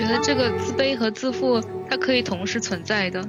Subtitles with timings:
[0.00, 1.60] 觉得这个自卑和自负
[1.90, 3.20] 它可以同时存在的。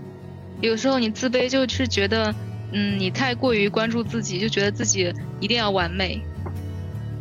[0.61, 2.31] 有时候你自卑就是觉得，
[2.71, 6.21] 嗯，你太过于关注自己，就觉得自己一定要完美，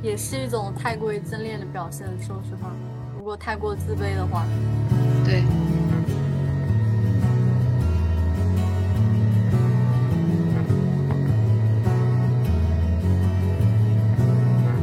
[0.03, 2.07] 也是一种太过于自恋的表现。
[2.21, 2.71] 说实话，
[3.16, 4.45] 如果太过自卑的话，
[5.25, 5.43] 对。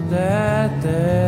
[0.09, 1.24] 两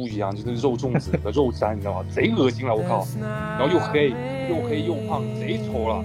[0.00, 2.04] 猪一样，就是肉粽子和肉山，你知道吗？
[2.10, 3.06] 贼恶心了，我靠！
[3.20, 4.14] 然后又黑，
[4.48, 6.02] 又黑又胖，贼丑了，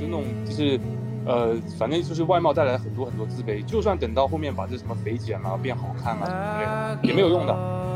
[0.00, 0.80] 就那种就是，
[1.26, 3.62] 呃，反正就是外貌带来很多很多自卑。
[3.64, 7.54] 就算等到后面把这什么肥减了，变好看了什么之类的，也没有用的。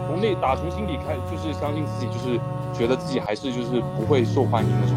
[0.09, 2.39] 从内打从心底开，就是相信自己，就是
[2.75, 4.97] 觉得自己还是就是不会受欢迎那种。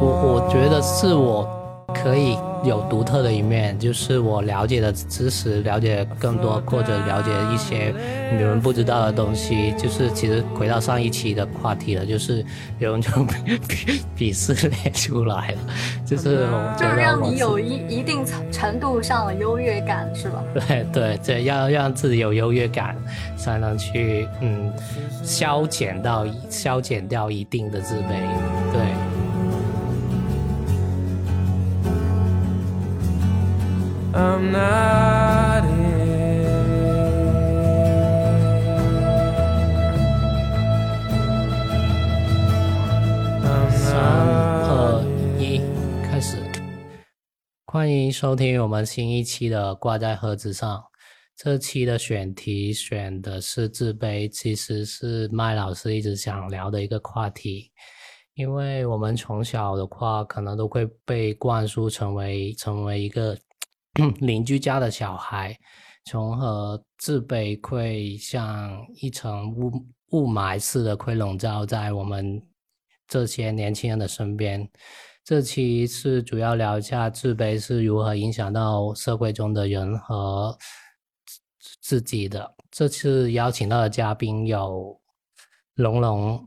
[0.00, 1.46] 我我觉得是我
[1.94, 7.94] 可以有独特的一面，就是我了解的知识，了解更多或者了解一些
[8.36, 9.72] 你们不知道的东西。
[9.78, 12.44] 就是其实回到上一期的话题了，就是
[12.78, 15.58] 有人就鄙鄙视列出来了，
[16.04, 20.42] 就是 就是让你有一一定程度上的优越感，是吧？
[20.68, 22.96] 对对对，要让自己有优越感，
[23.36, 24.72] 才能去嗯
[25.22, 28.20] 消减到消减掉一定的自卑，
[34.12, 36.50] I'm not here.
[43.70, 44.00] 三
[44.66, 45.04] 二
[45.38, 45.60] 一，
[46.02, 46.38] 开始！
[47.66, 50.76] 欢迎收听我们新一期的《挂在盒子上》。
[51.36, 57.70] 这期的选题选的是自卑，其实是麦老师一直想聊的一个话题。
[58.34, 63.38] 因为我们从小的话，可能都会被灌输成为成为一个。
[64.20, 65.58] 邻居家的小孩，
[66.04, 69.70] 从和自卑会像一层雾
[70.10, 72.40] 雾霾似的，会笼罩在我们
[73.08, 74.70] 这些年轻人的身边。
[75.24, 80.56] 这期是主要聊一下自卑是如何影响到社会中的人和
[81.80, 82.54] 自己的。
[82.70, 85.00] 这次邀请到的嘉宾有
[85.74, 86.46] 龙龙，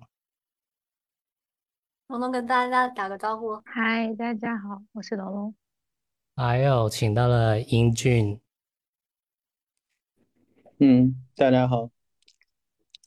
[2.08, 5.56] 龙龙跟大家打个招呼，嗨，大家好，我是龙龙。
[6.36, 8.42] 还有请到了英俊，
[10.80, 11.92] 嗯，大家好。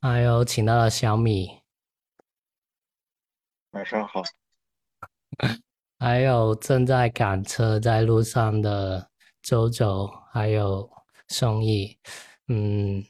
[0.01, 1.61] 还有请到了小米，
[3.73, 4.23] 晚上好。
[5.99, 9.11] 还有正在赶车在路上的
[9.43, 10.89] 周周，还有
[11.27, 11.99] 宋毅，
[12.47, 13.05] 嗯，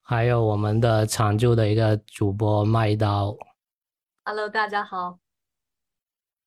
[0.00, 3.36] 还有我们的常驻的一个主播麦刀。
[4.24, 5.18] Hello，大家好。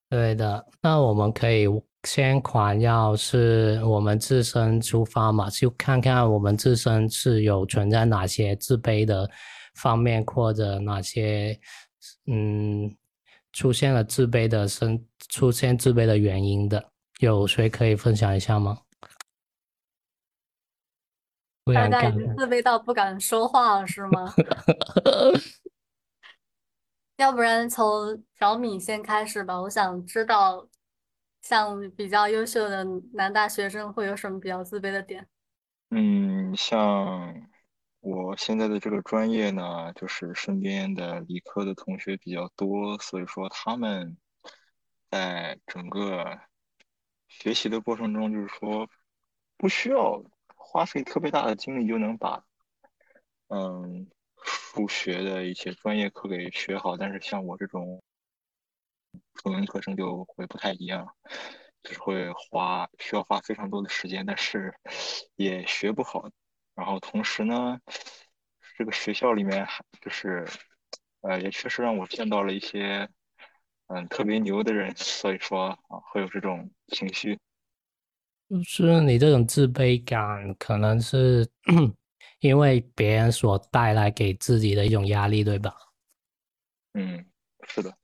[0.10, 1.68] 对的，那我们可以。
[2.06, 9.28] 先款要是我们自身出发嘛，就看看我们自身是有存在哪些自卑的
[9.76, 11.60] 方面，或者哪些
[12.28, 12.96] 嗯
[13.52, 18.82] 出现了自卑的生出现自卑的原因的，有谁可以分享一下吗？
[21.74, 24.32] 大家已经自卑到不敢说话了是吗？
[27.18, 30.68] 要不然从小米先开始吧，我想知道。
[31.46, 32.84] 像比较优秀的
[33.14, 35.28] 男大学生会有什么比较自卑的点？
[35.92, 37.48] 嗯，像
[38.00, 44.18] 我现在的这个专业呢，就是身边的理科的同学比较多，所以说他们
[45.12, 46.40] 在整个
[47.28, 48.90] 学习的过程中，就是说
[49.56, 50.24] 不需要
[50.56, 52.44] 花费特别大的精力就能把
[53.50, 54.08] 嗯
[54.42, 58.02] 数学的一些专业课给学好，但是像我这种。
[59.36, 61.08] 纯文科生就会不太一样，
[61.84, 64.74] 就是会花需要花非常多的时间，但是
[65.36, 66.30] 也学不好。
[66.76, 67.80] 然后同时呢，
[68.78, 70.46] 这个学校里面还就是，
[71.22, 73.10] 呃，也确实让我见到了一些
[73.88, 77.40] 嗯特别牛的人，所以说啊会有这种情绪。
[78.50, 81.50] 就是你这种自卑感，可能是
[82.42, 85.76] 因为别人所带来给自己的一种压力，对吧？
[86.94, 87.26] 嗯，
[87.68, 87.98] 是的。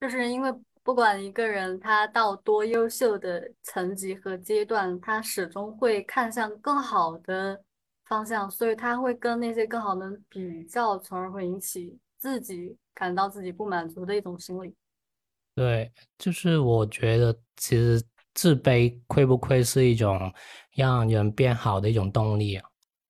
[0.00, 0.52] 就是因为
[0.82, 7.62] 不管一个人他到多优秀的层级和阶段，他始终会看向更好的
[8.04, 14.74] 方向，所以他会跟那些更好的比较，从而会引起自己感到自己不满足的一种心理。
[15.54, 18.02] 对，就是我觉得其实
[18.32, 20.32] 自卑会不会是一种
[20.72, 22.64] 让人变好的一种动力啊？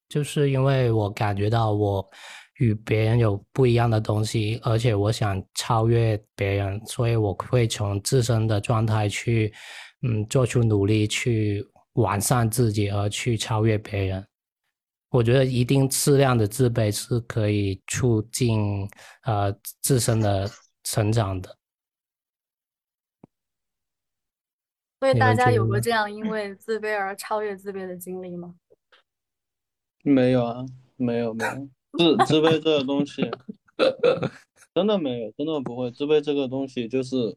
[0.08, 2.10] 就是因为我感觉到我
[2.58, 9.52] 与别人有不一样的东西，而且我想超越别人，所以我会从自身的状态去，
[10.02, 11.64] 嗯，做出努力去
[11.94, 14.26] 完善自己，而去超越别人。
[15.10, 18.86] 我觉得一定适量的自卑是可以促进
[19.22, 19.50] 呃
[19.80, 20.50] 自身的
[20.84, 21.56] 成长的。
[25.00, 28.54] 所以大家有过这样因为自卑而超越自卑的经历吗？
[30.02, 30.66] 没有啊，
[30.96, 33.22] 没有没有，自自卑这个东西，
[34.74, 35.90] 真的没有，真的不会。
[35.90, 37.36] 自卑这个东西就是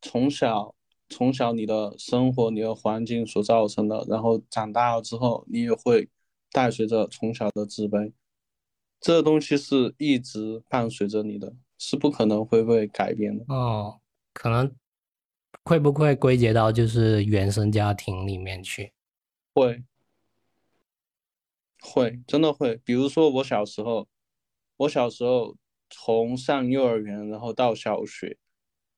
[0.00, 0.74] 从小
[1.08, 6.08] 从小你的生活、你的环境所造成的，然后长大了之后，你也会
[6.52, 8.12] 带随着从小的自卑，
[9.00, 13.44] 这个东西是一直伴随着你的，是不可能会被改变的。
[13.48, 14.00] 哦，
[14.32, 14.74] 可能
[15.64, 18.92] 会不会归结到就是原生家庭里面去？
[19.54, 19.82] 会，
[21.80, 22.80] 会，真的会。
[22.84, 24.08] 比如说我小时候，
[24.76, 25.56] 我小时候
[25.90, 28.36] 从上幼儿园，然后到小学，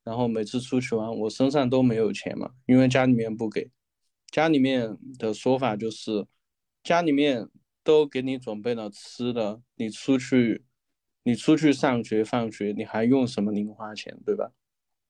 [0.05, 3.71] 然后每次出去玩，我身上都没有钱嘛，因为家里面不给。
[4.31, 6.27] 家里面的说法就是，
[6.83, 7.49] 家里面
[7.83, 10.65] 都给你准备了吃的，你出去，
[11.25, 14.53] 你出去上学放学，你还用什么零花钱，对吧？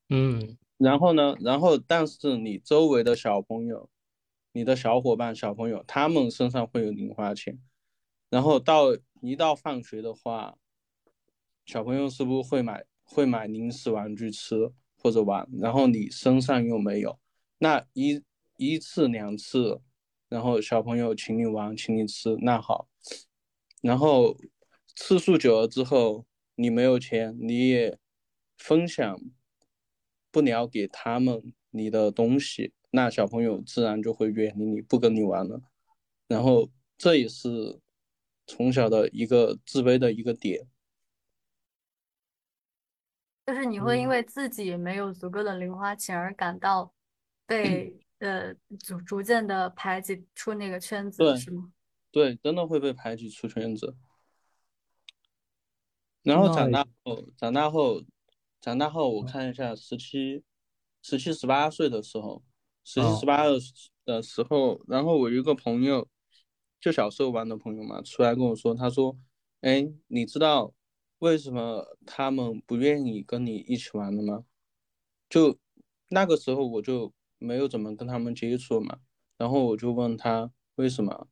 [0.09, 3.91] 嗯然后呢，然后但是你周围的小朋友，
[4.52, 7.61] 你的小伙伴、小朋友，他们身上会有零花钱，
[8.29, 8.87] 然后到
[9.20, 10.56] 一到放学的话，
[11.64, 17.19] 小朋友是不是会买会买零食玩具吃或者玩，然后你身上又没有，
[17.58, 18.23] 那一
[18.56, 19.81] 一次两次，
[20.29, 22.88] 然后小朋友请你玩，请你吃，那好，
[23.82, 24.37] 然后
[24.97, 26.26] 次数久了之后，
[26.56, 27.99] 你没有钱，你也
[28.58, 29.20] 分享
[30.31, 35.61] 不了给他们你的东西，那小朋友自然就会远离你，不跟你玩了。
[36.27, 37.81] 然后这也是
[38.47, 40.67] 从小的一个自卑的一个点。
[43.47, 46.93] 就是你会因嗯为自己没有足够的零花钱而感到
[47.47, 51.73] 被 呃逐逐渐的排挤出那个圈子，是吗？
[52.13, 53.97] 对，真的会被排挤出圈子。
[56.23, 58.05] 然后长大后，长大后，
[58.61, 60.45] 长大后，我看一下，十七、
[61.03, 62.43] 十七、十八岁的时候，
[62.93, 63.45] 十七、哦十八
[64.05, 66.09] 的时候，然后我有一个朋友，
[66.81, 69.17] 就小时候玩的朋友嘛，出来跟我说，他说
[69.63, 70.75] ：“哎，你知道
[71.21, 74.45] 为什么他们不愿意跟你一起玩了吗？”
[75.31, 75.57] 就
[76.09, 78.99] 那个时候我就没有怎么跟他们接触嘛，
[79.37, 81.29] 然后我就问他为什么，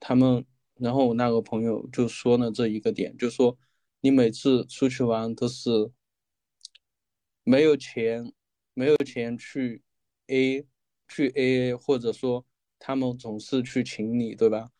[0.00, 0.46] 他们，
[0.76, 3.58] 然后我那个朋友就说了这一个点，就说
[4.00, 5.92] 你每次出去玩都是
[7.42, 8.32] 没有钱，
[8.72, 9.82] 没有钱去
[10.28, 10.66] A
[11.08, 12.44] 去 AA，或者说
[12.78, 14.70] 他们总是去请你，对吧？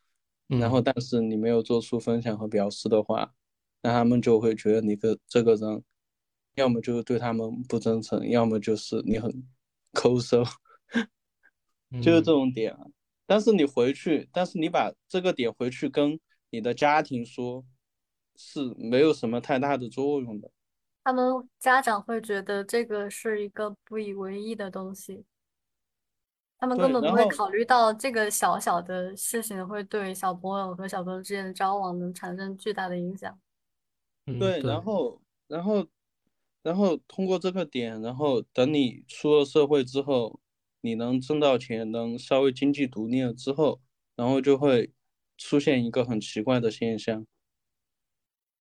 [0.48, 3.34] 然后嗯但是你没有做出分享和表示的话，
[3.82, 5.82] 那他们就会觉得你个这个人，
[6.54, 9.32] 要么就是对他们不真诚，要么就是你很
[9.92, 10.44] 抠搜，
[12.02, 12.84] 就是这嗯种点啊。
[13.26, 16.20] 但是你回去，但是你把这个点回去跟
[16.50, 17.64] 你的家庭说，
[18.36, 20.50] 是没有什么太大的作用的。
[21.02, 25.24] 他们家长会觉得这个是一个不以为意的东西，
[26.58, 33.38] 他们根本不会考虑到这个小小的事情会对小朋友和小朋友之间的交往能产生巨大的影响。
[34.26, 35.86] 嗯对，然后，然后，
[36.62, 40.40] 然后通过这个点，然后等你出了社会之后，
[40.80, 43.82] 你能挣到钱，能稍微经济独立了之后，
[44.16, 44.94] 然后就会
[45.36, 47.26] 出现一个很奇怪的现象，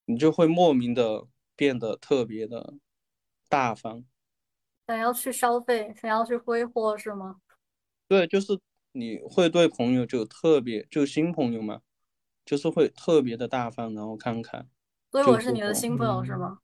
[0.04, 2.74] 你就会莫名的变得特别的
[3.48, 4.04] 大方。
[4.88, 7.40] 想要去消费，想要去挥霍，是吗？
[8.14, 8.60] 对，就是
[8.92, 11.82] 你会对朋友就特别，就新朋友嘛，
[12.46, 14.68] 就是会特别的大方，然后慷慨。
[15.12, 16.60] 所以我是你的新朋友，是嗯吗？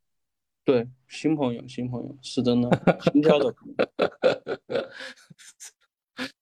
[0.63, 2.69] 对，新朋友，新朋友是真的，
[3.11, 3.51] 新交的。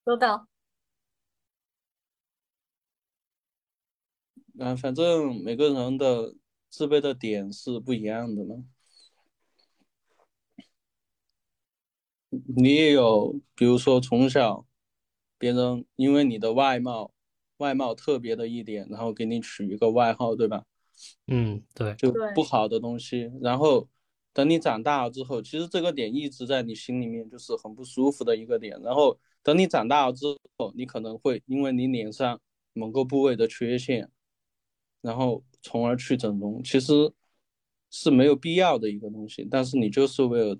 [0.03, 0.45] 收到。
[4.59, 6.35] 啊，反正每个人的
[6.69, 8.65] 自卑的点是不一样的嘛。
[12.57, 14.65] 你也有，比如说从小
[15.37, 17.11] 别人因为你的外貌，
[17.57, 20.63] 外貌特别的一点，然后给你取一个外号，对吧？
[21.27, 23.87] 嗯，对，就不好的东西，然后
[24.33, 28.79] 等你长大了之后，其实这个点一直在你心里面就是很不舒服的一个点。
[28.81, 30.25] 然后等你长大了之
[30.57, 32.39] 后，你可能会因为你脸上
[32.73, 34.09] 某个部位的缺陷，
[35.01, 37.13] 然后从而去整容，其实
[37.91, 39.47] 是没有必要的一个东西。
[39.49, 40.59] 但是你就是为了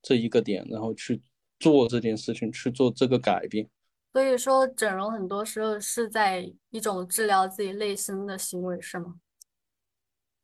[0.00, 1.20] 这一个点，然后去
[1.58, 3.68] 做这件事情，去做这个改变。
[4.14, 9.16] 所以说，整容很多时候是在一种治疗自己内心的行为，是吗？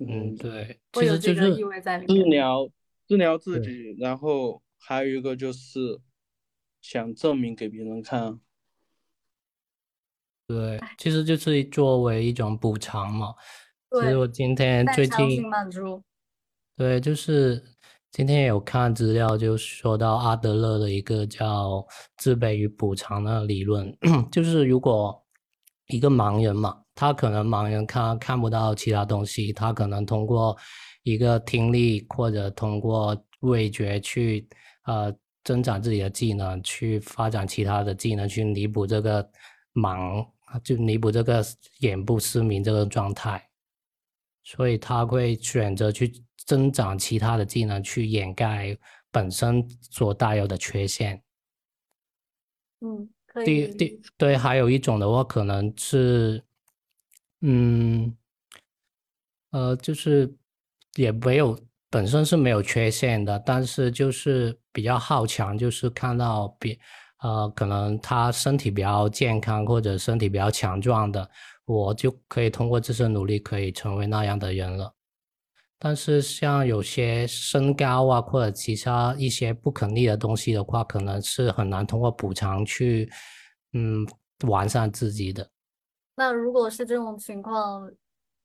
[0.01, 2.31] 嗯，对，其会有实就是这个意味在里治面。
[2.31, 2.69] 疗
[3.07, 6.01] 治疗自对己，然后还有一个就是
[6.81, 8.41] 想证明给别人看。
[10.49, 13.37] 对，其实就是作为一种补偿嘛。
[13.93, 16.03] 其实对我今天最近性满足。
[16.77, 17.63] 对，就是
[18.13, 21.87] 今天有看资料，就说到阿德勒的一个叫
[22.17, 23.97] 自卑与补偿的理论，
[24.33, 25.25] 就是如果
[25.87, 30.57] 一个盲人嘛，他可能盲人看看不到其他东西，他可能通过
[31.05, 34.49] 一个听力或者通过味觉去
[34.87, 35.15] 呃
[35.45, 39.23] 增长自己的技能，去发展其他的技能，去弥补这个
[39.73, 40.27] 盲，
[40.65, 41.45] 就弥补这个
[41.79, 43.41] 眼部失明这个状态。
[44.43, 46.13] 所以他会选择去
[46.47, 48.77] 增长其他的技能，去掩盖
[49.11, 51.23] 本身所带有的缺陷。
[52.81, 53.75] 嗯，可第以。
[53.75, 56.43] 第对，还有一种的话，可能是，
[57.43, 58.17] 嗯，
[59.51, 60.35] 呃，就是
[60.97, 61.59] 也没有
[61.91, 66.79] 本身是没有缺陷的，但是就是比较好强，就是看到比
[67.23, 71.31] 呃，可能他身体比较健康或者身体比较强壮的，
[71.67, 74.95] 我就可以通过自身努力可以成为那样的人了。
[75.83, 83.11] 但是像有些身高啊，或者其他一些不可逆的东西的话，可能是很难通过补偿去，
[83.73, 84.07] 嗯，
[84.47, 85.51] 完善自己的。
[86.17, 87.91] 那如果是这种情况，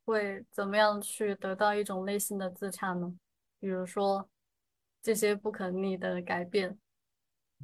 [0.06, 3.13] 会怎么样去得到一种类型的自洽呢？
[3.60, 4.30] 比如说
[5.04, 6.77] 这些不可逆的改变。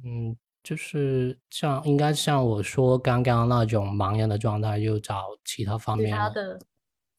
[0.04, 6.24] 嗯，就是像应该像我说刚刚那种盲人的状态，又找其他方其面了。
[6.24, 6.60] 他的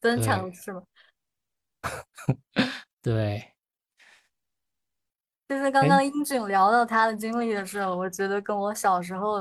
[0.00, 0.82] 增强是吗？
[3.02, 3.54] 对，
[5.48, 9.38] 就是刚哎刚英俊聊到他的经历的时候，我觉得跟我小时候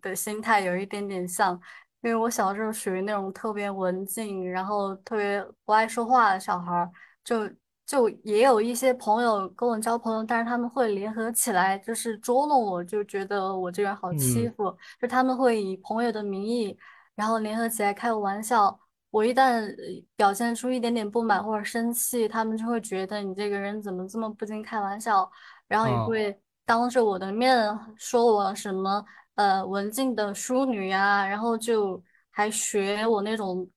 [0.00, 1.54] 的心态有一点点像，
[2.02, 6.90] 因为我小时候属于那种特别文静，然后特别不爱说话的小孩儿，
[7.24, 7.48] 就
[7.84, 14.50] 就也有一些朋友跟我交朋友，但是他们会联合起来，就是捉弄我，就觉得我这个人好欺嗯。
[14.50, 16.78] 负，就他们会以朋友的名义，
[17.16, 18.79] 然后联合起来开我玩笑。
[19.10, 25.30] 我一旦呃表现出一点点不满或者生气，他们就会觉得你这个人怎么这么不经开玩笑，
[25.66, 27.56] 然后也哦会当着我的面
[27.96, 33.68] 说我什么呃文静的淑女呀、然后就还学我那种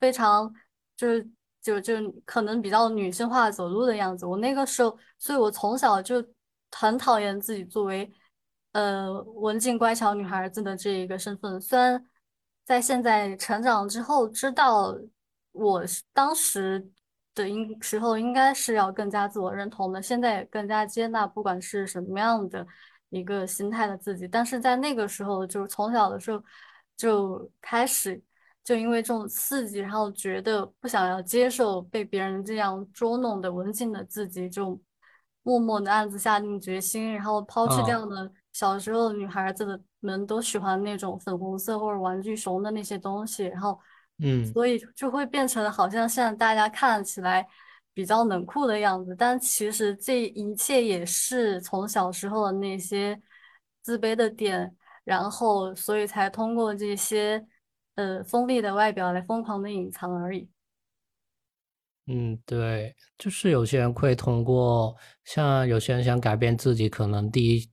[0.00, 0.52] 非常
[0.96, 1.30] 就是
[1.62, 1.94] 就就
[2.24, 4.26] 可能比较女性化走路的样子。
[4.26, 6.24] 我那个时候，所以我从小就
[6.72, 8.10] 很讨厌自己作为
[8.72, 11.60] 呃文静乖巧女孩子的这一个身份。
[11.60, 12.04] 虽然
[12.70, 14.96] 在现在成长之后，知道
[15.50, 16.88] 我当时
[17.34, 22.64] 的应时候应该是要更加自我认同的，现在也更加接纳不管是什么样的
[23.08, 24.28] 一个心态的自己。
[24.28, 26.40] 但是在那个时候，就是从小的时候
[26.96, 28.22] 就开始。
[28.62, 34.80] 就因为这种刺激，然后觉得不想要接受被别人这样捉弄的文静的自己，就
[35.42, 43.78] 默默的暗自下定决心，然后抛弃啊掉了小时候女孩子的们都喜欢那种粉红色或者玩具熊的那些东西，然后
[44.18, 47.46] 嗯所以就会变成好像现在大家看起来
[47.94, 53.20] 比较冷酷的样子，但其实这一切也是从小时候的那些
[53.82, 54.76] 自卑的点。
[55.02, 57.44] 然后所以才通过这些
[57.94, 60.48] 呃锋利的外表来疯狂的隐藏而已。
[62.06, 67.68] 嗯，对，就是有些人会通过，像有些人想改变自己，可能第一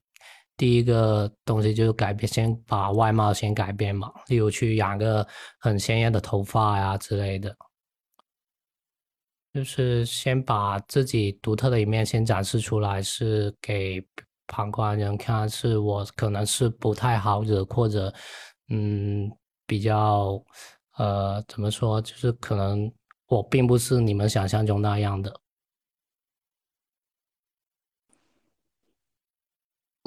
[0.57, 5.25] 第一个东西就是改变，先把外貌先改变嘛，例如去染个
[5.59, 7.55] 很鲜艳的头发呀之类的，
[9.53, 14.03] 就是先把自己独特的一面先展示出来，是给
[14.47, 18.11] 旁观人看，是我可能是不太好惹，或者
[18.69, 19.31] 嗯
[19.67, 20.43] 比较
[20.97, 22.91] 呃怎么说，就是可能
[23.27, 25.31] 我并不是你们想象中那样的。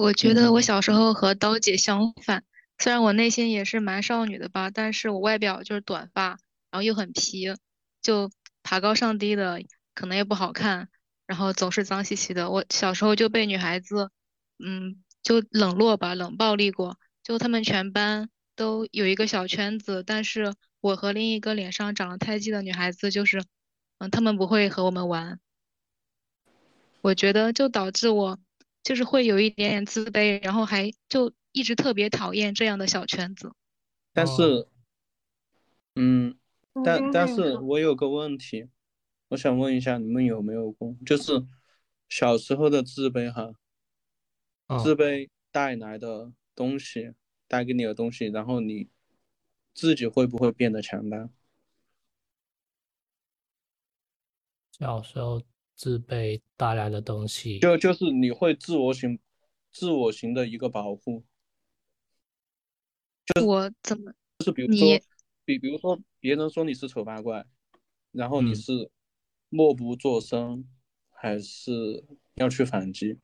[0.00, 2.42] 我觉得我小时候和刀姐相反，
[2.78, 6.38] 虽然我内心也是蛮少女的吧，但是我外表就是短发，
[6.70, 7.54] 然后又很皮，
[8.00, 8.30] 就
[8.62, 9.60] 爬高上低的，
[9.94, 10.88] 可能也不好看，
[11.26, 12.48] 然后总是脏兮兮的。
[12.48, 14.10] 我小时候就被女孩子，
[14.58, 16.98] 嗯，就冷落吧，冷暴力过。
[17.22, 23.44] 就他们全班都有一个小圈子，但是我和另一个脸上长了胎记的女孩子，就是，
[23.98, 25.38] 嗯，他们不会和我们玩。
[27.02, 28.38] 我觉得就导致我
[28.82, 33.52] 就是会有一点点自卑，然后还就一直特别讨厌这样的小圈子。
[34.12, 34.68] 但哦是，
[35.94, 36.36] 嗯，
[36.74, 38.68] 嗯但但是我有个问题，
[39.28, 41.44] 我想问一下你们有没有过，就是
[42.08, 43.52] 小时候的自卑哈，
[44.68, 47.12] 哦自卑带来的东西，
[47.46, 48.88] 带给你的东西，然后你
[49.74, 51.28] 自己会不会变得强大？
[54.78, 55.42] 小时候
[55.80, 59.18] 自备带来的东西，就就是你会自我型、
[59.72, 61.24] 自我型的一个保护。
[63.42, 64.12] 我怎么？
[64.40, 65.00] 就是比如说，
[65.46, 67.46] 比比如说别人说你是丑八怪，
[68.12, 68.90] 然后你是
[69.48, 70.68] 默不作声，
[71.08, 73.18] 还是要去反击？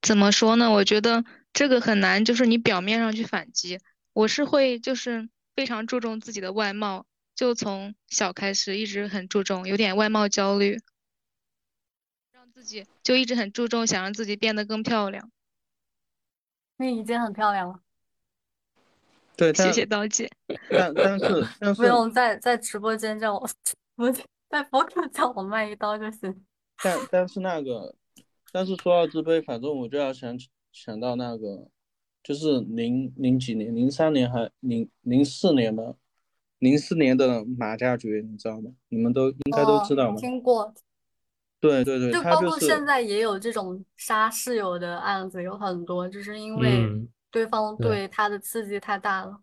[0.00, 0.70] 怎么说呢？
[0.70, 3.80] 我觉得这个很难，就是你表面上去反击。
[4.14, 7.04] 我是会就是非常注重自己的外貌，
[7.40, 10.78] 就从小开始一直很注重，有点外貌焦虑，
[12.32, 15.30] 让自己就一直很注重，想让自己变得更漂亮。
[16.76, 17.80] 你已经很漂亮了。
[19.38, 20.30] 对，谢谢刀姐。
[20.70, 23.48] 但但是但是不用在在直播间叫我，
[23.96, 24.12] 不
[24.50, 26.44] 在博客叫我卖一刀就行。
[26.84, 27.96] 但但是那个，
[28.52, 30.38] 但是说到自卑，反正我就要想
[30.72, 31.70] 想到那个，
[32.22, 35.94] 就是零零几年，零三年还零零四年吧，
[36.60, 38.70] 零四年的马加爵，你知道吗？
[38.88, 40.16] 你们都应该都知道吗？
[40.16, 40.72] 听过。
[41.58, 46.88] 对对对，就包括现在也有这种杀室友的案子，有很多，就是因为
[47.30, 49.42] 对方对他的刺激太大了。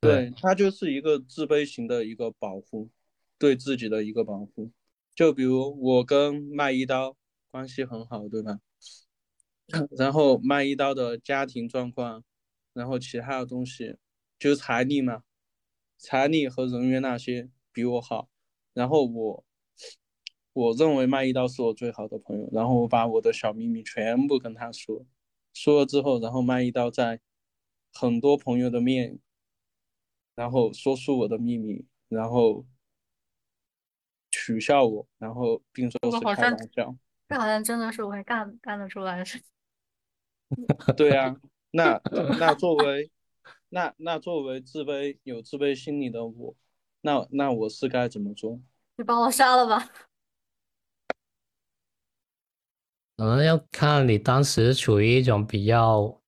[0.00, 2.90] 对他就是一个自卑型的一个保护，
[3.38, 4.70] 对自己的一个保护。
[5.14, 7.16] 就比如我跟卖一刀
[7.50, 8.58] 关系很好，对吧？
[9.96, 12.22] 然后卖一刀的家庭状况，
[12.74, 13.96] 然后其他的东西，
[14.38, 15.22] 就是财力嘛，
[15.98, 18.28] 财力和人员那些比我好，
[18.72, 19.44] 然后我。
[20.52, 25.04] 我认为卖一刀是我最好的朋友，然后我把我的小秘密全部跟他说，
[25.52, 27.20] 说了之后，然后卖一刀在
[27.92, 29.18] 很多朋友的面，
[30.34, 32.64] 然后说出我的秘密，然后
[34.30, 36.96] 取笑我，然后并说是开玩笑。
[37.28, 39.46] 这好像真的是我会干干得出来的事情。
[40.96, 41.36] 对啊，
[41.72, 42.00] 那
[42.40, 43.10] 那作为
[43.68, 46.54] 那那作为自卑有自卑心理的我，
[47.00, 48.60] 那那我是该怎么做？
[48.96, 49.90] 你把我杀了吧。
[53.16, 56.20] 可能要看你当时处于一种比较，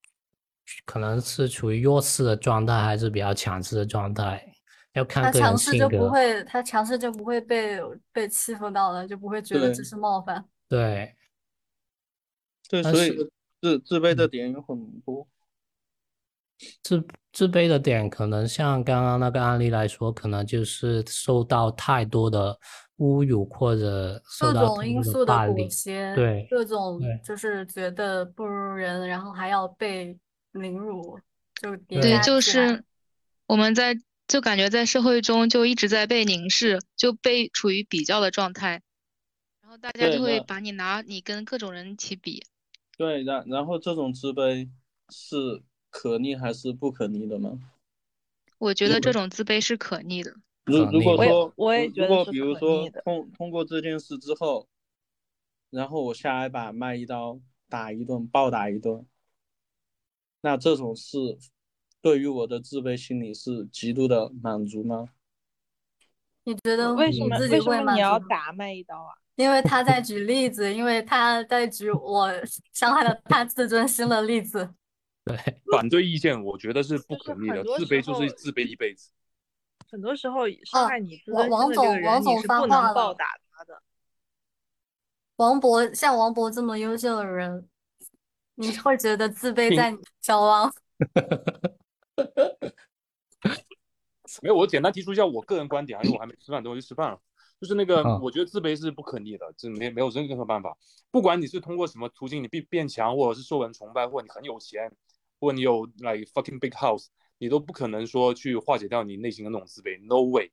[0.85, 4.55] 可能是处于弱势的状态，还是比较强势的状态，
[4.94, 5.87] 要看个人性格。
[5.87, 7.79] 他强势就不会，他强势就不会被
[8.11, 10.48] 被欺负到了，就不会觉得这是冒犯。
[10.66, 11.14] 对，
[12.68, 15.29] 对，所以自自卑的点有很多。
[16.83, 17.07] 自
[17.38, 22.59] 自卑的点，可能像刚刚那个案例来说，可能就是受到太多的。
[22.98, 30.18] 侮辱或者各种因素的裹挟，对各种就是觉得不如人，然后还要被
[30.51, 31.16] 凌辱，
[31.62, 32.83] 就对，就是
[33.46, 33.96] 我们在
[34.27, 38.83] 就感觉在社会中就一直在被凝视，就被处于比较的状态，
[39.62, 42.42] 然后大家就会把你拿你跟各种人一起比。
[42.96, 44.68] 对，然然后这种自卑
[45.11, 47.59] 是可逆还是不可逆的吗？
[48.59, 50.35] 我觉得这种自卑是可逆的。
[50.64, 54.66] 如如果说，我也觉得如果比如说通通过这件事之后，
[55.70, 59.07] 然后我下来把卖一刀打一顿，暴打一顿，
[60.40, 61.38] 那这种事
[62.03, 65.09] 对于我的自卑心理是极度的满足吗？
[66.44, 69.14] 你觉得为什么为什么你要打卖一刀啊？
[69.37, 72.31] 因为他在举例子，因为他在举我
[72.72, 74.68] 伤害了他自尊心的例子。
[75.29, 75.37] 对，
[75.71, 79.11] 反对意见，我觉得是不可逆的，自卑就是自卑一辈子。
[79.91, 83.83] 很多时候伤害你自尊心的这个人，你是不能报答他的。
[85.37, 87.69] 王博像王博这么优秀的人，
[88.57, 90.73] 你会觉得自卑在小王？
[94.43, 97.19] 没有，我简单提出一下我个人观点啊，因为我还没吃饭，等我去吃饭了。
[97.61, 100.77] 就是那个，我觉得自卑是不可逆的，这没没有任何办法。
[101.11, 104.93] 不管你是通过什么途径，你变变强，或者是受人崇拜，或者你很有钱，
[105.38, 107.07] 或者你有 like fucking big house。
[107.40, 110.51] 你都不可能说去化解掉你内心的那种自卑，no way。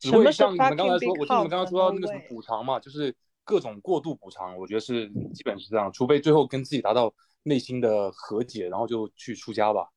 [0.00, 9.88] 只会像你们刚才说，我听你们刚刚说到那个什么补偿嘛，就是各种过度补偿，我觉得是基本是这样，除非最后跟自己达到内心的和解，然后就去出家吧。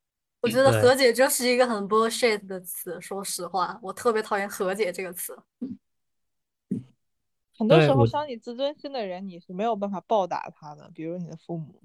[0.42, 5.36] 我觉得和解就是一个很 bullshit 的词，说实话，我特别讨厌和解这个词。
[7.58, 11.80] 很多时候伤你自尊心的人，你是没有办法报答他的，比如你的父母。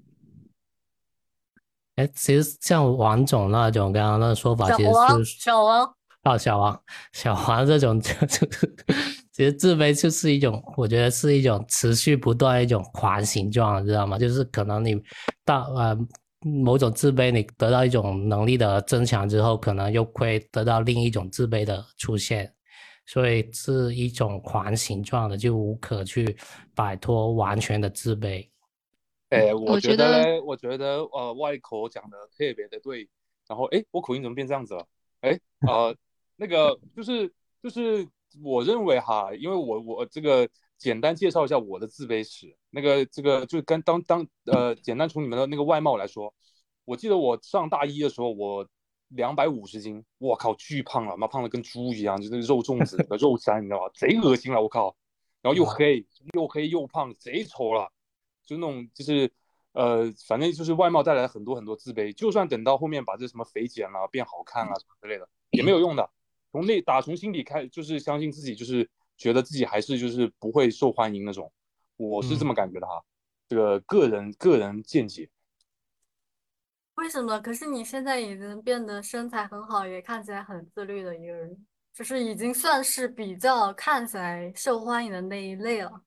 [1.98, 4.88] 哎，其实像王总那种刚刚那个说法，其实
[5.24, 5.84] 是小王
[6.22, 6.80] 哦，小王
[7.12, 8.46] 小王这种就就
[9.32, 14.16] 其实自卑就是一种，我觉得是一种持续不断一种环形状，知道吗？
[14.16, 14.94] 就是可能你
[15.44, 15.98] 到呃
[16.40, 22.52] 某种自卑，你得到一种能力的增强之后，可能又会得到另一种自卑的出现，
[23.06, 26.36] 所以是一种环形状的，就无可去
[26.76, 28.46] 摆脱完全的自卑。
[29.30, 33.08] 哎，我觉得，我觉得，呃，外口讲的特别的对。
[33.46, 34.86] 然后，哎，我口音怎么变这样子了？
[35.20, 35.96] 哎，呃，
[36.36, 38.06] 那个就是就是
[38.42, 46.34] 我认为哈，因为我我这个简单介绍一下我的自卑史，那个这个就跟当当呃，简单从你们的那个外貌来说，
[46.84, 48.68] 我记得我上大一的时候，我
[49.08, 53.90] 两百五十斤，我靠，巨胖了，妈胖的跟猪一样，就是肉粽子的 肉山，你知道吧？
[53.94, 54.94] 贼恶心了，我靠，
[55.40, 57.90] 然后又黑又黑又胖，贼丑了，
[58.48, 59.30] 就那种就是
[59.72, 66.10] 呃，反正就是外貌带来很多很多自卑，就算等到后面把这什么肥减了，变好看了什么之类的，也没有用的。
[66.50, 71.52] 从内打从心底开，就是相信自己，就是觉得自己还是就是不会受欢迎那种，
[71.98, 73.04] 我是这么感觉的哈，
[73.46, 75.28] 这个个人个人见解。
[76.94, 77.38] 为什么？
[77.38, 86.02] 可是你现在已经变得身材很好，也看起来很自律的一个人，就是已经算是比较看起来受欢迎的那一类了。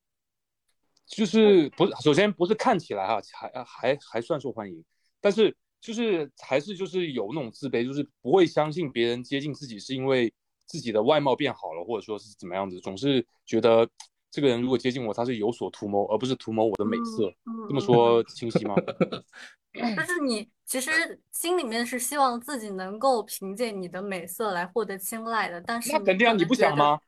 [1.06, 4.84] 就是不是，首先不是看起来哈，还还还算受欢迎，
[5.20, 5.56] 但是。
[5.82, 10.32] 就是还是就是有那种自卑，就是不会相信别人接近自己是因为
[10.68, 13.90] 自己的外貌变好了，或者说是怎么样子，总是觉得
[14.30, 17.34] 这个人如果接近我，他是有所图谋，而不是图谋我的美色。
[17.68, 18.76] 这么说清晰吗？
[19.74, 27.00] 就是你其实心里面是希望自己能够凭借你的美色来获得青睐的，但是那肯定啊，你不想吗？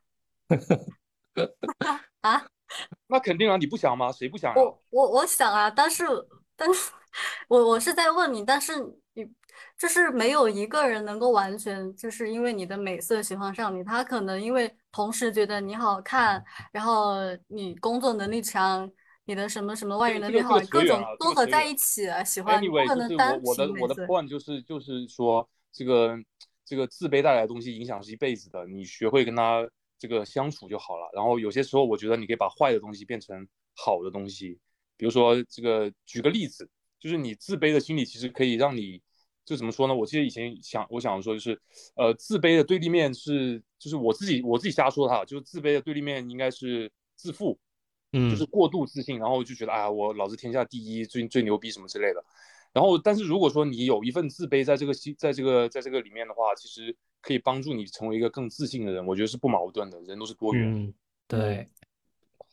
[2.22, 2.44] 啊？
[3.08, 4.10] 那肯定啊，你不想吗？
[4.12, 4.60] 谁不想啊？
[4.60, 6.04] 我我我想啊，但是
[6.56, 6.90] 但是。
[7.46, 8.72] 我我是在问你，但是
[9.12, 9.24] 你
[9.78, 18.90] 就是没有一个人能够完全就是因为你的美色喜欢上你，他可能因为同时觉得你好看，然后你工作能力强，
[19.26, 26.18] 你的什么什么外语能力好，各种综合在一起喜欢你，不可能单我的我的 point 就是就是说这个
[26.64, 29.64] 这个自卑带来的东西影响是一辈子的，你学会跟他
[29.98, 31.10] 这个相处就好了。
[31.14, 34.58] 然后有些时候我觉得你可以把坏的东西变成好的东西，
[34.96, 36.68] 比如说这个举个例子。
[37.00, 38.98] 就是你自卑的心理，其实可以让你，
[39.44, 39.94] 就怎么说呢？
[39.94, 41.60] 我记得以前想，我想说，就是，
[41.96, 47.58] 呃，自卑的对立面是，就是我自己我自己瞎说哈，就是自卑的对立面应该是自负，
[48.14, 52.24] 嗯，就是过度自信，然后就觉得，哎，我老子天下第一，最最牛逼什么之类的。
[52.72, 59.04] 然后，但是如果说你有一份自卑在这个心，在这个在这个里面的话，其实可以帮助你成为一个更自信的人。
[59.06, 60.70] 我觉得是不矛盾的，人都是多元。
[60.70, 60.94] 嗯，
[61.26, 61.68] 对。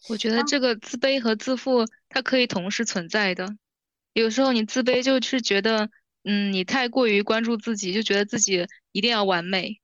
[0.09, 3.55] 我觉得这个自卑和自负它可以同时存在的。
[4.13, 5.91] 有时候你自卑，就是觉得，
[6.23, 9.79] 嗯，你太过于关注自己，就觉得自己一定要完美，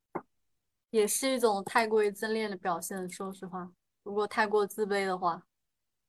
[0.89, 3.07] 也是一种太过于自恋的表现。
[3.07, 3.71] 说实话，
[4.01, 5.43] 如果太过自卑的话，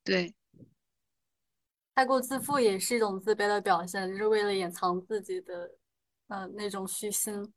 [0.03, 0.33] 对，
[1.95, 5.71] 太过自负也是一种自卑的表现，就是为了掩藏自己的，
[6.29, 7.53] 呃，那种虚心。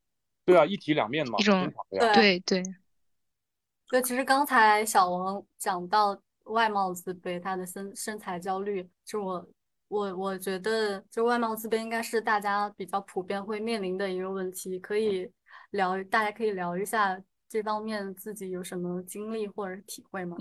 [0.51, 1.71] 对啊，一体两面嘛，一种
[2.13, 2.63] 对对。
[3.89, 9.47] 对，其实刚才小王讲到外貌自卑，他的身身材焦虑，就我。
[9.91, 15.29] 我我觉得，就外貌自卑应该是大家比较普遍会面临的一个问题，可以
[15.71, 20.37] 聊，大家可以聊一下这方面自己有什么经历或者体会吗？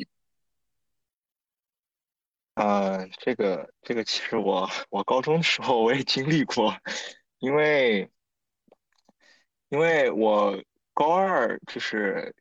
[2.54, 6.72] 呃，这个这个其实我我高中的时候我也经历过，
[7.40, 8.08] 因为
[9.70, 12.34] 因为我高二就是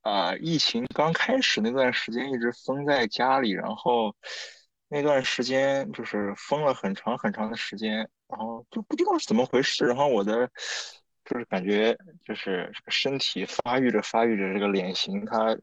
[0.00, 4.16] 啊疫情刚开始那段时间一直封在家里，然后。
[4.90, 10.50] 那段时间就是封了很长很长的时间，然后就不知道是怎么回事，然后我的
[11.26, 15.54] 就是感觉就是这个身体发育着发育着，这个脸型它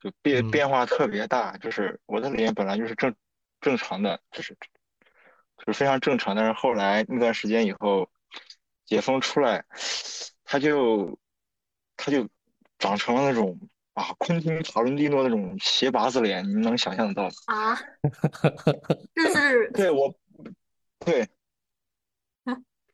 [0.00, 3.14] 就变变化特别大，就是我的脸本来就是正
[3.60, 4.56] 正常的，就是
[5.64, 8.10] 就是非常正常，但是后来那段时间以后
[8.84, 9.64] 解封出来，
[10.44, 11.18] 它就
[11.96, 12.28] 他就
[12.78, 13.58] 长成了那种。
[13.94, 17.30] 啊，昆汀·塔伦蒂诺那种斜拔子脸，你能想象得到吗？
[17.46, 17.78] 啊，
[19.14, 20.12] 就是对我，
[20.98, 21.28] 对，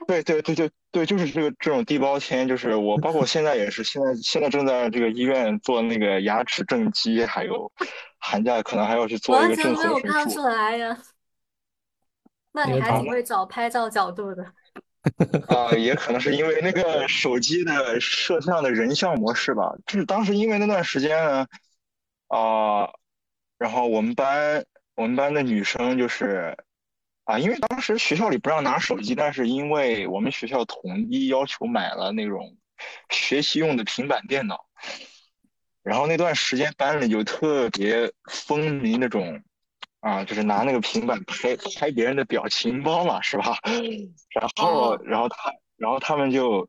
[0.07, 7.73] 对对对对对，就是这个这种地包天，就是我，包括现在也是，现在现在正在这个医院做那个牙齿正畸，还有
[8.21, 9.93] 寒假可能还要去做一个正颌手术。
[9.95, 10.99] 完全没有看出来呀，
[12.53, 14.45] 那你还挺会找拍照角度的。
[15.49, 19.75] 啊，也可能是因为那个手机的摄像的人像模式吧。
[19.87, 21.47] 就是当时因为那段时间呢，
[22.29, 22.91] 啊，
[23.59, 26.55] 然后我们班我们班的女生就是
[27.25, 32.57] 啊，因为当时学校里不让拿手机，但是因为我们学校统一要求买了那种
[33.09, 34.67] 学习用的平板电脑，
[35.83, 39.43] 然后那段时间班里就特别风靡那种。
[40.01, 43.55] 啊，就是拿那个平板拍拍别人的表情包嘛，是吧？
[44.31, 46.67] 然后，然后他，然后他们就，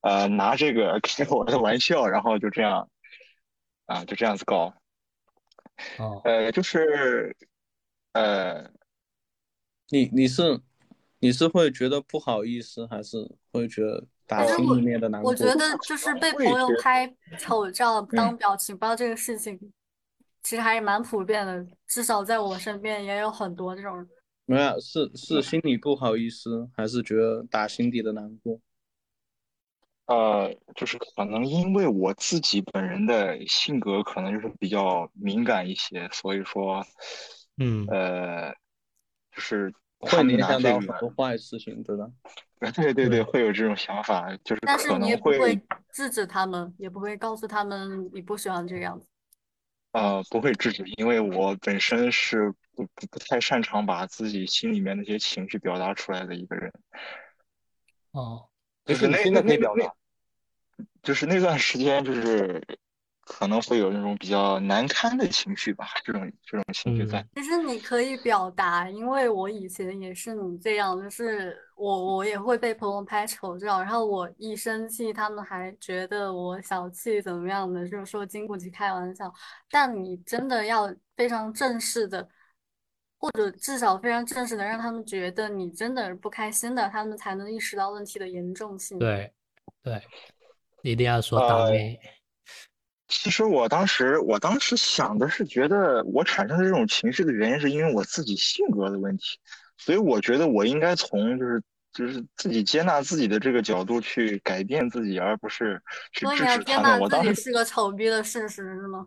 [0.00, 2.88] 呃，拿这个开我的玩笑，然后就这样，
[3.86, 4.74] 啊，就这样子搞。
[5.98, 6.20] 哦。
[6.24, 7.36] 呃，就是，
[8.14, 8.68] 呃，
[9.90, 10.60] 你你是
[11.20, 15.30] 你是会觉得不好意思，还是会觉得打心里面的难过。
[15.30, 19.56] 我觉得就是被朋友拍丑照当表情包这个事情，
[20.42, 24.06] 其实还是蛮普遍的，至少在我身边也有很多这种。
[24.44, 28.60] 没有，是是心里不好意思，还是觉得打心底的难过？
[30.06, 36.84] 呃，就是可能因为我自己本人的性格可能就是比较敏感一些，所以说，
[37.58, 38.52] 嗯，呃，
[39.30, 42.10] 就是会联想到很多坏事情，对吧？
[42.74, 49.06] 对对对，会有这种想法，就是但是你也可能不会制止他们，也不会告诉他们你不喜欢这个样子。
[49.92, 56.72] 呃，不会制止，因为我本身是不不不太擅长把自己心里面那些情绪表达出来的一个人。
[58.12, 58.48] 哦，
[58.84, 59.92] 就是那那那表达，
[61.02, 62.62] 就是那段时间，就是
[63.38, 67.20] 可能会有那种比较难堪的情绪吧，这种这种情绪在。
[67.20, 79.32] 嗯其实你可以表达，因为我以前也是你这样，就是我我也会被朋友拍丑照，然后我一生气，他们还觉得我小气怎么样的，就是说经不起开玩笑。
[79.70, 82.28] 但你真的要非常正式的，
[83.18, 88.98] 或者至少非常正式的让他们觉得你真的是不开心的，他们才能意识到问题的严重性。
[88.98, 89.32] 对
[89.82, 90.00] 对，
[90.82, 91.98] 一定要说当呃面。
[93.14, 99.38] 其实我当时，我当时想的是，觉得我产生这种情绪的原因是因为我自己性格的问题，
[99.76, 107.00] 所以我觉得我应该从就是就是自己接纳自己的这个角度去改变自己，而不是去所以你要制止他们。
[107.00, 109.06] 我接纳自当时己是个丑逼的事实，是吗？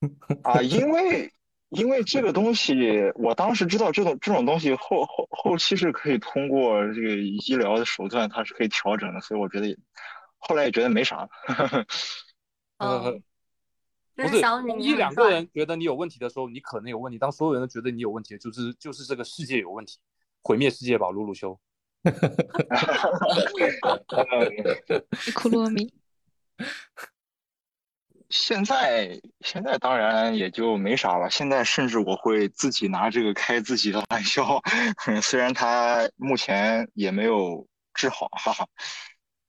[0.44, 1.32] 啊，因为
[1.70, 9.76] 因为这个东西，我当时知道这种这种东西后后后期是可以通过这个医疗的手段，它是可以调整的，所以我觉得也
[10.38, 11.28] 后来也觉得没啥。
[11.48, 11.84] 呃
[12.78, 13.22] 嗯，，
[14.16, 14.36] 就不是
[14.80, 19.98] 一两个人觉得你有问题的时候，你可能有问题；当所有人都觉得你有问题，就是就是这个世界有问题，
[20.42, 21.58] 毁灭世界吧，鲁鲁修。
[25.34, 25.92] 库洛米，
[28.28, 34.60] 现在现在当然也就没啥了，现在甚至我会自己拿这个开自己的玩笑，
[35.22, 38.66] 虽然他目前也没有治好，哈哈。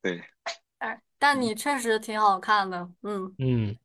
[0.02, 0.24] 对
[1.18, 3.78] 但但你确实挺好看的，嗯，嗯，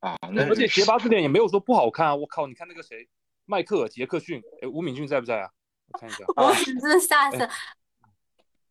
[0.00, 2.14] 啊，那而且结巴字典也没有说不好看啊！
[2.14, 3.08] 我靠，你看那个谁，
[3.44, 5.50] 迈克尔·杰克逊，哎，吴敏俊在不在啊？
[5.88, 6.24] 我看一下。
[6.36, 7.50] 我只是下下，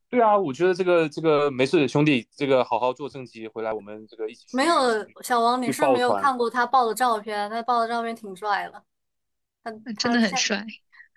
[0.10, 4.76] 对啊，我觉得这个这个没事，兄弟，这个好好做正题，回来我们这个一起没有
[5.22, 8.84] 小王，你是没有看过他爆的照片，他爆的照片挺帅的，
[9.64, 10.66] 他真的很帅。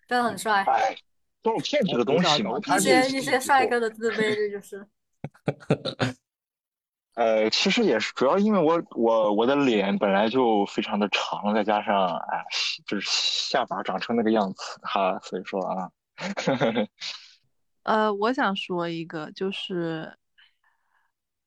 [0.09, 0.97] 真的很帅，哎，
[1.43, 4.89] 照片这个东西嘛，它一些一些帅哥的自卑，这就是。
[7.19, 12.45] 呃，其实也是主要因为我我我的脸本来就非常的长，再加上哎，
[12.87, 15.91] 就是下巴长成那个样子哈，所以说啊，
[17.83, 20.17] 呃，我想说一个，就是，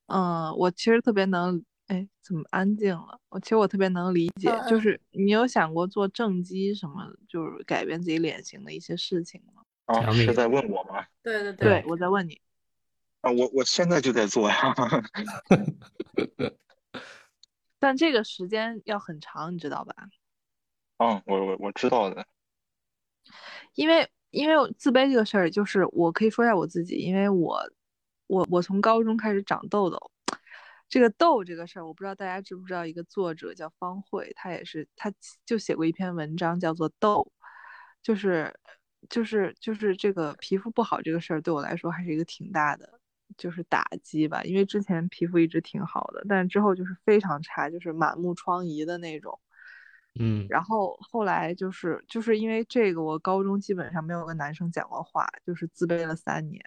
[0.08, 3.18] 嗯，我其实特别能，哎，怎么安静了？
[3.30, 9.64] 我其实我特别能理解，就是你有想过做正畸什么，就是改变自己脸型的一些事情吗？
[9.86, 11.06] 啊是在问我吗？
[11.24, 12.42] 对对对，我在问你。
[13.22, 14.76] 啊，我我现在就在做呀。
[17.80, 19.96] 但这个时间要很长，你知道吧？
[20.98, 22.26] 嗯，我我我知道的。
[23.74, 27.72] 因为因为自卑这个事儿，就是我可以说一下我自己，因为我
[28.28, 30.12] 我我从高中开始长痘痘，
[30.90, 35.12] 这个痘这个事儿，我不知道大家知不知道，一个作者叫方慧，他也是他
[35.46, 37.32] 就写过一篇文章叫做《痘》，
[38.04, 38.54] 就是
[39.10, 43.00] 就是就是这个皮肤不好这个事儿对我来说还是一个挺大的
[43.38, 49.40] 就是打击吧，因为之前皮肤一直挺好的，但之后就是非常差，就是满目疮痍的那种。
[50.20, 56.62] 嗯，然后后来就是就是因为这个，我高中基本上没有跟男生讲过话，就是自卑了三年，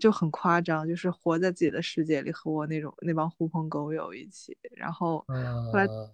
[0.00, 4.58] 就很夸张，就是活在自己的世界里，和我那种那帮狐朋狗友一起。
[4.72, 5.24] 然后
[5.70, 6.10] 后来呃，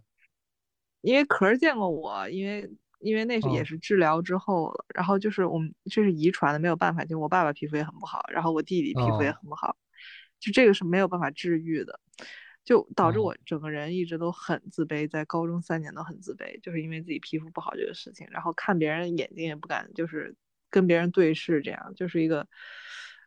[1.01, 2.71] 因为壳儿见过我，因为
[3.01, 3.67] 因为那是也嗯。
[3.67, 9.77] 是治疗之后了，然后就是我们这是遗传的，没有办法，就我爸爸皮肤也很不好，然后我弟弟皮肤也哦很不好，
[10.39, 11.99] 就这个是没有办法治愈的，
[12.65, 20.35] 就导致哦我整个人一直都很自卑，在高中三年都很自卑，就是因为自己皮肤不好这个事情，然后看别人眼睛也不敢，就是
[20.69, 22.47] 跟别人对视，这样就是一个，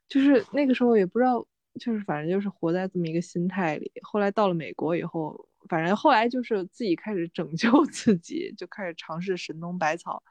[0.07, 1.45] 就是那个时候也不知道，
[1.79, 3.91] 就是反正就是活在这么一个心态里。
[4.03, 10.21] 后来到了美国以后，反正后来就是自己开始拯救 自己，就开始尝试神农百草，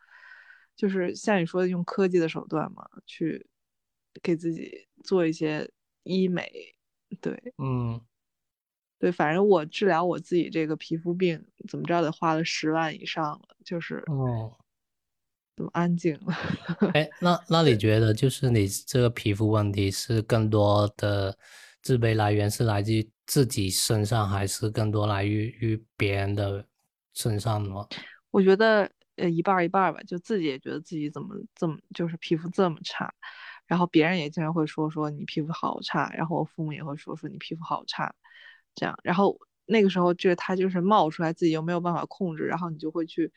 [0.76, 3.46] 就是像你说的用科技的手段嘛，去
[4.22, 5.70] 给自己做一些
[6.02, 6.50] 医美，
[7.20, 7.54] 对。
[7.58, 8.00] 嗯，
[8.98, 14.56] 对，反正我治疗我自己这个皮肤病，怎么着得花了十万以上了，就是，哦，
[15.56, 16.34] 怎么安静了？
[16.94, 21.36] 哎，那那你觉得就是你这个皮肤问题是更多的
[21.82, 26.64] 自卑来源是来自于自己身上，还是更多来于于别人的
[27.12, 27.86] 身上呢？
[28.30, 33.12] 我觉得呃一半儿一半儿吧，就自己也觉得自己怎么这么就是皮肤这么差，
[33.66, 38.14] 然后别人也经常会说说你皮肤好差，然后我父母也会说说你皮肤好差，
[38.74, 43.32] 这样，然后那个时候就是他就是冒出来自己又没有办法控制，然后你就会去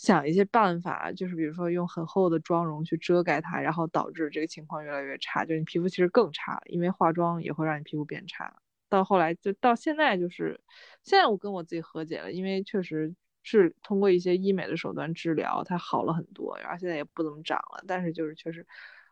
[0.00, 8.50] 想一些办法，就是比如说用很厚的妆容去遮盖它，然后导致这个情况越来越差，就是你皮肤其实更差了，因为化妆也会让你皮肤变差。
[8.88, 10.58] 到后来就到现在就是，
[11.02, 17.84] 现在我跟我自己和解了，因为确实是通过一些医美的手段治疗，它好了很多，然后现在也不怎么长了。
[17.86, 18.66] 但是就是确实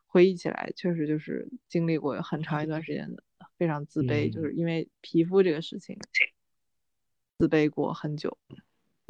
[0.07, 3.23] 回忆起来，确实就是经历过很长一段时间的
[3.59, 5.99] 非常自卑，就嗯是因为皮肤这个事情
[7.39, 8.39] 自卑过很久。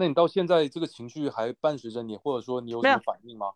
[0.01, 3.49] 那你到现在这个情绪还伴随着你，或者说你有什么反应吗？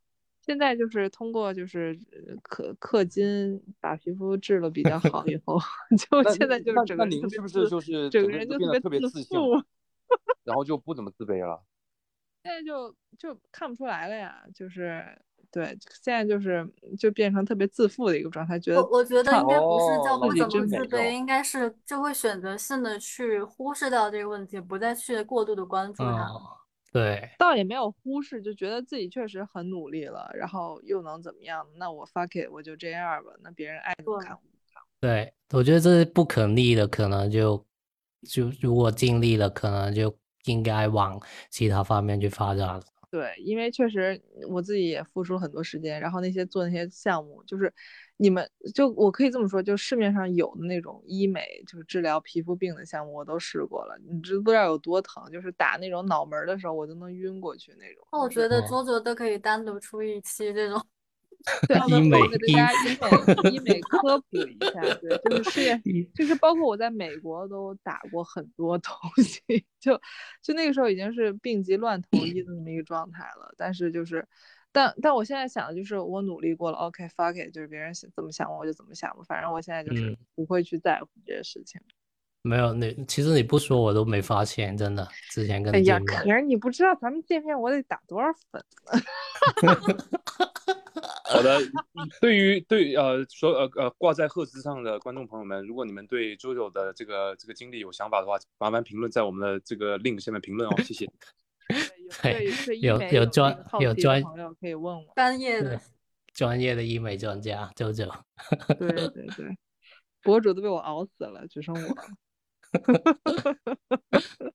[0.44, 5.56] 现在就是通过就是呃氪氪金把皮肤治了比较好以后，
[5.96, 9.38] 就现在就是整个人是不是就是整个人就变得特别自特别自信，
[10.42, 11.62] 然后就不怎么自卑了？
[12.42, 15.16] 现在就就看不出来了呀，就是
[15.52, 16.66] 对，现在就是
[16.98, 26.26] 就变成特别自负的一个状态，觉得我我觉得应该不是叫不怎么自卑，有应该是就会选择性的去忽视掉这个问题，不再去过度的关注它。
[26.26, 26.40] 嗯，
[26.90, 31.66] 对，倒也没有忽视，就觉得自己确实很努力了，然后又能怎么样？
[31.76, 34.42] 那我 fuck it，我就这样吧，那别人爱怎么对看我
[35.00, 37.62] 对，我觉得这是不可逆的，可能就
[38.26, 42.82] 就如果尽力了，可能就应该往其他方面去发展了。
[43.12, 47.70] 对，因为确实我自己也付出了很多时间，然后那些做那些项目，就是
[48.16, 55.30] 你们就我可以这么说，就市面上有的那种医美，就是治疗皮肤病的项目，我都试过了，你知不知道有多疼？
[55.30, 58.02] 就是打那种脑门儿的时候，我都能晕过去那种。
[58.12, 60.82] 那我觉得哦周周都可以单独出一期这种，
[61.66, 69.42] 对，医美我给大家医美 医美科普一下，对，就是市面，就是包括我在美国都打过很多东西，
[69.80, 70.00] 就
[70.40, 73.52] 就那个时候已经是病急乱投医的那么一个状态了。
[73.56, 74.26] 但是就是，
[74.70, 81.80] 但但我现在想的就是我努力过了，OK fuck it，就是别人想怎么想我就怎么想吧，反正我现在就是嗯不会去在乎这些事情。
[82.42, 85.08] 没有你，其实你不说我都没发现，真的。
[85.30, 88.64] 之前跟哎呀，可是你不知道咱们见面我得打多少粉。
[91.24, 91.58] 好的，
[92.20, 101.08] 对于对呃说呃呃挂在赫兹上的观众朋友们，如果你们对周周的这个这个经历有想法的话，麻烦评论在我们的这个 link 下面评论哦，谢谢。
[102.22, 105.12] 对，有对有专有专朋友可以问我。
[105.14, 105.80] 专业的。
[106.34, 108.10] 专业的医美专家周周。
[108.78, 109.56] 对对对，
[110.22, 111.96] 博主都被我熬死了，只剩我。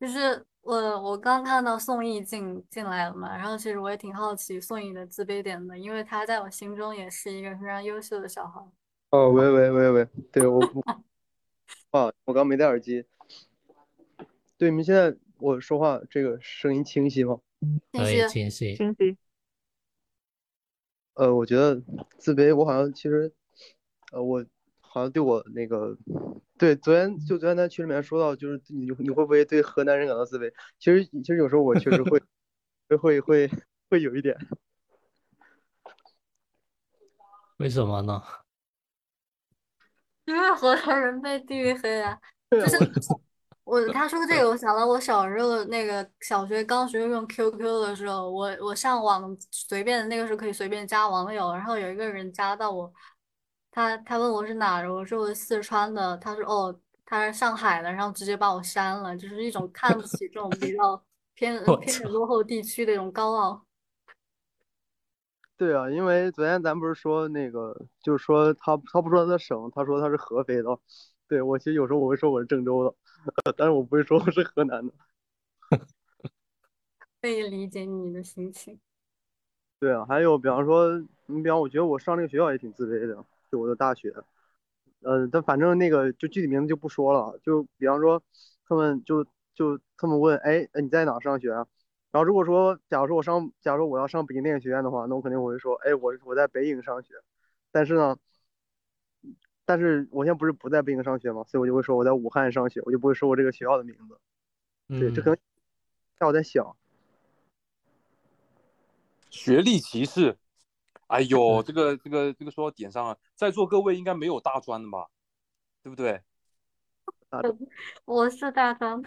[0.00, 8.60] 就是我我刚看到宋轶进进来了嘛，然后其实我也挺好奇宋轶的自卑点的，因为他在我心中也是一个非常优秀的小孩。
[9.10, 10.80] 哦，喂喂喂喂，对我不，
[11.90, 13.04] 啊， 我刚没戴耳机。
[14.56, 17.38] 对，你们现在我说话这个声音清晰吗？
[17.92, 18.74] 可以清晰。
[18.74, 19.16] 清晰。
[21.14, 21.80] 呃，我觉得
[22.16, 23.32] 自卑，我好像其实，
[24.12, 24.44] 呃，我
[24.94, 25.96] 好像对我那个，
[26.58, 30.52] 对，昨天就昨天在群里面说到，就是你你会不会对河南人感到自卑？
[30.78, 32.20] 其实其实有时候我确实会，
[33.00, 33.50] 会会
[33.88, 34.36] 会有一点。
[37.56, 38.22] 为什么呢？
[40.26, 42.18] 因为河南人被地域黑啊，
[42.50, 42.76] 就是
[43.64, 52.92] 我他说这个，我想到我小时候那个小学刚学会用 QQ 的时候，我我上网随便那个时候可以随便加网友，然后有一个人加到我，
[53.72, 61.02] 他他问我是哪儿的，我说我是四川的，他说哦他是上海的，然后直接把我删了，就是一种看不起这种比较
[61.34, 63.64] 偏我偏远落后地区的一种高傲。
[65.56, 70.78] 对啊，因为昨天咱不是说那个，就是说他他不说他的省，他说他是合肥的。
[71.26, 72.94] 对，我其实有时候我会说我是郑州的，
[73.56, 74.92] 但是我不会说我是河南的。
[77.20, 78.80] 可以理解你的心情。
[79.78, 84.12] 对啊，还有比方说，你比方我觉得我上那个学校也挺自卑的，就我的大学。
[85.02, 88.22] 呃，但反正那个就具体名字就不说了，就比方说
[88.66, 89.24] 他们就
[89.54, 91.66] 就他们问，哎，你在哪上学啊？
[92.10, 97.14] 然后如果说，假如说我上，假如说我要上北京电影学院的话，那我肯定我会说，哎，我我在北影上学。
[97.70, 98.16] 但是呢，
[99.64, 104.18] 但是我现在不是不在北影上学嘛，所以我就会说我在武汉上学，我就不会说我这个学校的名字。
[104.88, 105.38] 对，这可能
[106.18, 106.76] 让我在想，
[109.30, 110.36] 学历歧视，
[111.12, 115.08] 哎呦，这个这个这个说到点上了，在座各位应该没有大专的吧？
[115.82, 116.22] 对不对？
[118.06, 119.02] 我是大专，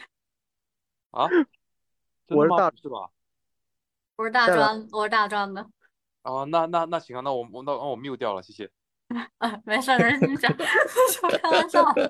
[1.10, 1.28] 啊？
[2.28, 3.10] 我是大不是吧？
[4.18, 5.68] 我是大专，我是大专的。
[6.22, 8.70] 啊，那那那行啊，那我我那那我 mute 掉了，谢谢。
[9.40, 10.52] 啊， 没事儿，没事，你讲，
[11.42, 12.08] 开玩笑的。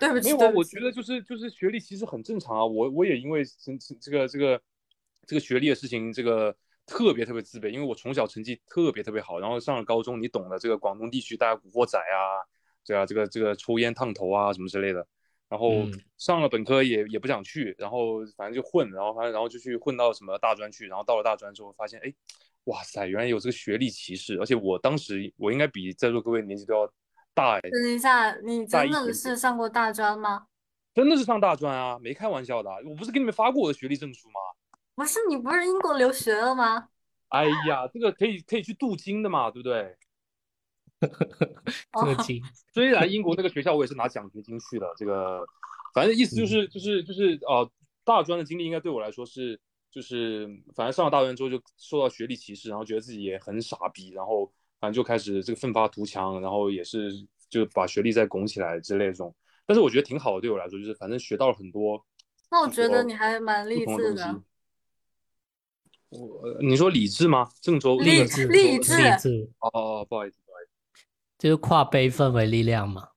[0.00, 0.78] 对不起，没有啊，对不起。
[0.78, 4.62] 我觉得就是就是学历其实很正常啊，我我也因为这这个这个
[5.26, 6.56] 这个学历的事情，这个
[6.90, 12.42] 特别特别自卑，因为我从小成绩特别特别好，然后上了高中，你懂的，这个广东地区大家古惑仔啊，
[12.84, 15.06] 对啊这个这个抽烟烫头啊什么之类的，
[15.48, 22.12] 然后嗯上了本科也也不想去，然后反正就混，然后反正然后就去混到什么大专去，然后到了大专之后发现，哎，
[22.64, 26.92] 哇塞，原来有这个学历歧视，而且我当时我应该比在座各位年纪都要
[27.32, 30.46] 大哎，等一下，你真的是上过大专吗？
[30.92, 34.34] 真的是上大专啊，没开玩笑的啊，我不是给你们发过我的学历证书吗？
[35.00, 36.90] 不是，你不是英国留学了吗？
[37.30, 39.96] 哎呀，这个可以可以去镀金的嘛，对不对？
[41.92, 42.42] 哦 这个金，
[42.74, 45.42] 虽然英国那个学校我也是拿奖学金去的，这个
[45.94, 47.66] 反正意思就是就是就是呃，
[48.04, 49.58] 大专的经历应该对我来说是
[49.90, 54.44] 就是反正上了大专之后就受到学历歧视，然后觉得自己也很傻逼，然后
[54.78, 57.10] 反正就开始这个奋发图强，然后也是
[57.48, 59.34] 就把学历再拱起来之类的这种。
[59.64, 62.04] 但是我觉得挺好的，对我来说就是反正学到了很多
[62.50, 64.42] 那我觉得你还蛮励志的。。
[66.10, 67.48] 我呃你说理智吗？
[67.60, 71.06] 郑州励那个志励志，哦哦，不好意思不好意思。
[71.38, 73.08] 就是跨悲愤为力量嘛。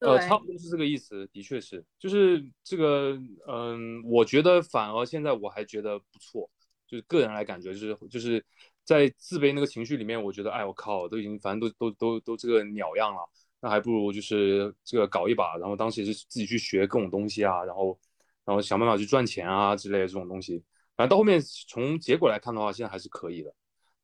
[0.00, 6.50] 呃，差不多是这个意思，的确是，就是这个，嗯，我觉得反而现在我还觉得不错，
[6.86, 8.42] 就是个人来感觉，就是就是
[8.82, 13.20] 在自卑那个情绪里面，我觉得，哎，我靠，都已经反正都都都都这个鸟样了，
[13.60, 17.98] 那还不如就是这个搞一把，然后当时也是自己去学各种东西啊，然后
[18.46, 20.62] 然后想办法去赚钱啊之类的这种东西，
[21.00, 23.50] 反正到后面从结果来看的话，现在还是可以的，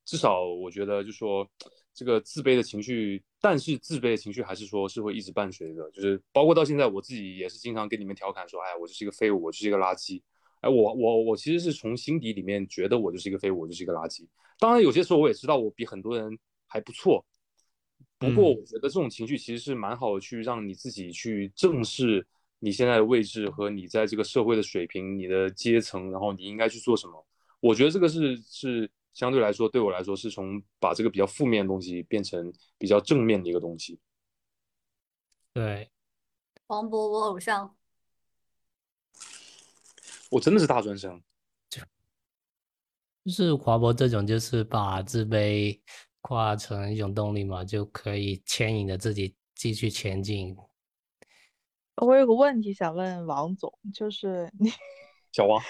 [0.07, 1.47] 至少我觉得就说
[1.93, 10.23] 这个自卑的情绪，但是自卑的情绪还是说是会一直伴随着，就是包括到现在我自己也是经常跟你们调侃说，哎，我就是一个废物，我就是一个垃圾。
[10.63, 14.27] 哎，我我我其实是从心底里面觉得我就是一个废物，我就是一个垃圾。
[14.59, 17.23] 当然有些时候我也知道我比很多人还不错，
[18.19, 22.27] 不过嗯我觉得这种情绪其实是蛮好的，去让你自己去正视
[22.67, 27.25] 你现在的位置和你在这个社会的水平、你的阶层，然后你应该去做什么。
[27.61, 34.01] 我觉得这个是是相对来说对我来说是从把这个比较负面的东西变成比较正面的一个东西。
[35.55, 35.89] 对，
[36.67, 37.73] 黄渤，我偶像。
[40.29, 41.23] 我真的是大专生，
[43.25, 45.79] 就是华博这种，就是把自卑
[46.21, 50.57] 化成一种动力嘛，就可以牵引着自己继续前进。
[51.97, 54.71] 我有个问题想问王总，就是你
[55.33, 55.63] 小王，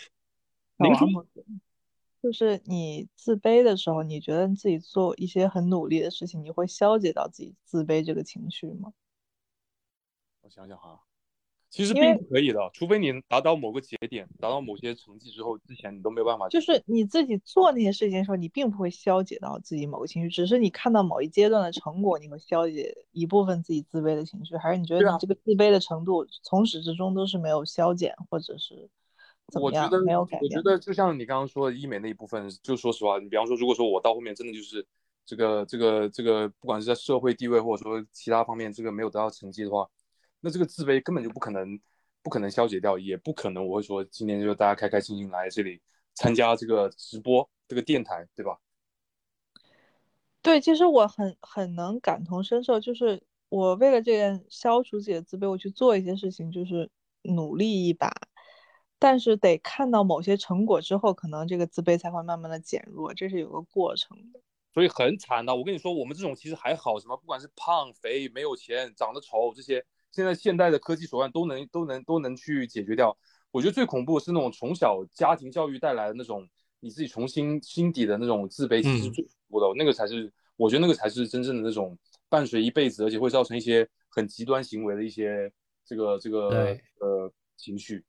[2.22, 8.92] 就是你自卑的时候，你觉得你自己做一些很努力的事情，你会消解到自己自卑这个情绪吗？
[10.40, 11.05] 我想想哈，
[11.68, 16.48] 其实并不可以的，除非你达到某个节点，达到某些成绩之后，之前你都没有办法。
[16.48, 28.88] 就是你自己做那些事情的时候，你并不会消解到自己某个情绪，只是你看到某一阶段的成果，你会消解一部分自己自卑的情绪，还是你觉得你这个自卑的程度从始至终都是没有消减，或者是
[29.52, 30.50] 怎么样没有改变？
[30.50, 34.86] 我觉得就像你刚刚说的医美那一部分，就说实话，你比方说，如果说我到后面真的就是
[35.26, 39.86] 这个这个这个，不管是在社会地位或者说其他方面，这个没有得到成绩的话，
[40.46, 41.76] 那这个自卑根本就不可能
[42.22, 45.82] 不可能消解掉，也不可能我会说今天就大家开开心心来这里
[46.14, 48.56] 参加这个直播这个电台，对吧？
[50.42, 56.88] 对，其实我很很能感同身受，就是我为了这件消除自己的自卑，我去做一些事情，就是
[57.22, 58.12] 努力一把，
[59.00, 64.38] 但是得看到某些成果之后，可能这个自卑才会慢慢的减弱，这是有个过程的。
[64.72, 65.56] 所以很惨的。
[65.56, 73.16] 我跟你说，我们这种其实还好，什么不管是胖肥、没有钱、长得丑这些，现在现代的科技手段都能都能都能去解决掉。
[73.50, 76.46] 我觉得最恐怖的是那种从小家庭教育带来的那种
[76.80, 81.96] 你自己从心心底的那种自卑，其实嗯最恐怖的，那个才是我觉得那个才是真正的那种
[82.28, 85.50] 伴随一辈子，而且会造成一些很极端行为的一些
[85.84, 88.04] 这个这个呃情绪。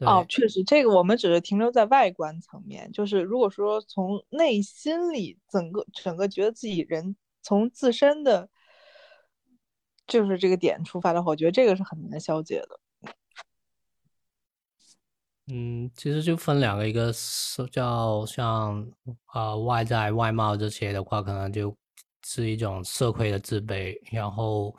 [0.00, 8.50] 哦，确实，这个我们只是停留在外观层面，就是如果说从内心里整个整个觉得自己人从自身的，
[10.06, 12.80] 就是这个点出发的话，我觉得这个是很难消解的。
[15.46, 18.90] 嗯，其实就分两个，一个是叫像
[19.34, 21.76] 呃外在外貌这些的话，可能就
[22.24, 24.74] 是一种社会的自卑，然后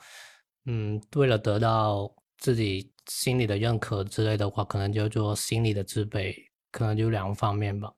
[0.64, 6.34] 嗯，为了得到自己心里的认可之类的话，可能就做心理的自卑，
[6.72, 7.92] 可能就两个方面吧。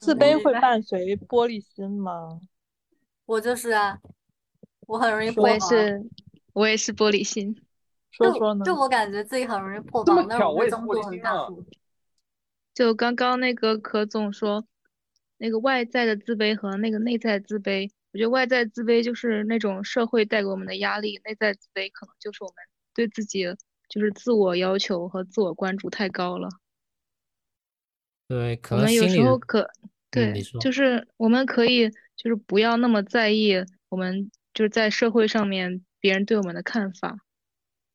[0.00, 2.40] 自卑会伴随玻璃心吗？
[3.24, 4.00] 我就是啊，
[4.88, 5.68] 我很容易我也破防。
[5.68, 6.04] 是，
[6.52, 7.54] 我也是玻璃心。
[8.18, 8.64] 就说说呢？
[8.64, 11.64] 就我感觉自己很容易破防，但是巧我也玻璃心啊很大度。
[12.74, 14.66] 就刚刚那个柯总说，
[15.38, 17.90] 那个外在的自卑和那个内在自卑。
[18.12, 22.56] 我觉得外在自卑就是那种社会带给我们的压力，内在自卑可能就是我们
[22.94, 23.44] 对自己
[23.88, 26.48] 就是自我要求和自我关注太高了。
[28.28, 29.60] 对，可能有时候可
[30.10, 33.54] 嗯，对，就是我们可以就是不要那么在意
[33.88, 37.16] 我们就是在社会上面别人对我们的看法，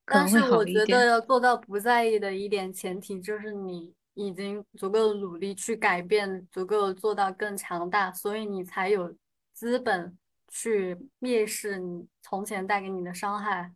[0.05, 0.85] 可但能会是我觉。
[0.85, 9.13] 得要做到不在意的一点前提就是你已经足够努力去改变，足够做到更强大，所以你才有
[9.51, 13.73] 资本去蔑视你从前带给你的伤害。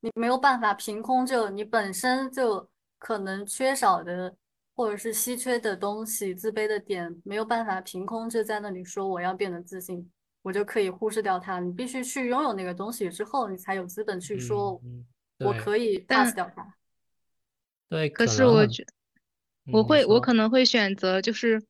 [0.00, 2.68] 你没有办法凭空就你本身就
[2.98, 4.36] 可能缺少的
[4.74, 10.10] 或者是稀缺的东西，自卑的点，没有办法凭空就在那里说我要变得自信，
[10.46, 11.58] 我就可以忽视掉它。
[11.58, 15.04] 你必须去拥有那个东西之后，你才有资本去说嗯，
[15.40, 16.72] 我可以但 pass 掉它。
[17.88, 18.86] 对，可是我觉
[19.72, 21.60] 我会我，可能会选择就是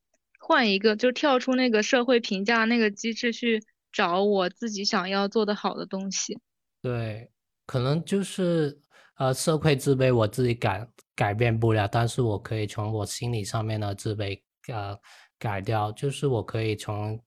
[0.40, 6.38] 换一个，就跳出那个社会评价那个机制去找我自己想要做的好的东西。
[6.82, 7.30] 对，
[7.64, 8.78] 可能就是
[9.14, 14.38] 呃，社会自卑我自己改改变不了，但是我可以从我心理上面的自卑
[14.70, 14.94] 呃
[15.38, 17.18] 改掉，就是我可以从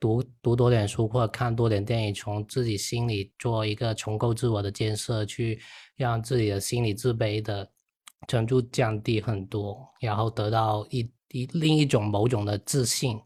[0.00, 5.60] 读读多点书或者看多点电影，从自己心里做一个重构自我的建设，去
[5.96, 7.70] 让自己的心理自卑的
[8.26, 13.20] 程度降低很多，然后得到一一另一种某种的自信，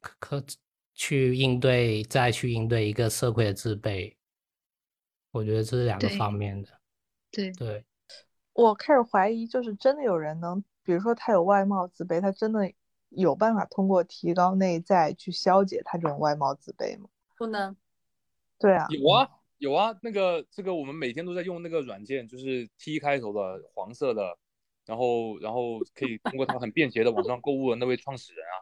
[0.00, 0.46] 可可
[0.94, 4.14] 去应对再去应对一个社会的自卑。
[5.30, 6.68] 我觉得这是两个方面的，
[7.30, 7.84] 对，对，
[8.52, 12.70] 我开始怀疑，就是真的有人能，比如说他有外貌自卑，他真的
[13.14, 17.08] 有办法通过提高内在去消解他这种外貌自卑吗？
[17.36, 17.76] 不能，
[18.58, 24.36] 对啊，有啊有啊，那个这个我们每天都在用那个软件，就是 T 开头的黄色的，
[24.86, 28.54] 然后然后可以通过它很便捷的网上购物的那位创始人啊。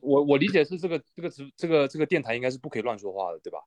[0.00, 3.58] 我我理解是这个这个直这个这个电台应该是不可以乱说话的，对吧？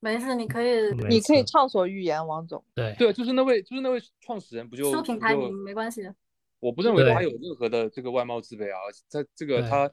[0.00, 2.62] 没事，你可以你可以畅所欲言，王总。
[2.74, 6.14] 对对，就是那位就是那位创始人不就说品牌名没关系的。
[6.64, 9.90] 我不认为他有任何的这个外貌自卑啊，在这个他，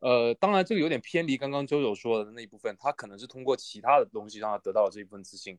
[0.00, 5.56] 呃，当然这个有点偏离刚刚周周说的那一部分，他可能是通过其他的东西让他得到了这一份自信，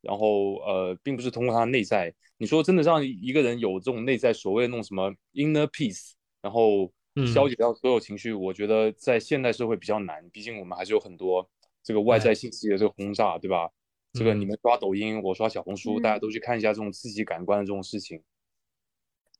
[0.00, 2.12] 然后呃，并不是通过他内在。
[2.36, 6.92] 你说真的让一个人有这种内在所谓的那种什么 inner peace，然后
[7.32, 11.48] 消嗯解掉所有情绪，我觉得在现代社会比较难，毕竟我们还是有很多
[11.84, 13.70] 这个外在信息的这个轰炸，对吧？
[14.14, 18.20] 这个你嗯们刷抖音，我刷小红书，大家嗯都去看一下这种刺激感官的这种事情。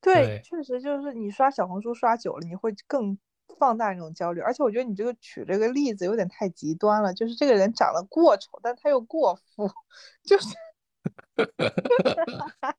[0.03, 3.17] 对对，确实就是你刷小红书刷久了，你会更
[3.59, 4.41] 放大那种焦虑。
[4.41, 9.71] 而且我觉得你这个举这个例子有点太极端了，就是这个人长得过丑，但他又过富，
[10.25, 10.49] 就是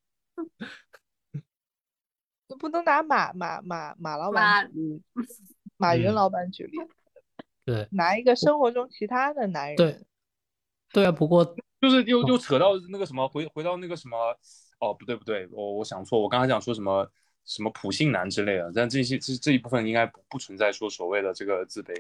[2.50, 5.02] 你不能拿马马马马老板马举例，
[5.78, 6.14] 马云嗯。
[6.14, 6.78] 老板举例，
[7.66, 7.88] 对。
[7.92, 10.06] 拿一个生活中其他的男人，对
[10.92, 11.44] 对啊，不过
[11.82, 14.38] 就是又哦又扯到那个什么，回回到那个什么，
[14.84, 17.10] 哦，不对不对，我我想错，我刚才讲说什么
[17.46, 21.94] 什么普信男之类的，但这些这这一部分应该不不存在说所谓的这个自卑，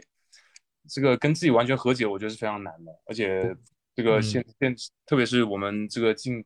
[0.89, 3.55] 这个跟自己完全和解，我觉得是非常难的，而且
[3.95, 4.75] 这个嗯现现
[5.05, 6.43] 特别是我们这个近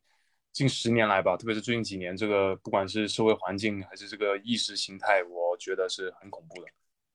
[0.54, 6.68] 近十年来吧，特别是最近几年，这个不管是社会环境还是这个意识形态，我觉得是很恐怖的。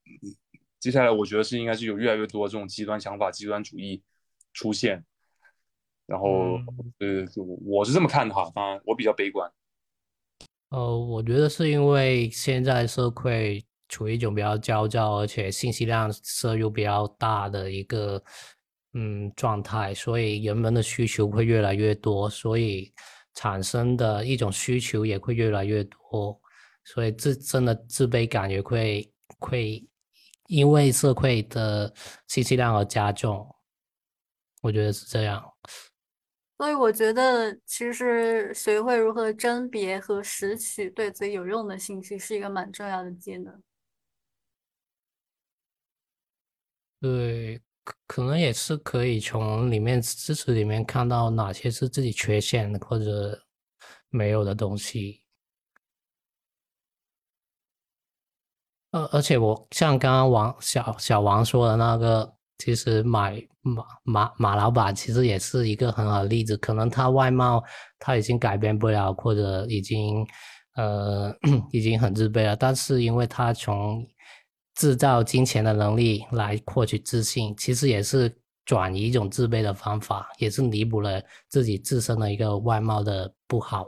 [0.05, 0.35] 嗯
[0.83, 4.03] 接下来我觉得是应该是有越来越多这种极端想法、极端主义
[4.51, 5.01] 出现，
[6.05, 6.57] 然后
[6.99, 9.51] 嗯呃，我我是这么看的哈，当然我比较悲观。
[10.69, 18.21] 呃，我觉得是因为现在社会处于一种比较焦躁，而且信息量摄入比较大的一个
[18.93, 22.91] 嗯状态，所以人们的需求会越来越多，所以
[23.35, 26.41] 产生的一种需求也会越来越多，
[26.83, 29.87] 所以自身的自卑感也会会
[30.47, 31.93] 因为社会的
[32.27, 33.47] 信息量而加重，
[34.61, 35.52] 我觉得是这样。
[36.57, 43.61] 所以我觉得，其实学会如何甄别和拾取对自己有用的信息是一个蛮重要的技能。
[47.01, 53.43] 对，可可能也是可以从里面知识里面看到哪些是自己缺陷的或者
[54.09, 55.21] 没有的东西。
[58.91, 66.55] 呃，而且我像刚刚王小小王说的那个，其实买马马马老板其实也是一个很好的例子。
[66.57, 67.63] 可能他外貌
[67.97, 70.25] 他已经改变不了，或者已经
[70.75, 71.33] 呃
[71.71, 74.05] 已经很自卑了，但是因为他从
[74.75, 78.35] 制造金钱的能力来获取自信，其实也是
[78.65, 83.85] 转移一种自卑的方法，也是弥补了自己自身的一个外貌的不好。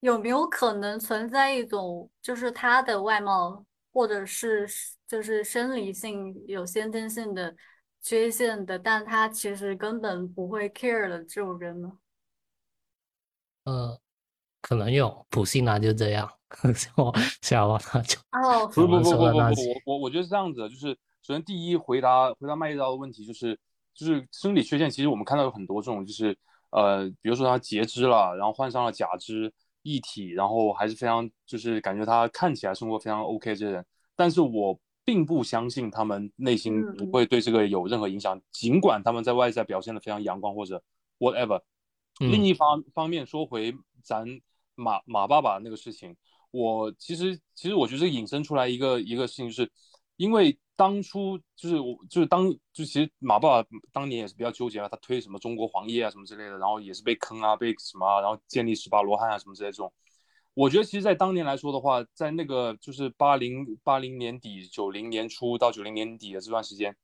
[0.00, 4.66] 有没有可能存在一种，就是他的外貌或者是
[5.06, 7.54] 就是生理性有先天性的
[8.02, 11.92] 缺陷的，但他其实根本不会 care 的这种人呢？
[13.64, 14.00] 呃，
[14.62, 16.30] 可能有普信男就这样，
[16.96, 20.88] 我小王他就哦，不是不不不不不，我我我觉得是这样子的，就是
[21.22, 23.58] 首先第一回答回答麦一刀的问题就是
[23.94, 26.36] 就是生理缺陷，其实我们看到有很多这种就是
[26.70, 33.86] 呃，比如说他截肢了，然后换上了假肢异体，然后还是非常就是感觉他看起来生活非常 OK 这些人，
[34.16, 40.82] 但是我并不相信他们内心不会对这个有任何影响，尽管他们在外在表现的非常阳光或者
[41.18, 41.60] whatever。
[42.18, 44.26] 另一方方面说回咱
[44.74, 46.14] 马马爸爸那个事情，
[46.50, 49.70] 我其实其实我觉得引申出来一个一个事情，就是
[50.16, 59.92] 因为当初就是我就是当就其实马爸爸当年也是比较纠结啊，他推什么中国黄页啊什么之类的，然后也是被坑啊，被什么啊，然后建立十八罗汉啊什么之类这种。
[60.54, 66.96] 我觉得其实，在当年来说的话，在那个就是八零八零年底、九零年初到九零年底的这段时间，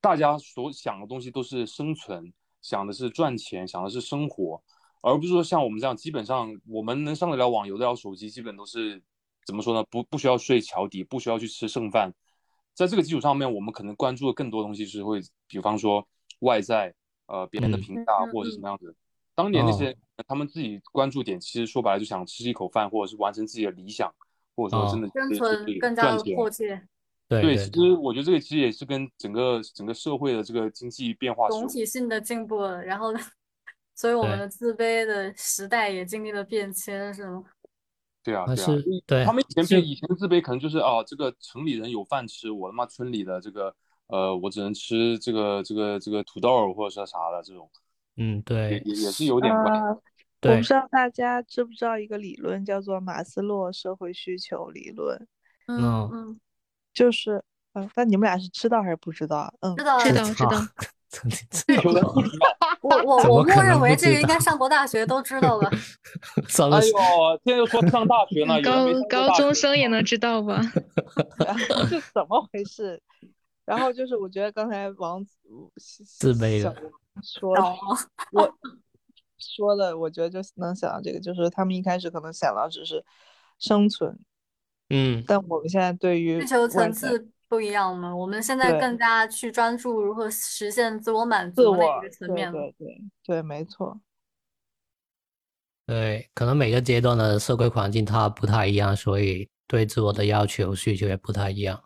[0.00, 2.32] 大家所想的东西都是生存。
[2.60, 4.62] 想的是赚钱，想的是生活，
[5.00, 9.02] 而不是说像我们这样，基本上我们能上得了网、游得了手机，基本都是
[9.44, 9.84] 怎么说呢？
[9.90, 12.14] 不不需要睡桥底，不需要去吃剩饭。
[12.72, 16.06] 在这个基础上面，我们可能关注的更多东西是会，比方说
[16.38, 16.94] 外在，
[17.26, 18.94] 呃，别人的评价或者是什么样子。
[19.34, 24.12] 当年那些他们自己关注点，其实说白了就想吃一口饭，或者是完成自己的理想，
[24.54, 26.86] 或者说真的生存更加的迫切。
[27.28, 33.10] 对，其实我觉得这个其实也是跟整个整个社会的这个经济变化总体性的进步，然后，
[33.94, 37.42] 所以我们的自卑的时代也经历了变迁，是吗？
[38.22, 43.74] 对啊，对啊，对，他们以前变以前自卑可能就是啊，这个城里人有饭吃，我他妈村里的这个
[44.08, 47.70] 呃，我只能吃这个这个这个土豆或者是啥的这种，
[48.16, 49.72] 嗯，对，也也是有点怪。
[50.44, 55.26] 我不知道大家知不知道一个理论叫做马斯洛社会需求理论，
[55.68, 56.40] 嗯嗯。
[56.92, 57.42] 就是，
[57.72, 59.50] 嗯，那你们俩是知道还是不知道？
[59.60, 60.12] 嗯，知道，知
[60.44, 60.50] 道，
[61.08, 62.14] 知道。
[62.82, 65.70] 我我我默认为这个应该上过大学都知道吧？
[66.70, 70.60] 哎呦，现在又说上大学呢，高高中生也能知道吧？
[71.88, 73.00] 是怎么回事？
[73.64, 75.38] 然后就是，我觉得刚才王子
[75.78, 76.76] 自卑的
[77.20, 77.52] 说，
[78.32, 78.54] 我
[79.38, 83.04] 说的，我觉得就能想到这个，就是他们一开始可能想到只是
[83.58, 84.18] 生存。
[84.90, 94.00] 嗯，但我们现在对于需求层次不一样嘛，我们现在更加去专注如何实现自我满足的一个层面对对对，没错。
[95.84, 101.82] 对，可能每个阶段的社会环境它不太一样，所以对自我的要求需求也不太一样。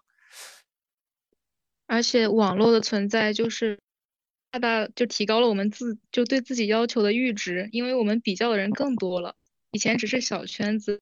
[1.86, 3.80] 而且网络的存在就是
[4.58, 9.34] 大大就提高了我们自就对自己要求的阈值，因为我们比较的人更多了，
[9.70, 11.00] 以前只是小圈子。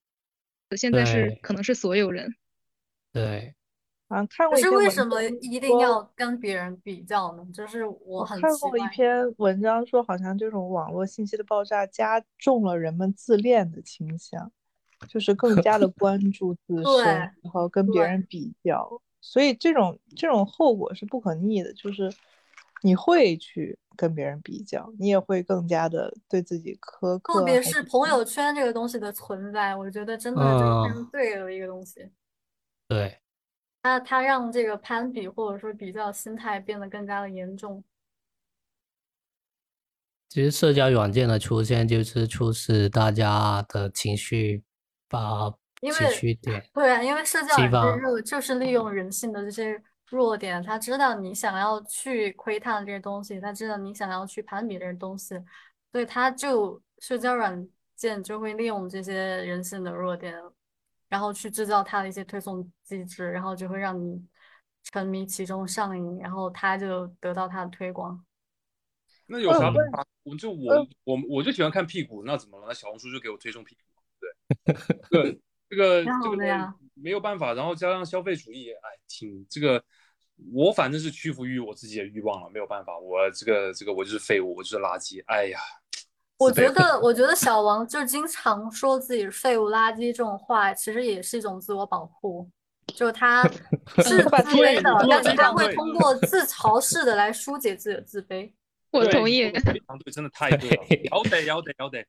[0.77, 2.35] 现在是可能是所有人，
[3.13, 3.55] 对，
[4.09, 4.57] 啊，看过。
[4.57, 7.47] 可是为什么一定要跟别人比较呢？
[7.55, 14.51] 就是我很看过一篇文章说，好像这种网络信息的爆炸加重了人们自恋的倾向，
[15.09, 22.13] 就是更加的关注自 身，然后跟别人比较，所以这种这种后果是不可逆的，就是
[22.85, 23.77] 你会去。
[23.97, 27.35] 跟别人比较，你也会更加的对自己苛刻。
[27.35, 32.11] 特别是朋友圈这个东西的存在，我觉得真的就是非常对的一个东西。
[32.89, 33.21] 对，
[33.83, 37.85] 它它让这个攀比或者说比较心态变得更加的严重。
[40.29, 44.65] 其实社交软件的出现，就是促使大家的情绪
[45.09, 46.69] 把情绪点。
[46.75, 49.81] 对啊，因为社交软件就是利用人性的这些。
[50.15, 55.35] 弱点，他知道你想要去窥探这些东西，他知道你想要去攀比这些东西，
[55.91, 59.13] 所以他就社交软件就会利用这些
[59.45, 60.41] 人性的弱点，
[61.09, 64.25] 然后去制造他的一些推送机制，然后就会让你
[64.85, 68.25] 沉迷其中上瘾，然后他就得到他的推广。
[69.27, 70.07] 那有啥办法？
[70.23, 72.67] 我就我我我就喜欢看屁股，那怎么了？
[72.69, 74.01] 那小红书就给我推送屁股，
[75.11, 79.85] 对，对， 这个这个没有办法，然后加上消费主义，哎，挺这个。
[80.53, 85.23] 我反正是屈服于我自己的欲望了，没有办法，我这个这个我就是废物，我就是垃圾。
[85.27, 85.59] 哎呀，
[86.39, 92.49] 我觉得 我觉得小王就经常说自己是废物、垃圾这种话，其实也是一种自我保护，
[92.95, 93.43] 就是他
[94.03, 98.53] 是自卑的，但是他会通过自嘲式的来疏解自己的自卑。
[98.91, 102.05] 我同意，非常对，真的太对了， 要得要得要得。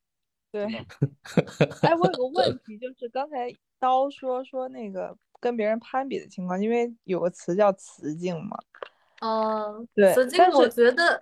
[0.56, 0.86] 对，
[1.84, 5.18] 哎，我有个问题，就是刚才刀说说那个。
[5.42, 8.58] 跟别人攀比的情况，因为有个词叫“雌竞”嘛。
[9.22, 10.12] 嗯，对。
[10.14, 11.22] 雌竞，我觉得，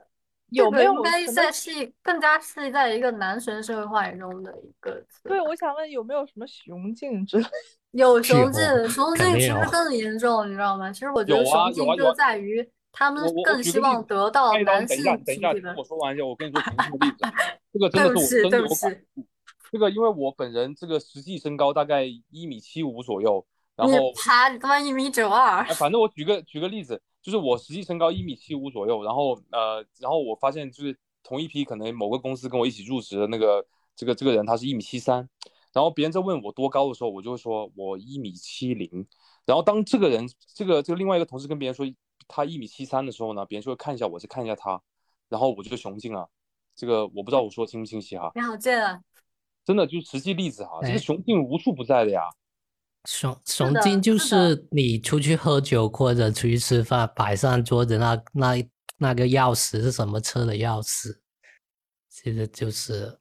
[0.49, 5.27] 有没有应该在是更加是在一个男权社会话语中的一个词。
[5.27, 7.45] 对，我想问有没有什么雄竞之类？
[7.91, 10.89] 有雄竞，雄竞其实更严重，你知道吗？
[10.93, 15.83] 其实我觉得雄竞就在于他们更希望得到哎，男性等一下，等一下，听我。
[15.83, 17.17] 说完一下，我跟你说同性的例子，
[17.73, 19.25] 这个真的是我真的有感，触。
[19.71, 23.43] 这个因为我本人这个实际身高大概一米七五左右，
[23.75, 33.65] 然你后爬，你他妈一米九二哎，，反正我举个举个例子，就是我实际身高一米七五左右，然后呃，然后我发现就是同一批可能某个公司跟我一起入职的那个
[33.95, 35.27] 这个这个人，他是一米七三，
[35.73, 39.07] 然后别人在问我多高的时候，我就会说我一米七零，
[39.47, 41.83] 然后当这个人这个这个另外一个同事跟别人说
[42.28, 44.82] 他一米七三的时候呢，别人就会看一下我，再看一下他，
[45.30, 46.28] 然后我就雄竞啊。
[46.76, 48.99] 这个我不知道我说清不清晰哈，你好贱啊！
[49.63, 52.24] 真的就是实际例子哈，这哎个雄竞无处不在的呀。
[53.05, 61.19] 雄雄的竞就是是你出去喝酒或者出去吃饭，摆上桌子那那那个钥匙是什么车的钥匙？
[62.09, 63.19] 其实就是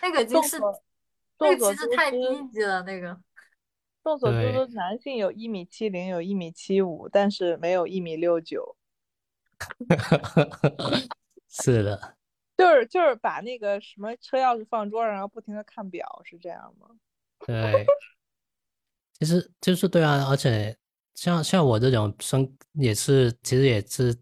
[0.00, 0.60] 那个已经是
[1.40, 2.18] 那个其实太低，
[2.52, 3.18] 级了，那个
[4.02, 8.76] 众所周知，男性有一米七零，有一米七五，但是没有一米六九。
[11.48, 12.16] 是的，
[12.58, 16.88] 就是就是把那个什么车钥匙放桌上，然后不停的看表，是这样吗？
[17.46, 17.86] 对，
[19.18, 20.76] 其实就是对啊，而且
[21.14, 24.16] 像像我这种身也是，其实也是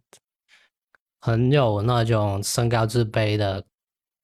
[1.20, 3.64] 很有那种身高自卑的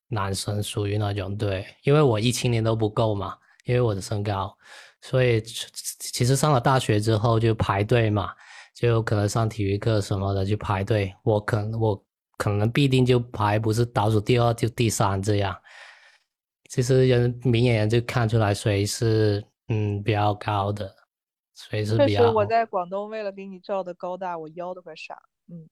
[0.08, 4.56] 男生，属于那种对，因为我一七年都不够嘛，因为我的身高，
[5.02, 5.66] 所以其
[5.98, 8.34] 其实上了大学之后就排队嘛，
[8.74, 12.04] 就可能上体育课什么的就排队，我可能我
[12.36, 15.56] 可能必定就排不是倒数第二就第三这样。
[16.68, 20.92] 其实人明眼人就看出来谁是嗯比较高的，
[21.54, 25.22] 谁是确实，比较我在广东为了给你照的高大，我腰都快闪了。
[25.48, 25.68] 嗯，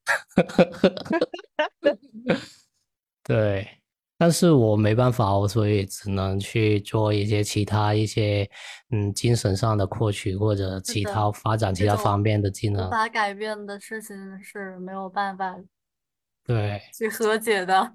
[3.25, 3.69] 对，
[4.17, 8.49] 但是我没办法，我所以只能去做一些其他一些
[8.91, 12.91] 嗯精神上的获取或者其他发展其他方面的技能无。
[12.91, 15.57] 法改变的事情是没有办法
[16.47, 17.93] 对去和解的。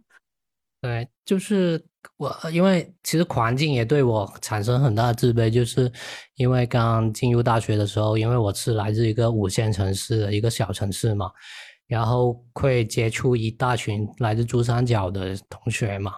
[0.81, 1.83] 对，就是
[2.15, 5.91] 我，因为其实环境也对我产生很大的自卑，就是
[6.35, 11.29] 因为刚进入大学的时候，因为我是来自一个五线城市的一个小城市嘛，
[11.89, 16.13] 然后会接触一大群来自珠三角的同学嘛，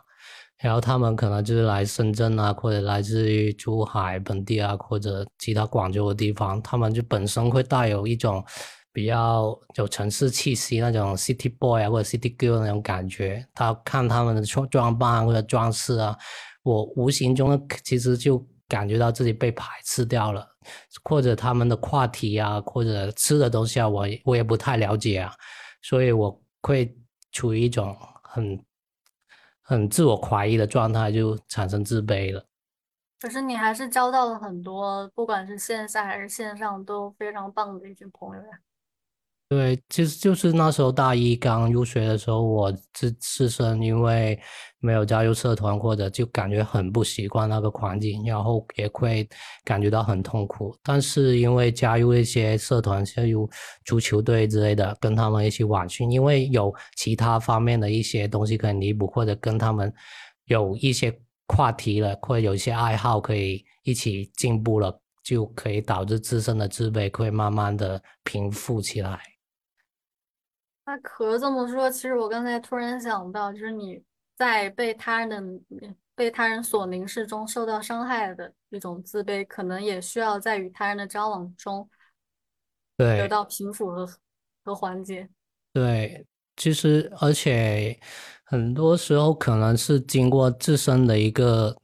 [0.60, 8.44] 然后他们可能就是来深圳啊，或者来自于珠海本地啊，或者其他广州的地方，他们就本身会带有一种
[8.92, 13.48] 比较有城市气息那种 city boy 啊，或者 city girl 那种感觉。
[13.56, 16.14] 他看他们的装装扮或者装饰啊，
[16.64, 20.46] 我无形中其实就感觉到自己被排斥掉了，
[21.06, 25.34] 或者他们的话题啊，或者吃的东西啊，我我也不太了解啊，
[25.82, 26.98] 所以我会
[27.32, 28.64] 处于一种很
[29.62, 32.46] 很自我怀疑的状态，就产生自卑了。
[33.20, 38.60] 可是你还是交到了很多，不管是线下还是线上都非常棒的一群朋友呀。
[39.52, 44.40] 对，其实就是那时候大一刚入学的时候，我自自身因为
[44.80, 49.28] 没有加入社团，或者就感觉很不习惯那个环境，然后也会
[49.66, 50.74] 感觉到很痛苦。
[50.82, 53.50] 但是因为加入一些社团，像如
[53.84, 59.94] 足球队之类的，跟他们一起晚训，因为有其他方面的一些东西可以弥补，或者跟他们
[60.46, 61.14] 有一些
[61.50, 69.20] 话题了，或者有一些爱好可以一起进步了，就可以导致自身的自卑会慢慢的平复起来。
[70.86, 74.02] 那可这么说，其实我刚才突然想到，就是你
[74.36, 81.88] 在被他人的被他人所凝视中受到伤害的一种自卑，可能也需要在与他人的交往中
[82.98, 84.10] 对得到平复和
[84.64, 85.30] 和缓解。
[85.72, 86.26] 对，
[86.58, 87.98] 其实而且
[88.44, 91.76] 很多时候可能是经过自身的一个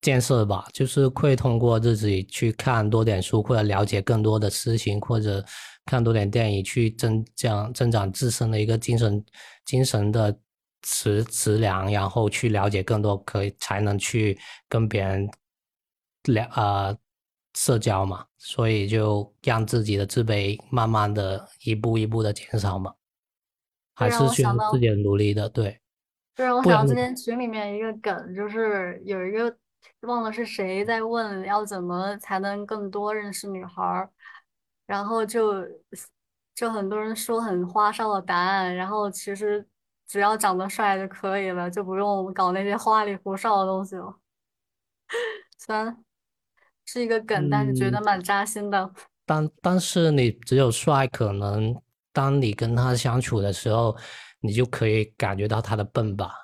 [0.00, 5.44] 建设吧，就是会通过自己去看多点书，或者了解更多的事情，或者
[5.86, 9.24] 看多点电影，去增长增长自身的一个精神
[9.64, 10.38] 精神的
[10.80, 15.28] 质质量，然后去了解更多，可以才能去跟别人
[16.24, 16.96] 聊啊、
[17.54, 22.94] 社交嘛，所以就让自己的自卑慢慢的一步一步的减少嘛。
[23.94, 25.78] 还是需要自己的努力的，对，
[26.34, 29.54] 这让我想到之前群里面一个梗，就是有一个
[30.00, 34.10] 忘了是谁在问要怎么才能更多认识女孩儿，
[34.92, 35.66] 然后就
[36.54, 39.66] 就很多人说很花哨的答案，然后其实
[40.06, 44.14] 只要长得帅就可以了，就不用搞那些花里胡哨的东西了。
[45.56, 46.04] 虽然
[46.84, 48.92] 是一个梗，但是觉得嗯蛮扎心的。
[49.24, 51.74] 但但是你只有帅，可能
[52.12, 53.96] 当你跟他相处的时候，
[54.40, 56.34] 你就可以感觉到他的笨吧。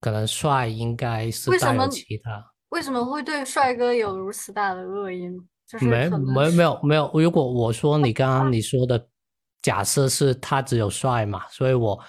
[0.00, 2.52] 可能帅应该是带有为什么其他。
[2.68, 5.42] 为什么会对帅哥有如此大的恶意呢？
[5.66, 9.08] 就是没没没有没有，如果我说你刚刚你说的
[9.62, 12.00] 假设是他只有帅嘛，所以我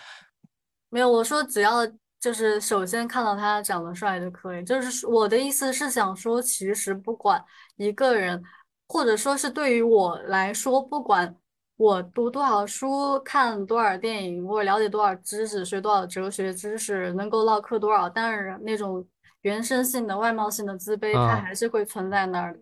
[0.90, 1.86] 没有，我说只要
[2.20, 7.44] 就是首先看到他长得帅就可以，就是我的意思是想说，其实不管
[7.78, 8.42] 一个人，
[8.88, 11.36] 或者说是对于我来说，不管
[11.78, 19.06] 我读多少书、看多少电影，或者了解多少知识、学多少哲学知识，能够唠嗑多少，但是那种
[19.42, 22.60] 原生性的、外貌性的自卑，它嗯还是会存在那儿的。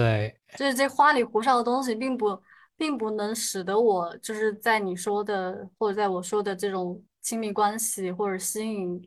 [0.00, 2.40] 对就是这花里胡哨的东西，并不
[2.76, 9.02] 并不能使得我就是在你说的或者在我说的这种亲密关系或者吸引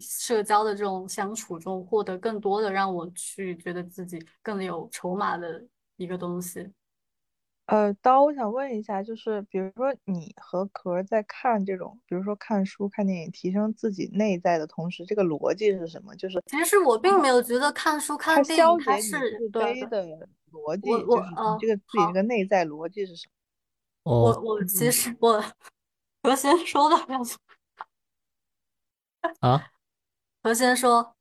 [0.00, 5.62] 社交的这种相处中获得更多的让我去觉得自己更有筹码的
[5.96, 6.70] 一个东西。
[7.66, 16.14] 呃，刀，我想问一下，就是比如说你和壳儿在看这种，比如说看书、看电影，提升自己内在的同时，这个逻辑是什么？
[16.16, 19.18] 就是其实我并没有觉得看书看电影它是
[19.50, 20.90] 对对的逻辑，
[21.58, 23.26] 这个自己这个内在逻辑是什
[24.02, 24.12] 么？
[24.12, 25.42] 我我我其实我
[26.22, 27.06] 何先说吧
[29.40, 29.70] 啊，
[30.42, 31.14] 何先说。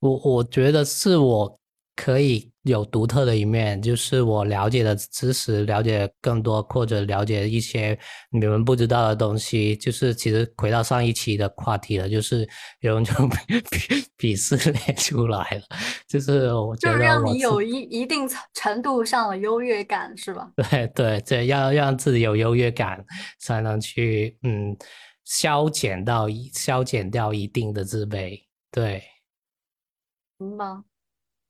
[0.00, 1.60] 我我觉得是我
[1.94, 7.98] 可以有独特的一面，就是我了解的知识，了解更多或者了解一些
[8.30, 9.76] 你们不知道的东西。
[9.76, 12.48] 就是其实回到上一期的话题了，就是
[12.80, 15.62] 有人就 鄙鄙鄙视链 出来了，
[16.08, 20.50] 就是我觉就是得我自让你有一一定程程度上的优越感，是吧？
[20.70, 23.04] 对对对，要让自己有优越感，
[23.40, 24.74] 才能去嗯
[25.24, 28.40] 消减到一消减掉一定的自卑。
[28.70, 29.02] 对，
[30.38, 30.64] 明白。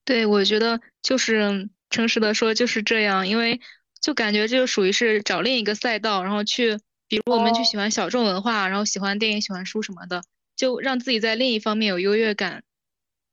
[0.05, 3.61] 对，我觉得就是诚实的说就是这样，因为
[4.01, 6.79] 就感觉这就属于是找另一个赛道，然后去，
[7.09, 10.23] 比如我们去喜欢小众文化，然后喜欢电影、喜欢书什么的，
[10.55, 12.63] 就让自己在另一方面有优越感。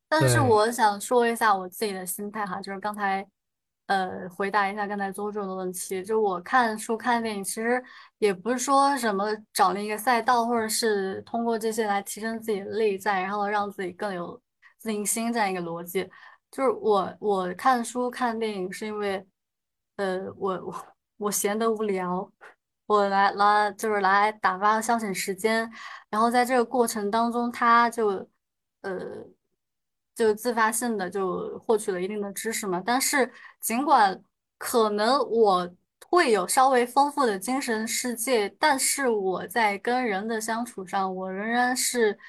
[0.07, 3.25] 但是我想说一下我自己的心态哈，就是刚才，
[3.87, 7.83] 呃，回答一下刚才周周的问题，就我看书看电影，其实
[8.19, 14.41] 也不是说什么找另一个赛道，或者是通过这些来提升自己的内在，然后让自己更有
[14.77, 16.09] 自信心这样一个逻辑。
[16.51, 19.25] 就是我我看书看电影是因为，
[19.95, 20.85] 呃，我我
[21.17, 22.29] 我闲得无聊，
[22.87, 25.71] 我来来就是来打发消遣时间，
[26.09, 28.29] 然后在这个过程当中，他就
[28.81, 28.99] 呃
[30.13, 32.81] 就自发性的就获取了一定的知识嘛。
[32.85, 33.31] 但是
[33.61, 34.21] 尽管
[34.57, 35.73] 可能我
[36.09, 42.19] 会有稍微丰富的精神世界，但是我在跟人的相处上，我仍然是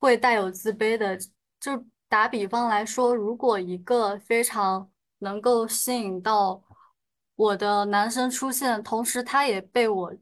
[0.00, 1.16] 会带有自卑的。
[1.60, 4.90] 就打比方来说，如果一个非常
[5.20, 6.62] 能够吸引到
[7.36, 10.14] 我的男生出现，同时他也被我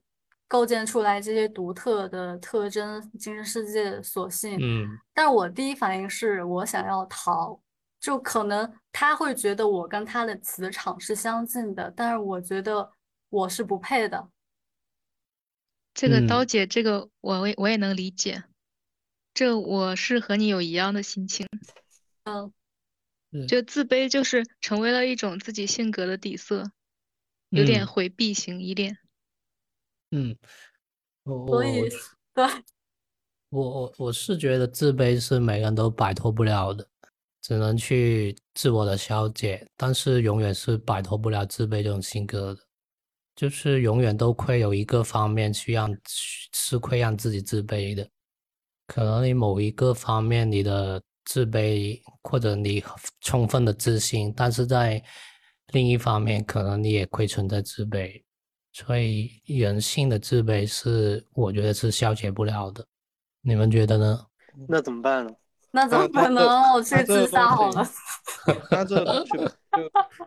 [0.46, 4.88] 构建出来这些独特的特征、精神世界所吸引，嗯。
[5.12, 7.60] 但是我第一反应是我想要逃，
[7.98, 12.88] 就可能他会觉得我跟他的磁场是相近的，但是我觉得
[13.30, 14.28] 我是不配的。
[15.92, 16.46] 这个刀嗯。
[16.46, 18.44] 姐，这个我也我也能理解，
[19.32, 21.46] 这我是和你有一样的心情。
[22.24, 22.52] 嗯，
[23.32, 26.70] 是就自卑就是成为了一种自己性格的底色，
[27.50, 28.98] 有点嗯回避型依恋。
[30.10, 30.36] 嗯，
[31.22, 31.88] 我我所以
[32.34, 32.44] 对，
[33.50, 36.86] 我我我是觉得自卑是每个人都摆脱不了的，
[37.40, 42.60] 只能去自我的消解，但是永远是摆脱不了自卑这种性格的，
[43.36, 45.96] 就是永远都会有一个方面去让
[46.52, 48.08] 是会让自己自卑的，
[48.90, 52.82] 可能你某一个方面你的自卑或者你
[53.20, 55.00] 充分的自信，但是在
[55.68, 58.20] 另一方面可能你也会存在自卑，
[58.72, 62.84] 所以人性的自卑是我觉得是消解不了的。
[63.42, 64.26] 你们觉得呢？
[64.66, 65.32] 那怎么办呢？
[65.70, 66.72] 那怎么他可能？
[66.72, 67.88] 我去自杀好了。
[68.72, 69.48] 那这东西就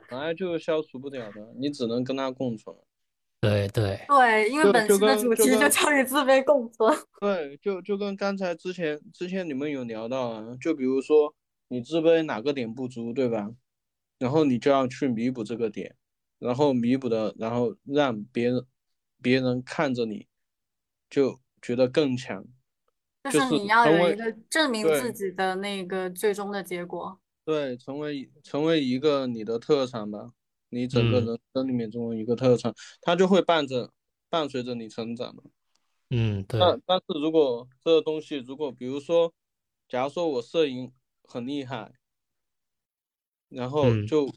[0.10, 2.74] 本来就消除不了的，你只能跟他共存。
[3.44, 6.98] 对对，对，因为本期的主题就叫与自卑共存。
[7.20, 11.36] 对，就就跟刚才之前之前你们有聊到啊，就比如说
[11.68, 13.52] 你自卑哪个点不足，对吧？
[14.18, 15.94] 然后你就要去弥补这个点，
[16.40, 18.66] 然后弥补的，然后让别人
[19.22, 20.26] 别人看着你，
[21.10, 22.46] 就觉得更强，
[23.26, 27.20] 就就是是你要有一个证明对自己的那个最终的结果。
[27.44, 30.30] 对，成为成为一个你的特长吧，
[30.74, 33.92] 你整个嗯人生里面中的一个特长，它就会伴着
[34.30, 35.44] 伴随着你成长的。
[36.10, 39.34] 嗯对，但但是如果这个东西，如果比如说，
[39.88, 40.92] 假如说我摄影
[41.24, 41.94] 很厉害，
[43.50, 44.32] 然后嗯就，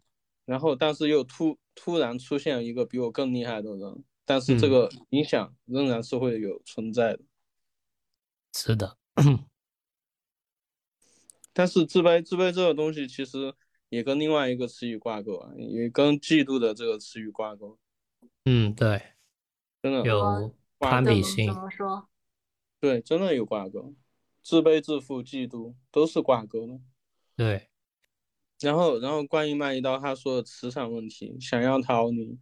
[0.44, 7.24] 然后但是又突突然出现一个比我更厉害的人，但是这嗯个影响仍然是会有存在的。
[8.54, 8.96] 是的，
[11.52, 13.54] 但是自卑自卑这个东西其实
[13.88, 17.78] 也跟另外一个词语挂钩啊，也跟嫉妒的这个词语挂钩。
[18.44, 19.02] 嗯，对，
[19.82, 22.08] 真的有攀比心怎，么说？
[22.80, 23.94] 对，真的有挂钩，
[24.42, 26.80] 自卑、自负、嫉妒都是挂钩的。
[27.36, 27.68] 对，
[28.60, 32.38] 然后，然后关于麦一刀他说的磁场问题，想要逃离，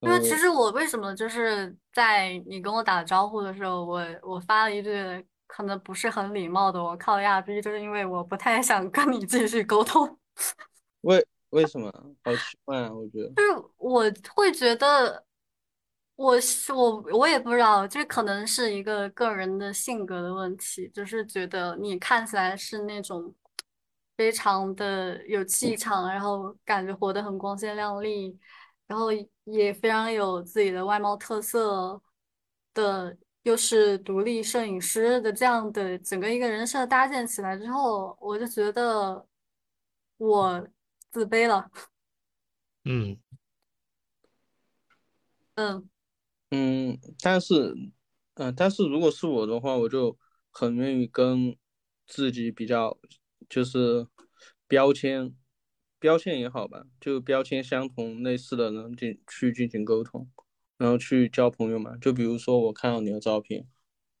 [0.00, 4.90] 因为其呃实我为什么就是在你跟我打招呼的时候，我我发了一句
[5.56, 10.18] 可能不是很礼貌的“我靠亚逼”，就是因为我不太想跟你继续沟通。
[11.02, 11.88] 为为什么？
[12.24, 13.28] 好奇怪啊，我觉得。
[13.34, 14.02] 就是我
[14.34, 15.24] 会觉得，
[16.16, 23.32] 我是我我也不知道，这可能是一个个人的性格的问题，就是觉得你看起来是那种
[24.16, 28.36] 非常的有气场，然后感觉活得很光鲜亮丽，
[28.88, 29.10] 然后
[29.44, 32.02] 也非常有自己的外貌特色
[32.74, 39.26] 的，又是独立摄影师的这样的整个一个人设搭建起来之后，我就觉得
[40.18, 40.68] 我
[41.10, 41.70] 自卑了，
[42.84, 43.16] 嗯，
[45.54, 45.88] 嗯。
[46.50, 47.74] 嗯，但是，
[48.34, 50.16] 嗯、但是如果是我的话，我就
[50.52, 51.56] 很愿意跟
[52.06, 52.96] 自己比较，
[53.48, 54.06] 就是
[54.68, 55.34] 标签，
[55.98, 60.30] 标签也好吧，就标签相同类似的人进去进行沟通，
[60.76, 61.96] 然后去交朋友嘛。
[61.96, 63.66] 就比如说我看到你的照片，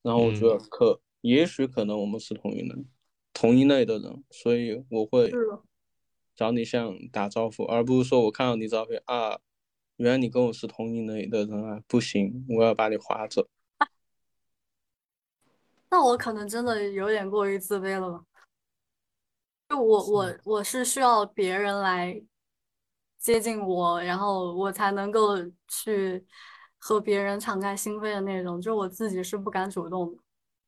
[0.02, 2.84] 然后我觉得嗯可，也许可能我们是同一类，
[3.32, 5.32] 同一类的人，所以我会
[6.34, 9.38] 找你像打招呼，而不是说我看到你照片啊。
[9.96, 13.48] 原来你跟我是同一类的人啊，不行，我要把你划走。
[15.88, 18.24] 那我可能真的有点过于自卑了吧？
[19.68, 22.20] 就我我我是需要别人来
[23.24, 25.34] 接近我，然后我才能够
[25.66, 26.22] 去
[26.76, 30.18] 和别人敞开心扉的那种，就我自己是不敢主动的。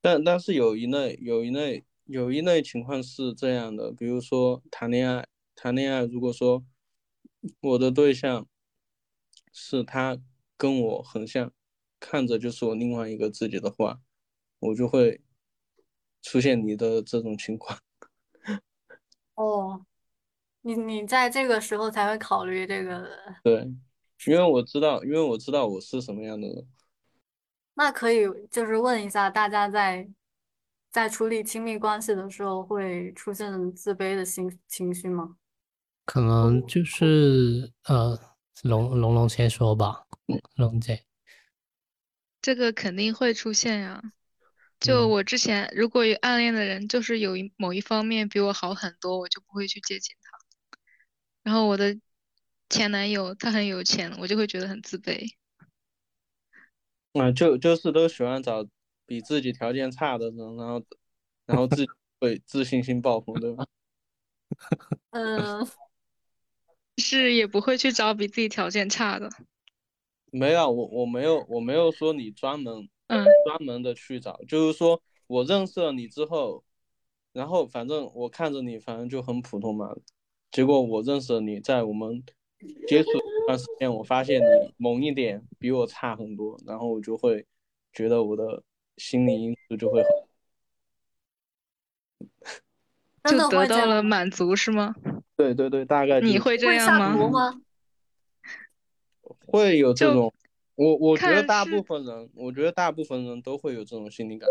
[0.01, 6.65] 但但是有一类有一类有一类情况是这样的，比如说谈恋爱，谈恋爱如果说
[7.61, 8.49] 我的对象
[9.53, 10.19] 是他
[10.57, 11.53] 跟我很像，
[12.01, 14.01] 看着就是我另外一个自己的话，
[14.61, 15.21] 我就会
[16.23, 17.79] 出现你的这种情况。
[19.35, 19.85] 哦，
[20.67, 23.09] 你你在这个时候才会考虑这个，
[23.45, 23.73] 对，
[24.27, 26.67] 因为我知道，因为我知道我是什么样的人。
[27.75, 30.09] 那可以就是问一下大家在
[30.91, 35.37] 在处理亲密关系的时候会出现自卑的心情绪吗？
[36.05, 38.19] 可能就是呃，
[38.65, 40.07] 龙龙龙先说吧，
[40.57, 41.05] 龙姐，
[42.43, 44.03] 这个肯定会出现呀。
[44.79, 50.26] 就嗯我之前如果有暗恋的人，就是有一某一方面比我好很多，我就不会去接近他。
[51.47, 51.97] 然后我的
[52.69, 55.33] 前男友他很有钱，我就会觉得很自卑。
[57.13, 58.67] 啊，就就是都喜欢找
[59.07, 60.85] 比自己条件差的人，然后
[61.47, 61.89] 然后自己
[62.19, 63.65] 会自信心爆棚，对吧？
[65.11, 65.65] 嗯，
[66.99, 69.31] 是也不会去找比自己条件差的。
[70.33, 76.65] 没有，我我没有我没有说你专门嗯专门的去找，就是说我认识了你之后，
[77.33, 79.95] 然后反正我看着你，反正就很普通嘛。
[80.57, 82.25] 结果我认识了你，在我们
[82.89, 87.45] 接触一段时间，我发现你某一点比我差很多，然后我就会
[87.93, 88.63] 觉得我的
[88.97, 90.11] 心理因素就会很
[93.37, 93.85] 就得到？
[93.85, 94.95] 了满足是吗？
[95.37, 97.61] 对对对，大概你会这样吗？
[99.47, 100.33] 会有这种，
[100.77, 104.49] 我我觉得大部分人，我觉得大部分人都会有这种心理感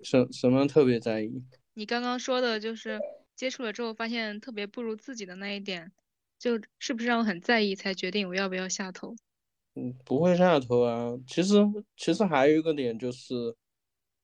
[0.00, 1.44] 受，什什么特别在意？
[1.74, 2.98] 你刚刚说的就是
[3.36, 5.92] 接触了之后发现特别不如自己的那一点，
[6.38, 9.14] 就是不是让我很在意才决定我要不要下头？
[9.74, 11.16] 嗯，不会下头啊。
[11.26, 11.54] 其实
[11.96, 13.54] 其实还有一个点就是，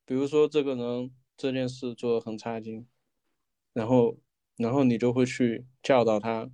[0.06, 2.86] 比如说这个人这件事做的很差劲，
[3.74, 4.18] 然后
[4.56, 6.50] 然后你就会去教导他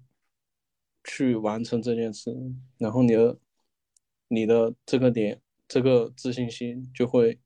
[1.04, 2.34] 去完成这件事，
[2.76, 3.38] 然后你的
[4.26, 7.38] 你的这个点这个自信心就会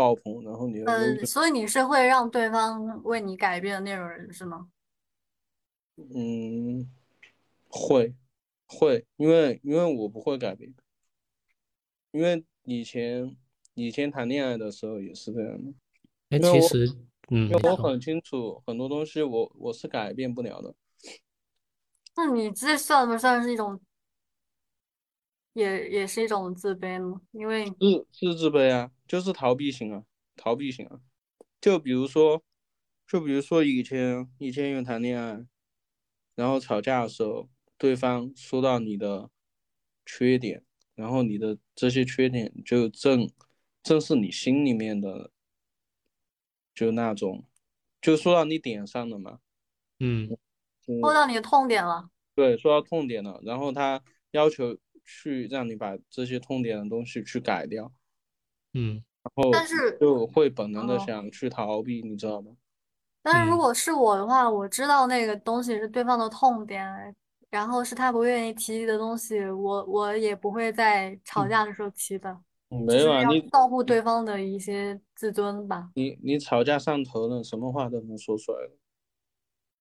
[0.00, 4.70] 爆棚，然后你的优呃，越所以你是会让对方为你改变的那种人是吗？
[6.14, 6.90] 嗯
[7.68, 8.14] 会
[8.66, 10.72] 会，因为因为我不会改变，
[12.12, 13.36] 因为以前
[13.74, 15.70] 以前谈恋爱的时候也是这样的。
[16.30, 16.86] 哎，因为其实，
[17.28, 20.74] 嗯，因为，我很清楚很多东西我我是改变不了的。
[22.16, 23.78] 那你这算不算是一种，
[25.52, 27.20] 也也是一种自卑嘛？
[27.32, 30.04] 因为是是自卑啊，就是逃避型啊，
[30.36, 31.00] 逃避型啊。
[31.60, 32.42] 就比如说，
[33.06, 35.44] 就比如说以前以前有谈恋爱，
[36.34, 39.30] 然后吵架的时候，对方说到你的
[40.06, 43.30] 缺点，然后你的这些缺点就正
[43.82, 45.30] 正是你心里面的
[46.74, 47.44] 就那种，
[48.00, 49.40] 就说到你点上了嘛，
[49.98, 50.28] 嗯
[50.86, 54.78] 嗯，说到你的痛点了，对，说到痛点了，然后他要求
[55.10, 57.92] 去让你把这些痛点的东西去改掉，
[58.74, 62.52] 嗯然后但是就会本能的哦想去逃避，你知道吗？
[62.52, 62.56] 嗯
[63.22, 67.14] 但是如果是我的话，我知道那个东西是对方的痛点，
[67.50, 72.30] 然后是他不愿意提及的东西，我我也不会在吵架的时候提的，
[72.70, 75.90] 嗯没有啊，你要照顾对方的一些自尊吧。
[75.94, 78.78] 你你吵架上头了，什么话都能说出来了。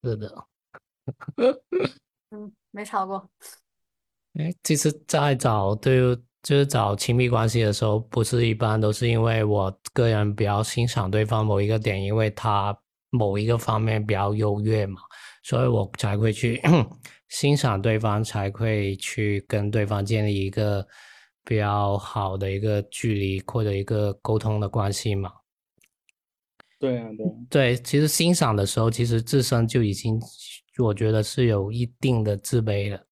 [0.04, 0.48] 是的。
[2.32, 3.30] 嗯，没吵过。
[4.36, 6.00] 哎，其实，在找对，
[6.44, 12.78] 就是找亲密关系的时候，不是一般都是因为我个人比较欣赏对方某一个点，因为他
[13.10, 15.02] 某一个方面比较优越嘛，
[15.44, 16.62] 所以我才会去
[17.28, 20.88] 欣赏对方，才会去跟对方建立一个
[21.44, 25.32] 比较好的一个距离或者一个沟通的关系嘛。
[26.80, 30.18] 对啊，对啊，对，其实欣赏的时候，其实自身就已经，
[30.78, 33.09] 我觉得是有一定的自卑了。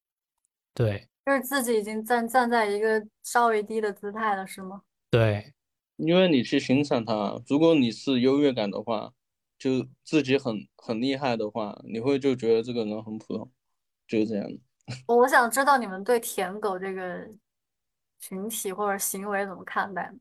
[0.77, 4.83] 对就是自己已经站站在一个稍微低的姿态了，是吗？
[5.09, 5.53] 对，
[5.95, 9.11] 因为你去欣赏他，如果你是优越感的话，
[9.57, 13.51] 就自己很很厉害的话，你会就觉得这个人很普通，
[14.07, 14.59] 就是这样的。
[15.07, 17.27] 我想知道你们对舔狗这个
[18.19, 20.19] 群体或者行为怎么看待呢？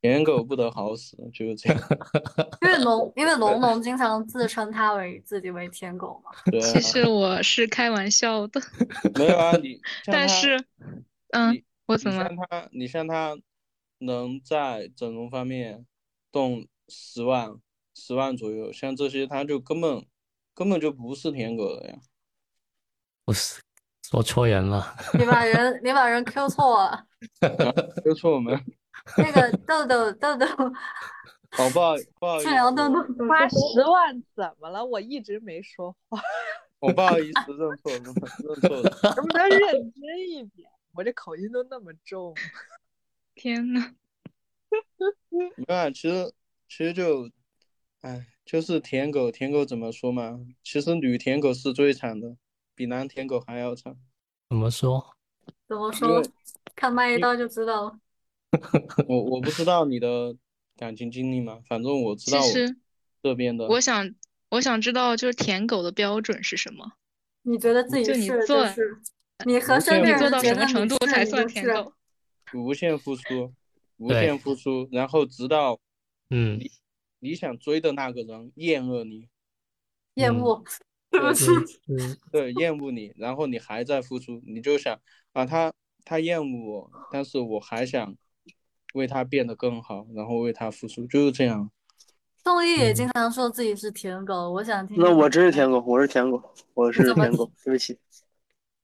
[0.00, 1.82] 舔狗不得好死，就是这样。
[2.62, 6.30] 因为龙，因为龙龙经常自称他为自己为舔狗嘛。
[6.50, 8.60] 对其啊，实我是开玩笑的，
[9.16, 10.56] 没有啊，你， 但是，
[11.30, 13.36] 嗯，你你我怎么像他，你像他
[13.98, 15.84] 能在整容方面
[16.30, 17.56] 动十万、
[17.94, 20.06] 十万左右，像这些他就根本
[20.54, 21.98] 根本就不是舔狗了呀。
[23.24, 23.60] 不是
[24.02, 24.96] 说错人了。
[25.18, 27.04] 你把人你把人 Q 错了
[28.04, 28.52] ，Q 错没？
[29.16, 30.46] 那个豆豆 豆豆，
[31.50, 32.94] 好不好不好意顺阳豆，豆，
[33.26, 34.84] 花十万怎么了？
[34.84, 36.20] 我一直没说话，
[36.80, 37.98] 我不好意思认错了，
[38.44, 39.14] 认错了。
[39.16, 39.60] 能不能认
[39.92, 40.70] 真一点？
[40.92, 42.34] 我这口音都那么重。
[43.34, 43.94] 天呐，
[45.28, 46.32] 没有啊，其实
[46.68, 47.30] 其实就，
[48.00, 50.40] 哎，就是舔狗，舔狗怎么说嘛？
[50.64, 52.36] 其实女舔狗是最惨的，
[52.74, 53.96] 比男舔狗还要惨。
[54.48, 55.14] 怎么说？
[55.68, 56.20] 怎么说？
[56.74, 57.98] 看麦一刀就知道了。
[59.08, 60.36] 我我不知道你的
[60.76, 62.76] 感情经历嘛，反正我知道我其实
[63.22, 63.66] 这边的。
[63.68, 64.14] 我想
[64.50, 66.92] 我想知道，就是舔狗的标准是什么？
[67.42, 68.98] 你觉得自己就你是就做是，
[69.44, 71.92] 你和身边你做到什么程度才算舔狗？
[72.54, 73.52] 无限付出，
[73.98, 75.78] 无限付出，然后直到
[76.30, 76.58] 嗯，
[77.20, 79.28] 你想追的那个人厌恶你，嗯
[80.14, 80.64] 厌恶，
[81.12, 81.52] 是不对是？
[81.88, 84.98] 嗯对，厌恶你，然后你还在付出，你就想
[85.32, 85.72] 啊，他
[86.04, 88.16] 他厌恶我，但是我还想
[88.94, 91.70] 为他变得更好，然后为他付出，就是这样。
[92.44, 97.98] 宋轶也嗯经常说自己是舔狗，我想听那我真是舔狗，我是舔狗，我是舔狗，对不起。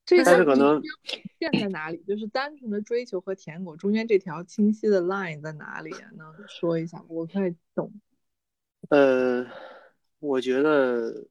[0.04, 0.82] 这但是个可能
[1.38, 1.96] 线在哪里？
[2.06, 6.10] 就是单纯的追求和舔狗中间这条清晰的 line 在哪里啊？
[6.16, 7.04] 能说一下吗？
[7.08, 7.90] 我不太懂。
[8.90, 9.46] 呃，
[10.18, 11.26] 我觉得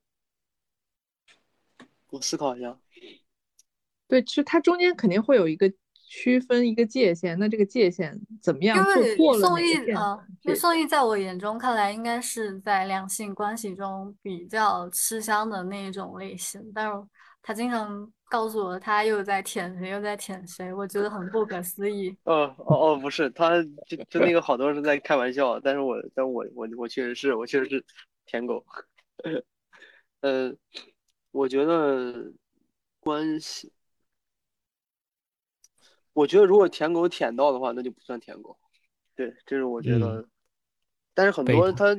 [2.10, 2.76] 我思考一下，
[4.08, 5.72] 对，其实它中间肯定会有一个
[6.16, 7.38] 区分，一个界限。
[7.40, 16.94] 那这个界限怎么样做为过了宋轶啊，因为宋轶在我眼中看来应该是在两性关系中比较吃香的那一种类型，但是
[17.42, 22.16] 他经常告诉我他又在舔谁又在舔谁，我觉得很不可思议。
[22.26, 27.84] 哦哦哦，不是，他就就那个好多人在开玩笑，但是我但我我我确实是我确实是
[28.28, 28.64] 舔狗，
[30.22, 30.54] 呃，
[31.32, 32.32] 我觉得
[33.00, 33.73] 关系，
[36.14, 38.58] 我觉得如果舔狗舔到的话，那就不算舔狗，
[39.16, 40.30] 对，这是我觉得，嗯。
[41.16, 41.96] 但是很多他，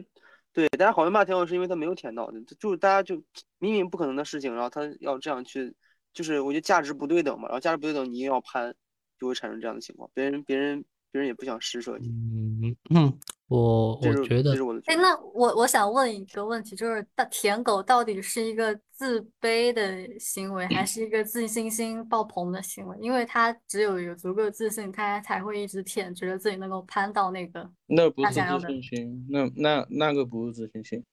[0.52, 3.22] 对，大家好像骂舔狗是因为他没有舔到的，就是大家就
[3.58, 5.74] 明明不可能的事情，然后他要这样去，
[6.12, 8.74] 就是我觉得价值不对等嘛，然后价值不对等，你硬要攀，
[9.18, 10.84] 就会产生这样的情况，别人别人
[11.14, 15.02] 别人也不想施舍你，嗯嗯，我我觉得这是我的哎，觉得。
[15.02, 22.98] 那我我想问一个问题，就是大舔狗到底是一个自卑的行为，还是一个自信心爆棚的行为？
[23.00, 28.68] 因为他只有有足够自信，他才会一直舔，觉得自己能够攀到那个那不是自他想要的。
[28.68, 31.04] 信心，那那那个不是自信心。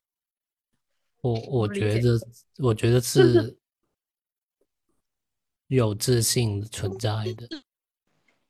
[1.22, 2.20] 我我觉得
[2.58, 3.56] 我觉得是
[5.70, 7.48] 有自信存在的，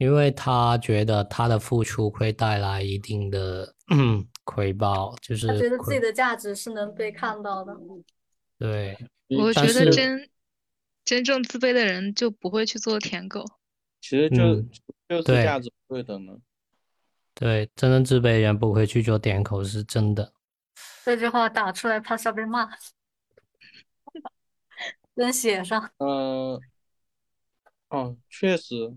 [0.01, 3.71] 因为他觉得他的付出会带来一定的
[4.43, 7.71] 回报，就是他觉得自己的价值是能被看到的。
[8.57, 8.97] 对，
[9.29, 10.27] 我觉得真
[11.05, 13.45] 真正自卑的人就不会去做舔狗。
[14.01, 14.69] 其实就、嗯
[15.07, 16.39] 就是价值不对等的。
[17.35, 20.33] 对，真正自卑的人不会去做舔狗是真的。
[21.05, 22.67] 这句话打出来怕是要被骂，
[25.15, 25.91] 真写上。
[25.97, 26.59] 嗯、
[27.89, 28.91] 哦，确实，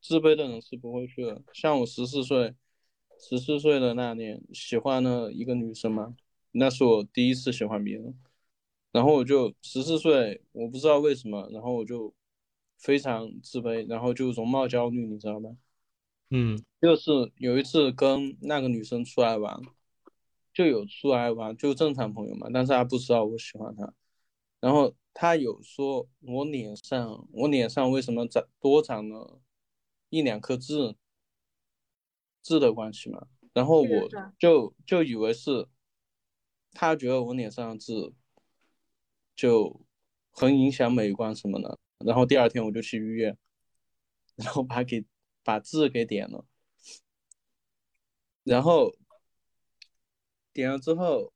[0.00, 1.42] 自卑的人是不会去的。
[1.52, 2.54] 像我十四岁，
[3.18, 6.14] 十四岁的那年，喜欢了一个女生嘛，
[6.52, 8.18] 那是我第一次喜欢别人。
[8.92, 12.12] 然后我就十四岁，我不知道为什么，然后我就
[12.76, 15.56] 非常自卑，然后就容貌焦虑，你知道吗？
[16.30, 19.60] 嗯就是有一次跟那个女生出来玩，
[20.54, 23.92] 就有出来玩，就正常朋友嘛，但是她不知道我喜欢她，
[24.60, 29.40] 然后她有说我脸上，我脸上为什么长多长了
[30.10, 30.94] 一两颗痣，
[32.42, 34.08] 痣的关系嘛，然后我
[34.38, 35.66] 就就以为是，
[36.72, 38.12] 他觉得我脸上的痣
[39.34, 39.80] 就
[40.30, 43.38] 很影响美观什么的，然后第二天我就去医院，
[44.36, 45.04] 然后把给
[45.42, 46.44] 把痣给点了。
[48.42, 48.96] 然后
[50.52, 51.32] 点了之后，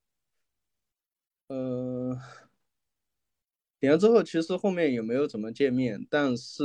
[1.48, 2.18] 呃，
[3.78, 6.64] 点了之后，其实后面也没有怎么见面，但是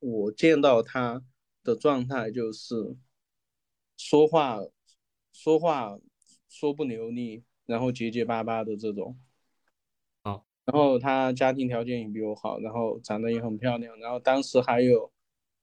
[0.00, 1.24] 我见到他
[1.66, 2.96] 的状态就是
[3.96, 4.60] 说话
[5.32, 5.98] 说话
[6.48, 9.18] 说不流利，然后结结巴巴的这种。
[10.22, 15.12] 哦，然后他家庭条件也比我好，然后长得也很漂亮，然后当时还有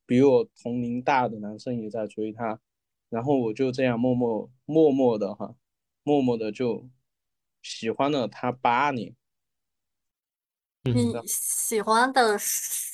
[0.06, 2.60] 比我同龄大的男生也在追她。
[3.10, 5.56] 然后我就这样默默默默的哈，
[6.04, 6.90] 默默的就
[7.62, 9.16] 喜欢了他八年。
[10.86, 12.38] 你嗯喜欢的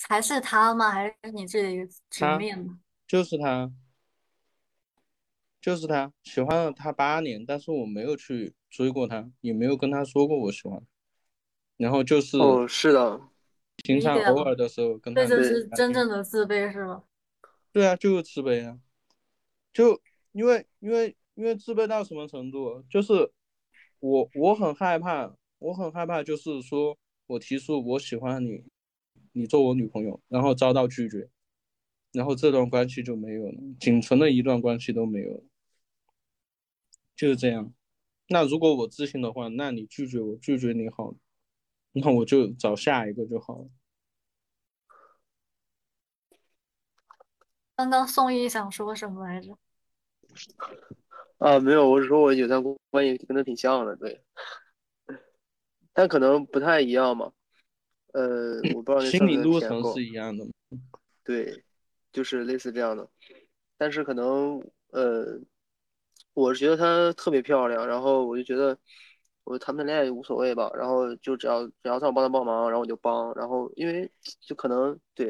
[0.08, 0.92] 还是他吗？
[0.92, 2.80] 还是你自己直他面呢？
[3.10, 3.72] 就是他，
[5.60, 10.80] 就是他，喜欢了他八年，但是我没有去追过他，也没有跟他说过我喜欢。
[11.78, 13.20] 然后就是哦，是的，
[13.78, 17.04] 平常偶尔的时候跟他这就是真正的自卑是吗？
[17.72, 18.80] 对啊，就是自卑啊，
[19.74, 20.00] 就
[20.34, 23.32] 因为因为因为自卑到什么程度，就是
[24.00, 26.96] 我我很害怕，我很害怕，就是说
[27.26, 28.64] 我提出我喜欢你，
[29.32, 31.28] 你做我女朋友，然后遭到拒绝，
[32.12, 35.44] 然后这段关系就没有了，仅存的一段关系都没有了，
[37.16, 37.74] 就是这样。
[38.28, 41.14] 那如果我自信的话，那你拒绝我，拒绝你好，
[41.94, 43.70] 那我就找下一个就好了。
[47.76, 49.58] 刚刚宋轶想说什么来着？
[51.40, 54.22] 啊，没有，我是说我有段关系跟他挺像的，对，
[55.94, 57.32] 但可能不太一样嘛。
[58.14, 60.52] 呃，我不知道那心理路程，是一样的吗？
[61.24, 61.64] 对，
[62.12, 63.10] 就是类似这样的，
[63.78, 64.60] 但是可能
[64.92, 65.40] 呃，
[66.34, 68.78] 我是觉得她特别漂亮，然后我就觉得
[69.44, 74.12] 我谈不谈恋爱也无所谓吧，然后就只要只要让我帮她帮忙，然后我就帮，然后因为
[74.42, 75.28] 就可能对，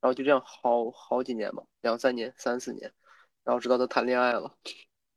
[0.00, 2.92] 然后就这样好好几年吧，两三年、三四年，
[3.44, 4.56] 然后直到她谈恋爱了，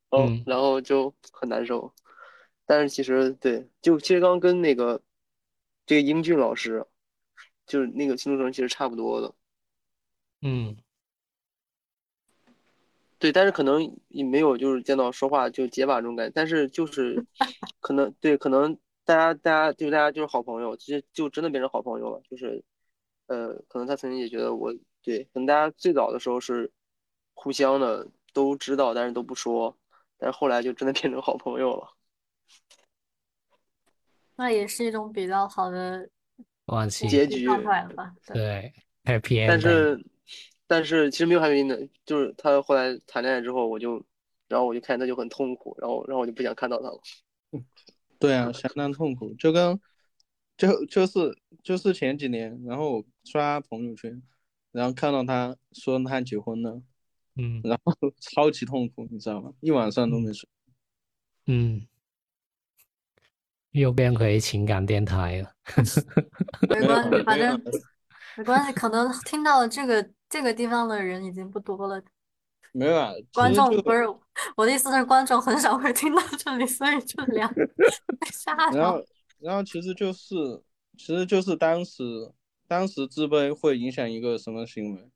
[0.09, 1.93] 哦，嗯然后就很难受，
[2.65, 5.01] 但是其实对，就其实刚刚跟那个
[5.85, 6.85] 这个英俊老师，
[7.65, 9.33] 就是那个心路历程其实差不多的。
[10.41, 10.77] 嗯
[13.25, 17.25] 对，但是可能也没有就是见到说话就结巴这种感觉，但是就是
[17.81, 22.63] 可能对，可能大家大家就大家就是好朋友，其实就真的变成好朋友了，就是
[23.25, 24.71] 呃，可能他曾经也觉得我
[25.01, 26.71] 对，可能大家最早的时候是
[27.33, 29.75] 互相的都知道，但是都不说，
[30.19, 31.95] 但是后来就真的变成好朋友了。
[34.37, 36.07] 那也是一种比较好的
[36.89, 37.47] 结局？
[38.31, 38.71] 对，
[39.47, 40.05] 但 ending，是
[40.67, 44.03] 但是其实没有 happy ending，就是他后来谈恋爱之后，我就
[44.47, 46.99] 然后我就看他就很痛苦，然后然后我就不想看到他了。
[48.19, 49.79] 对啊，相当痛苦，就跟
[50.57, 54.21] 就就是就是前几年，然后我刷朋友圈，
[54.71, 56.81] 然后看到他说他结婚了，
[57.35, 59.51] 嗯然后 超级痛苦，你知道吗？
[59.59, 60.47] 一晚上都没睡。
[61.47, 61.85] 嗯，
[63.71, 65.51] 又变回情感电台了。
[66.69, 67.61] 没关系，反正
[68.37, 72.03] 没关系，可能听到这个这个地方的人已经不多了。
[72.73, 74.05] 没有啊，观众不是
[74.57, 77.65] 我的意思是，观众很少会听到这里，所以就两被
[78.33, 78.75] 吓 到。
[78.75, 79.05] 然后
[79.39, 80.35] 然后其实就是
[80.97, 82.03] 其实就是当时
[82.67, 85.09] 当时自卑会影响一个什么行为，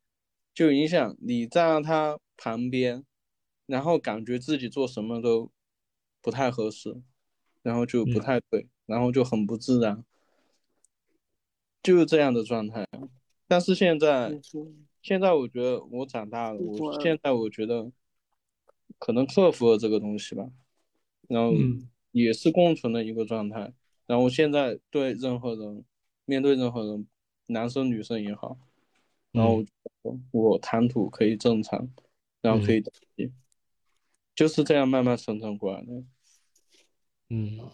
[0.53, 3.03] 就影响你站在他旁边，
[3.65, 5.51] 然后感觉自己做什么都
[6.21, 6.95] 不太合适，
[7.61, 10.01] 然后就不嗯太对，然后就很不自然，
[11.83, 12.87] 就是这样的状态。
[13.49, 14.39] 但是现在
[15.01, 17.91] 现在我觉得我长大了，我现在我觉得
[18.97, 20.49] 可能克服了这个东西吧，
[21.27, 23.73] 然后嗯也是共存的一个状态。
[24.05, 25.85] 然后现在对任何人，
[26.26, 27.07] 面对任何人，
[27.45, 28.57] 男生女生也好，
[29.31, 29.63] 然后
[30.01, 31.88] 我我谈吐可以正常，
[32.41, 32.84] 然后可以，
[34.35, 36.03] 就是这样慢慢成长过来的。
[37.30, 37.69] 嗯，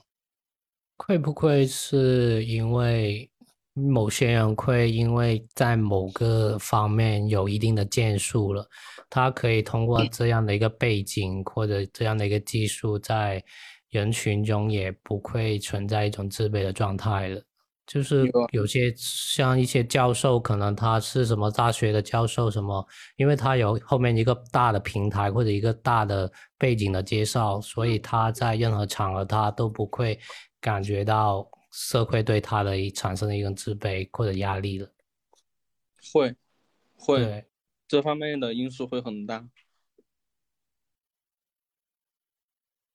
[0.98, 3.30] 会不会是因为
[3.76, 8.66] 某些人会因为在某个方面有一定的建树了，
[9.10, 13.44] 他可以通过这样的一个背景或者这样的一个技术，在
[13.90, 17.42] 人群中也不会存在一种自卑的状态了。
[17.86, 22.84] 就是有些像一些教授，可能他是什么大学的教授什么，
[23.16, 30.18] 因为他有后面一个大的平台或者一个大的背景的介绍，所以他在任何场合他都不会
[30.60, 31.48] 感觉到
[31.78, 34.90] 社会对他的一产生的一种自卑或者压力了。
[36.14, 36.34] 会
[36.96, 37.46] 会，
[37.86, 39.50] 这方面的因素会很大。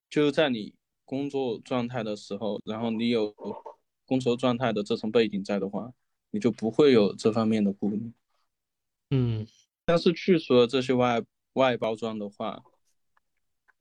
[0.09, 0.74] 就是在你
[1.05, 3.35] 工作状态的时候，然后你有
[4.07, 5.93] 工作状态的这层背景在的话，
[6.31, 8.11] 你就不会有这方面的顾虑。
[9.11, 9.47] 嗯，
[9.85, 12.65] 但是去除了这些外外包装的话，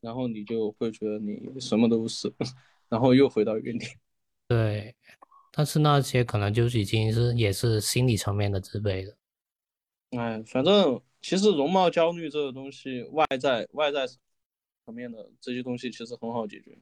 [0.02, 2.34] 然后你就会觉得你什么都不是，
[2.90, 3.98] 然后又回到原点。
[4.50, 4.96] 对，
[5.52, 9.16] 但是那些可能就是已经是也是心理层面的自卑了。
[10.18, 16.76] 哎，反正其实容貌焦虑这个东西，外在外在层面的这些东西其实很好解决，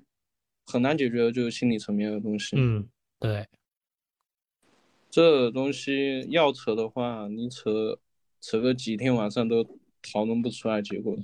[0.65, 2.55] 很难解决的就是心理层面的东西。
[2.57, 2.87] 嗯，
[3.19, 3.45] 对，
[5.09, 7.99] 这东西要扯的话，你扯
[8.39, 9.61] 扯个几天晚上都
[10.01, 11.17] 讨论不出来结果。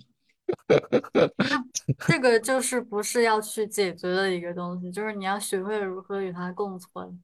[2.08, 7.24] 这个就是不是要去解决的一个东西，就是你要学会如何与它共存。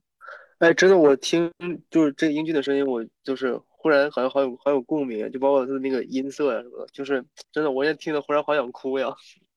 [0.58, 1.50] 哎，真的，我听
[1.90, 9.08] 就是这个英俊的声音，我就是忽然好像好有好有共鸣，就包括他的那个音色呀什么的，就是真的，我现在听得忽然好想哭呀。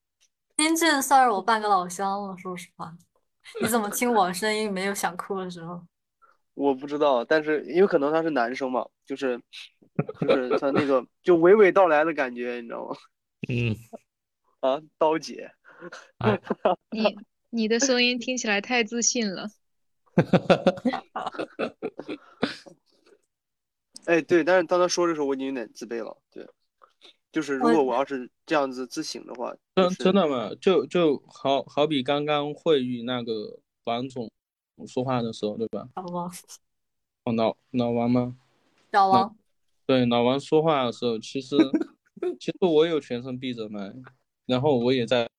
[0.57, 2.93] 英俊算是我半个老乡了，说实话。
[3.61, 5.83] 你怎么听我声音没有想哭的时候？
[6.55, 9.41] 我不知道，但是因为可能他是男生嘛，就是
[10.21, 12.95] 就是他那个就娓娓道来的感觉，你知道吗？
[13.49, 13.75] 嗯，
[14.59, 15.51] 啊，刀姐
[16.19, 16.39] 啊，
[16.91, 17.17] 你
[17.49, 19.49] 你的声音听起来太自信了。
[24.05, 26.17] 哎，对，但是当他说的时候，我已经有点自卑了。
[26.29, 26.45] 对，
[27.31, 30.51] 就是如果我要是这样子自省的话，真就是真的吗？
[30.59, 34.29] 就就好好比刚刚会与那个王总
[34.87, 35.87] 说话的时候，对吧？
[35.95, 36.29] 老王，
[37.23, 38.35] 哦，老老王吗？
[38.91, 39.35] 老王，
[39.85, 41.55] 对，老王说话的时候，其实
[42.39, 43.93] 其实我有全程闭着麦，
[44.45, 45.29] 然后我也在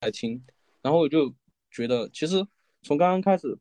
[0.00, 0.44] 在听，
[0.82, 1.34] 然后我就
[1.70, 2.46] 觉得，其实
[2.82, 3.58] 从刚刚开始，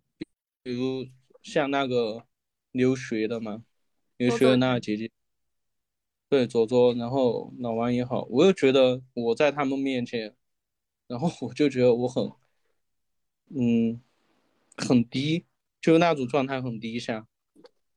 [0.64, 1.08] 比如
[1.42, 2.26] 像那个
[2.72, 3.64] 留学的嘛，
[4.18, 5.10] 留学的那个姐姐，
[6.30, 10.36] 对，左左，然后老王也好，我又觉得我在他们面前，
[11.08, 12.32] 然后我就觉得我很，
[13.50, 14.02] 嗯，
[14.76, 15.46] 很低，
[15.82, 17.28] 就那种状态很低下。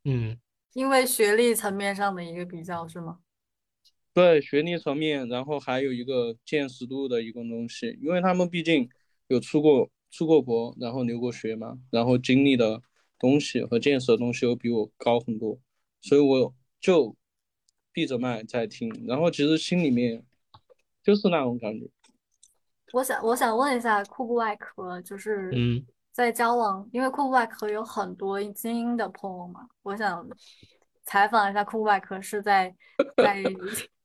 [0.04, 0.38] 嗯，
[0.72, 3.18] 因为学历层面上的一个比较是吗？
[4.12, 8.88] 对学历层面，然后还有一个见识度的一个东西，因为他们毕竟
[9.28, 12.82] 有出过出过国，然后留过学嘛，然后经历的
[13.18, 15.58] 东西和见识的东西又比我高很多，
[16.00, 17.16] 所以我就
[17.92, 20.24] 闭着麦在听，然后其实心里面
[21.02, 21.88] 就是那种感觉。
[22.92, 25.86] 我想，我想问一下酷酷外壳，就是嗯。
[26.12, 30.28] 在交往，因为酷酷外壳有很多精英的朋友嘛，我想
[31.04, 32.74] 采访一下酷酷外壳是在
[33.16, 33.42] 在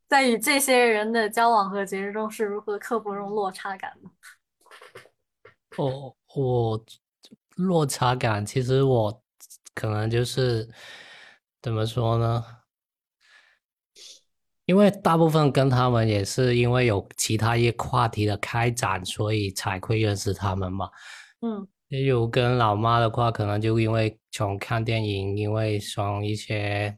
[0.07, 4.09] 在与这些人的交往和节日中是如何克服这种落差感的？
[5.77, 6.85] 我我
[7.55, 9.23] 落差感，其实我
[9.73, 10.69] 可能就是
[11.61, 12.43] 怎么说呢？
[14.65, 20.89] 因为大部分跟他们也是因为有其他一些话题的开展，所以才会认识他们嘛。
[21.41, 26.95] 嗯，例如跟老妈的话，可能就因为从看电影，因为从一些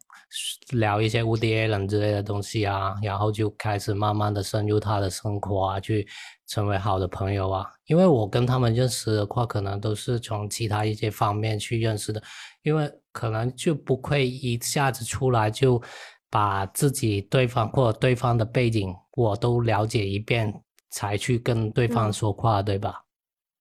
[0.72, 6.08] 聊一些 Woody Allen 之类的东西啊，然后就开始慢慢的深入他的生活啊，去
[6.48, 7.66] 成为好的朋友啊。
[7.86, 12.22] 因为我跟他们认识的话，可能都是从其他一些方面去认识的，
[12.64, 15.82] 因为可能就不会一下子出来就
[16.30, 20.54] 把自己对方或者对方的背景我都了解一遍，
[20.90, 23.04] 才去跟对方嗯说话，对吧？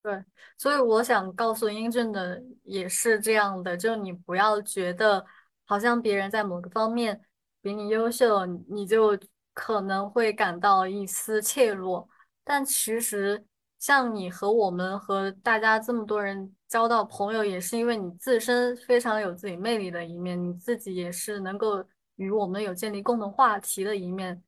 [0.03, 0.13] 对，
[0.57, 5.25] 所以我想告诉英俊的也是这样的，就你不要觉得
[5.67, 7.21] 好像别人在某个方面
[7.61, 9.15] 比你优秀，你就
[9.53, 12.09] 可能会感到一丝怯弱。
[12.43, 13.45] 但其实，
[13.77, 21.85] 像你和我们和大家这么多人交到朋友，也是因为你自身非常有自己魅力的一面，你自己也是能够
[22.15, 24.41] 与我们有建立共同话题的一面。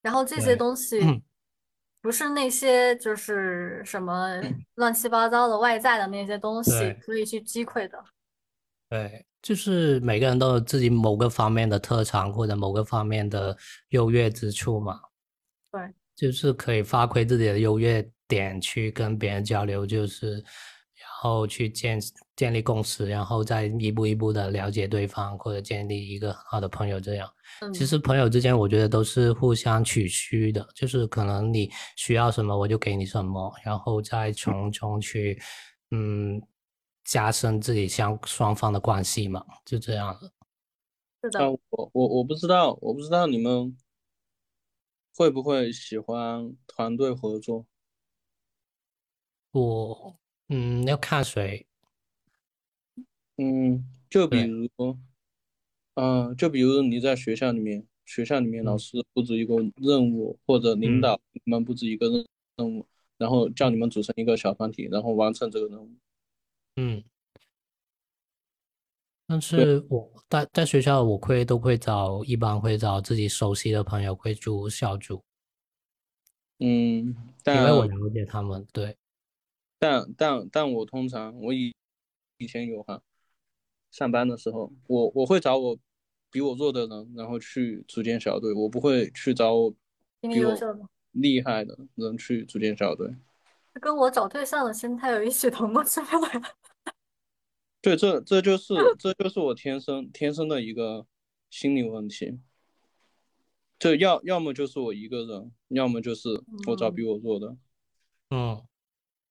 [0.00, 1.20] 然后这些东西嗯
[2.00, 4.38] 不是那些就是什么
[4.74, 6.70] 乱七八糟的外在的那些东西
[7.00, 8.04] 可以去击溃的。
[8.94, 13.56] 对，就是每个人都有自己某个方面的特长或者某个方面的
[13.88, 15.00] 优越之处嘛。
[15.72, 15.82] 对，
[16.14, 22.00] 就是可以发挥自己的优越点去跟别人交流，就是然后去建
[22.36, 27.00] 建立共识，然后再一步一步的了解对方，或者建立一个很好的朋友。
[27.00, 27.28] 这样，
[27.72, 35.36] 其嗯实朋友之间我觉得都是互相取需的，就是可能你需要什么我就给你什么，然后再从中去
[35.90, 36.40] 嗯
[37.04, 40.32] 加深自己相双方的关系嘛，就这样了。
[41.22, 43.76] 是啊，的，我我我不知道，我不知道你们
[45.16, 47.66] 会不会喜欢团队合作。
[49.52, 50.16] 我
[50.48, 51.66] 嗯要看谁，
[53.36, 54.68] 嗯，就比，如，
[55.94, 62.26] 嗯、就比如你在学校里面，学校里面老嗯师布置一个任务，或者领嗯导你们布置一个任
[62.56, 62.86] 任务，
[63.16, 65.90] 然后叫你们组成一个小团体，然后完成这个任务。
[66.76, 67.02] 嗯。
[69.26, 75.24] 但对，是我在在学校，我会都会找，一般会找自己熟悉的朋友会组小组，
[76.58, 78.66] 嗯，因为但我了解他们。
[78.70, 78.94] 对，
[79.78, 81.74] 但但但我通常我以
[82.36, 83.00] 以前有哈，
[83.90, 85.78] 上班的时候，我我会找我
[86.30, 90.80] 比我弱的人，然后去组建小队，我不会去找我比你比我优秀的，
[91.12, 93.08] 厉害的人去组建小队。
[93.74, 96.42] 这跟我找对象的心态有异曲同工之妙呀。
[97.82, 101.04] 对，这这就是这就是我天生天生的一个
[101.50, 102.38] 心理问题。
[103.78, 106.28] 这要要么就是我一个人，要么就是
[106.68, 107.56] 我找嗯，比我弱的。
[108.30, 108.62] 嗯，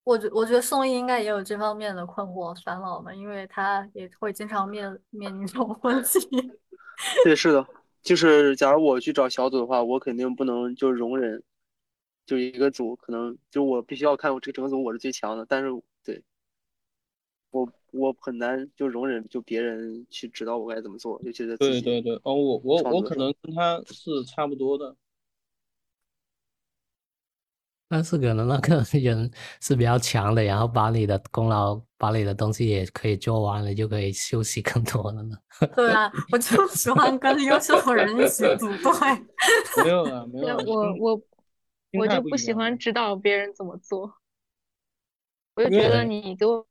[0.03, 6.19] 我觉我觉得宋轶应该也有这方面的困惑烦恼吧，因为他也会经常面面临这种问题。
[7.23, 7.65] 对，是的，
[8.03, 11.41] 就是假如我去找小组的话，我肯定不能就容忍，
[12.25, 15.69] 就一个组可能就我必须要看我这个整个组我是最强的，但是
[16.03, 16.23] 对
[17.51, 23.15] 我我很难就容忍就别人去指导我该怎么做，就觉得对对对，哦，我我我可。
[23.15, 24.95] 能跟他是差不多的。
[27.89, 29.29] 但是可能那个 人
[29.61, 35.37] 是比较强的，然后把你的功劳、把你的东西也可以做完了，就可以休息更多了呢。
[35.75, 38.91] 对啊，我就喜欢跟优秀的人一起组队。
[39.83, 41.21] 没有啊，没，有啊，我我
[41.97, 42.77] 我就不喜欢。
[42.77, 44.13] 指导别人怎么做，
[45.55, 46.65] 我就觉得，你给我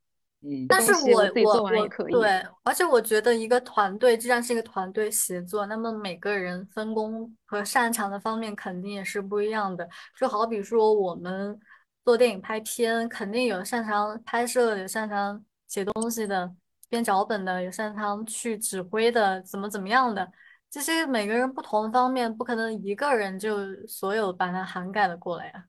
[0.44, 2.12] 嗯，但是，我我自己做我我完也可以。
[2.12, 9.88] 对，而且我觉得一个团队既然是一个团队协作，那么每个人分工和擅长的方面肯定也是不一样的。
[10.18, 11.56] 就好比说我们
[12.04, 16.52] 做电影拍片，肯定有擅长拍摄，有擅长写东西的，
[16.88, 20.28] 编脚本的，有擅长去指挥的，怎么怎么样的。
[20.72, 25.66] 这些每个人不同方面，不可能一个人就所有把它涵盖了过来呀。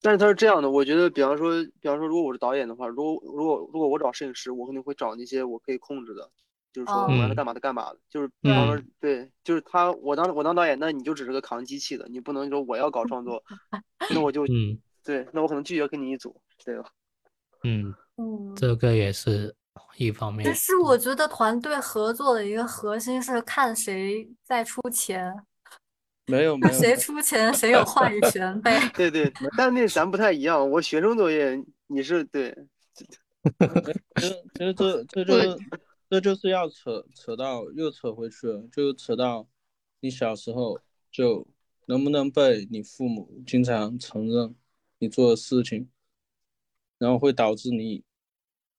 [0.00, 1.50] 但是他是这样的，我觉得，比方说，
[1.80, 6.30] 比方说，如果我是导演的话，如果如果如果我找摄影师，我肯定会找那些我可以控制的，
[6.72, 13.42] 就是说我让他哦，干嘛他干嘛的，就是比方说，嗯对，就是他，我当我当导演，那你就只是个扛机器的，你不能说我要搞创作，
[14.14, 16.84] 那我就嗯对，那我可能拒绝跟你一组，对吧？
[17.64, 18.54] 嗯，嗯。
[18.54, 19.52] 这个也是
[19.96, 20.44] 一方面。
[20.44, 25.34] 但是我觉得团队合作的一个核心是看谁在出钱，
[26.26, 28.78] 没有 没有没谁，出钱谁有话语权呗。
[28.94, 32.54] 对对，但那咱不太一样，我学生作业你是对，
[34.16, 35.58] 其实其实这这就是
[36.10, 39.46] 这就是要扯扯到又扯回去了，就扯到
[40.00, 40.80] 你小时候
[41.10, 41.46] 就
[41.86, 44.54] 能不能被你父母经常承认
[44.98, 45.88] 你做的事情，
[46.98, 48.02] 然后会导致你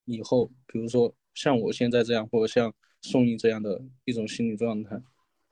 [0.09, 5.01] 以后，比如说像我现在这样，或者像宋轶这样的一种心理状态，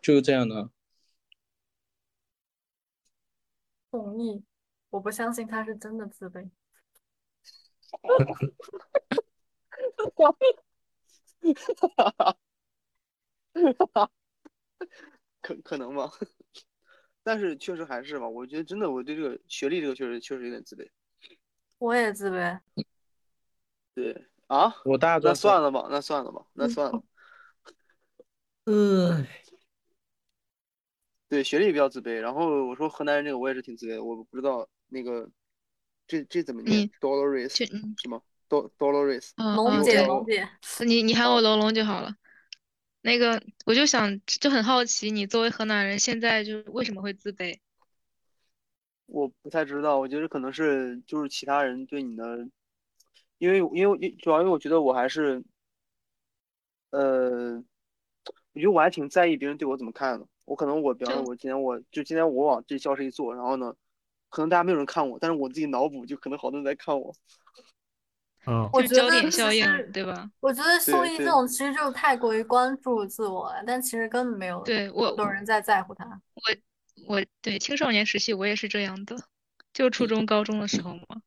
[0.02, 0.70] 就是这样的。
[3.92, 4.44] 宋毅，
[4.90, 6.50] 我不相信他是真的自卑。
[15.42, 16.12] 可可能吗？
[17.24, 20.90] 但是确实还是吧，我觉得真的，我对这个学历这个确实确实有点自卑。
[21.78, 22.60] 我也自卑。
[23.94, 27.04] 对啊，那我大专算了吧，那算了吧，那算了。
[28.66, 29.26] 嗯，
[31.30, 32.20] 对，学历比较自卑。
[32.20, 35.30] 然后我说河南人这个我也是挺自卑的，我不知道那个
[36.08, 40.50] 这这怎么念？Dolores 是吗？Do Dolores 嗯龙姐龙姐，
[40.86, 42.16] 你你喊啊我龙龙就好了。
[43.02, 47.58] 那个，我就想就很好奇，你作为河南人，现在就是为什么会自卑？
[49.06, 52.50] 我不太知道，我觉得可能是就是其他人对你的，
[53.38, 55.44] 因为因为主要因为我觉得我还是，
[56.90, 57.56] 呃，
[58.54, 60.28] 我觉得我还挺在意别人对我怎么看的。
[60.46, 63.76] 我可能我比方说，我今天我就今天我往这教室一坐，然后呢，
[64.30, 67.14] 可能大家没有人看我，但是我自己脑补就可能好多人在看我。
[68.46, 70.32] 嗯，就焦我觉得其点效应，对吧？
[70.40, 76.22] 我觉得宋轶这种其实就是太过于关注自我了，但其实根本没有对我有人在在乎他。
[76.36, 76.42] 我
[77.16, 79.18] 我对青少年时期我也是这样的，
[79.74, 81.22] 就初中、高中的时候嘛。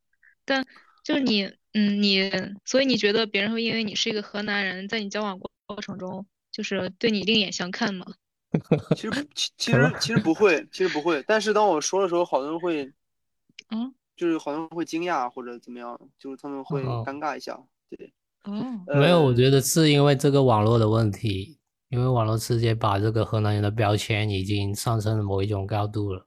[0.46, 0.66] 但
[1.04, 2.30] 就是你，嗯，你，
[2.64, 8.06] 所以你觉得别人会因为你是一个河南人，在你交往过过程中，就是对你另眼相看吗？
[8.96, 11.22] 其实其其实其实不会，其实不会。
[11.26, 12.92] 但是当我说的时候，好多人会，
[13.70, 17.56] 嗯，就是好像会惊讶或者怎么样，就是他们会哦尴尬一下。
[17.88, 21.60] 对，哦，没有，我呃觉得是因为这个网络的问题，
[21.90, 26.26] 因为网络世界把这个河南人的标签已经上升了某一种高度了，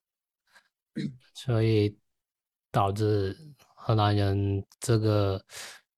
[1.36, 1.98] 所以
[2.72, 3.38] 导致
[3.85, 5.41] 河南人这个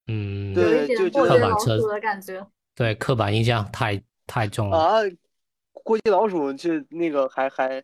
[0.08, 2.48] 嗯对就一点过街老刻板车鼠的感觉。
[2.74, 4.78] 对刻板印象太太重了。
[4.78, 5.00] 啊，
[5.72, 7.84] 过街老鼠就那个还还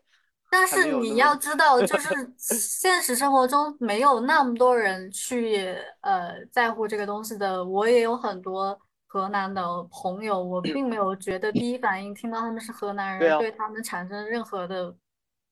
[0.50, 7.64] 但是你要知道，就 是现实生活中没有那么多人去呃在乎这个东西的。
[7.64, 8.76] 我也有很多
[9.06, 14.94] 河南的朋友，我并没有觉得第一反应听到他们是河南人，对啊对他们产生任何的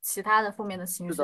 [0.03, 1.23] 其他的负面的情绪。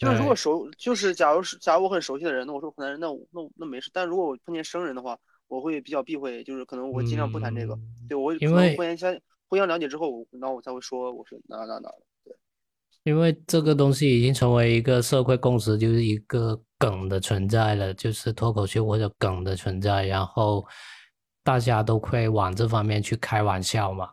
[0.00, 3.90] 是的就是如果熟，就是假如是假如我很熟悉的人，那我说河南人，那我那那没事。
[3.92, 7.74] 但如果我碰见生人的话，我会比较避讳，就是可能我会尽量不谈这个。
[7.74, 11.98] 嗯对我因为能互相先互相了解之后，我然后我才会说我是哪哪哪的。
[12.24, 12.34] 对，
[13.04, 20.66] 因为这个东西已经成为一个社会共识，就是一个梗的存在了，就是脱口秀或者梗的存在，然后
[21.44, 24.08] 大家都会往这方面去开玩笑嘛。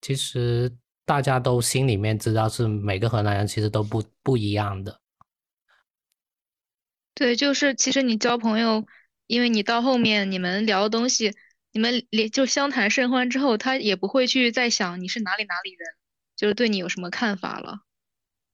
[0.00, 0.70] 其实
[1.04, 4.99] 大家都心里面知道是每个河南人其实都不不一样的。
[7.20, 8.86] 对，就是其实你交朋友，
[9.26, 11.36] 因为你到后面你们聊的东西，
[11.70, 15.80] 你们连就相谈甚欢之后，他也不会去再想你是哪里哪里人，
[16.34, 17.80] 就是对你有什么看法了。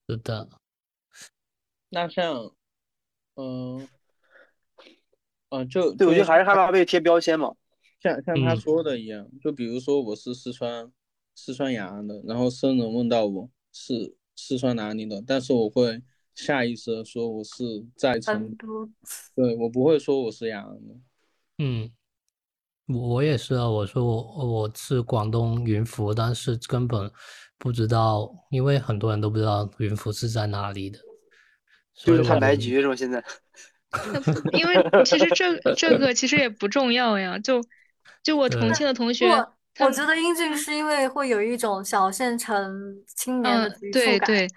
[0.09, 0.49] 是的，
[1.87, 2.51] 那像，
[3.35, 3.87] 嗯、
[5.47, 7.55] 呃，就对，我觉得就还是害怕被贴标签嘛。
[8.01, 10.91] 像像他嗯说的一样，就比如说我是四川
[11.33, 16.01] 四川雅安的，然后生人问到我是四川哪里的，但是我会
[16.37, 18.89] 下意识的说我是在成成都，
[19.35, 20.95] 对我不会说我是雅安的。
[21.57, 21.91] 嗯，
[22.85, 27.11] 我我也是啊，我说我我是广东云浮，但是根本
[27.57, 30.99] 不知道，因为很多人都不知道云浮是在哪里的，
[31.95, 32.95] 所就是看白局是吧？
[32.95, 33.23] 现在
[34.53, 37.59] 因为其实这这个其实也不重要呀，就
[38.21, 39.27] 就我重庆的同学，
[39.79, 44.19] 我觉得英俊是因为会有一种小县城青年的嗯，局促感。
[44.19, 44.47] 对对，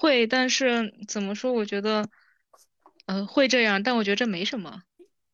[0.00, 1.52] 会，但是怎么说？
[1.52, 2.08] 我觉得，
[3.04, 4.82] 呃，会这样，但我觉得这没什么。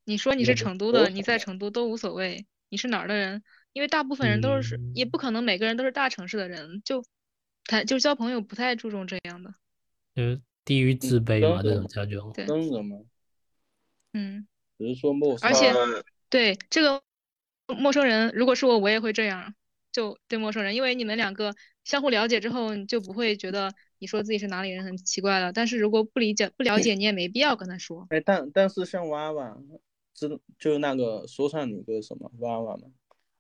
[0.03, 3.45] 你说你是成都的，你在成都都无所谓，你是哪儿的人？
[3.73, 7.05] 因为大部分人都是，也嗯，不可能每个人都是大城市的人，就
[7.65, 9.55] 谈就交朋友不太注重这样的。
[10.17, 12.33] 就是低于自卑嘛，这种真的叫做。
[12.33, 12.97] 对，真的吗？
[14.15, 14.49] 嗯，
[14.79, 17.01] 只是说陌生而且呃，对这个
[17.69, 19.55] 陌生人，如果是我，我也会这样，
[19.93, 25.53] 就对陌生人，因为你们两个相互了解之后，你就不会觉得你说自己是哪里人很奇怪了。
[25.53, 28.07] 但是如果不理解、不了解，你也没必要跟他说。
[28.11, 29.57] 哎，但但是像娃娃，
[30.15, 30.29] 知
[30.59, 32.89] 就是那个说唱女歌手嘛，娃娃嘛，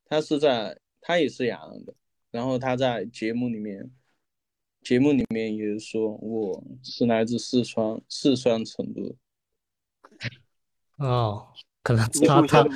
[0.05, 1.95] 她是在她也是雅安的，
[2.31, 3.91] 然后她在节目里面，
[4.83, 9.16] 节目里面也说我是来自四川，四川成都。
[10.99, 11.49] 哦，
[11.83, 12.66] 可能你他他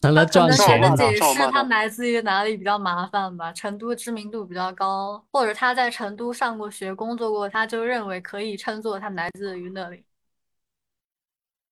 [0.00, 3.52] 成了可能是赚钱的解释他来自于哪里比较麻烦吧。
[3.52, 10.04] 成都知名度比较高，或者他在成都上过学、工作过，他就认为可以称作他来自于那里。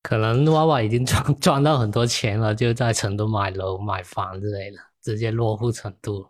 [0.03, 6.29] 可能娃娃已经赚 赚到很多钱了，就在成都买楼、买房之类的，直接落户成都。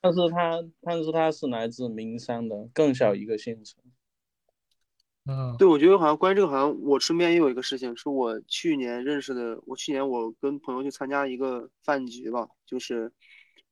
[0.00, 3.76] 但 是他但是他是来自名山的更小一个县城。
[5.28, 9.60] 嗯对，我觉得好像关于这个，好像我身边也有一个事情，是我去年认识的。
[9.66, 13.12] 我去年我跟朋友去参加一个饭局吧，就是，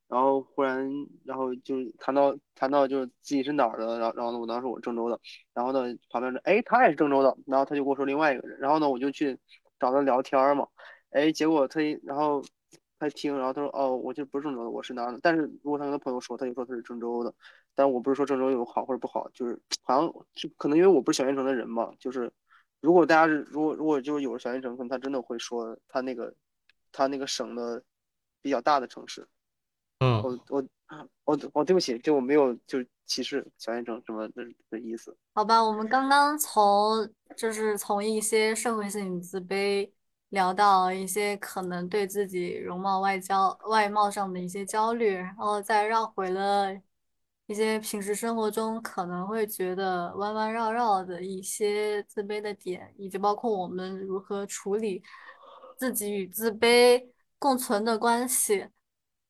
[0.07, 0.87] 然后忽然，
[1.25, 5.19] 然后就谈到谈到就是自己是哪儿的，然后然后呢，我当时我郑州的，
[5.55, 9.39] 然后呢旁边的，哎，他也是郑州的，然后他就跟我说另外一个人，然后呢我就去
[9.79, 10.67] 找他聊天嘛，
[11.09, 12.43] 哎，结果他一然后
[12.99, 17.33] 他一听，然后他说哦，我就不是郑州的，我是哪儿的，但是如果他跟他朋友说，他就说他是郑州的。
[17.77, 22.31] 但我不是说郑州有好或者不好，就是 好像就可能因为我不是小县城的人嘛，就是
[22.81, 26.33] 如果大家是如果如果就是有了小县城，可能他真的会说他那个
[26.91, 27.83] 他那个省的
[28.41, 29.27] 比较大的城市。
[29.99, 30.67] 嗯，我我
[31.25, 35.15] 我我对不起，就我没有就是歧视小县城什么的的意思。
[35.33, 39.91] 好吧，我们刚刚从就是从一些社会性自卑
[40.29, 46.73] 聊到一些可能对自己容貌外交外貌上的一些焦虑，然后再绕回了
[47.47, 55.01] 一些平时生活中可能会觉得弯弯绕绕的一些自卑的点，以及包括我们如何处理
[55.77, 57.07] 自己与自卑
[57.39, 58.67] 共存的关系。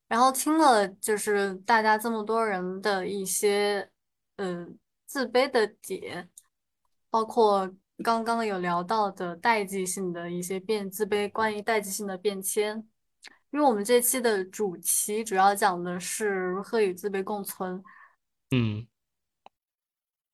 [0.08, 3.88] 然后听了就是大家这么多人的一些
[4.36, 4.76] 嗯
[5.06, 6.28] 自卑的点，
[7.10, 7.70] 包括
[8.02, 12.84] 刚刚有聊到的代际性的一些变自卑，关于代际性的变迁。
[13.50, 17.80] 因为我们这期的主题主要讲的是如何与自卑共存。
[18.50, 18.86] 嗯，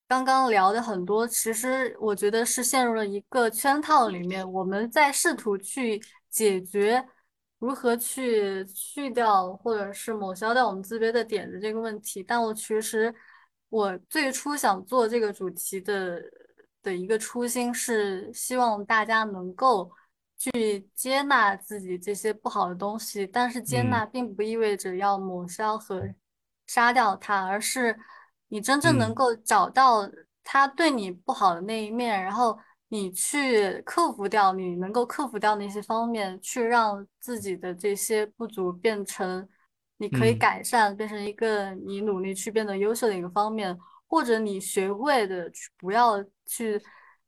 [0.07, 6.01] 刚刚聊的很多，其实我觉得是陷入了一个圈套里面，我们在试图去
[6.31, 7.05] 解决
[7.59, 12.23] 如何去去掉或者是抹消掉我们自卑的点的这个问题。
[12.23, 13.13] 但我其实
[13.69, 16.23] 我最初想做这个主题的
[16.83, 19.91] 的一个初心是希望大家能够
[20.39, 26.07] 去接纳自己这些不好的东西，但是接纳并不意味着要抹消和
[26.67, 27.99] 杀掉他，而是。
[28.49, 30.09] 你真正能够找到
[30.45, 32.57] 他对你不好的那一面，然后
[32.89, 39.49] 你去克服掉，你能够克服掉那些方面，去让自己的这些不足变成
[39.97, 43.77] 你可以改善，变成一个你努力去变得优秀的一个方面，
[44.07, 46.81] 或者你学会的去不要去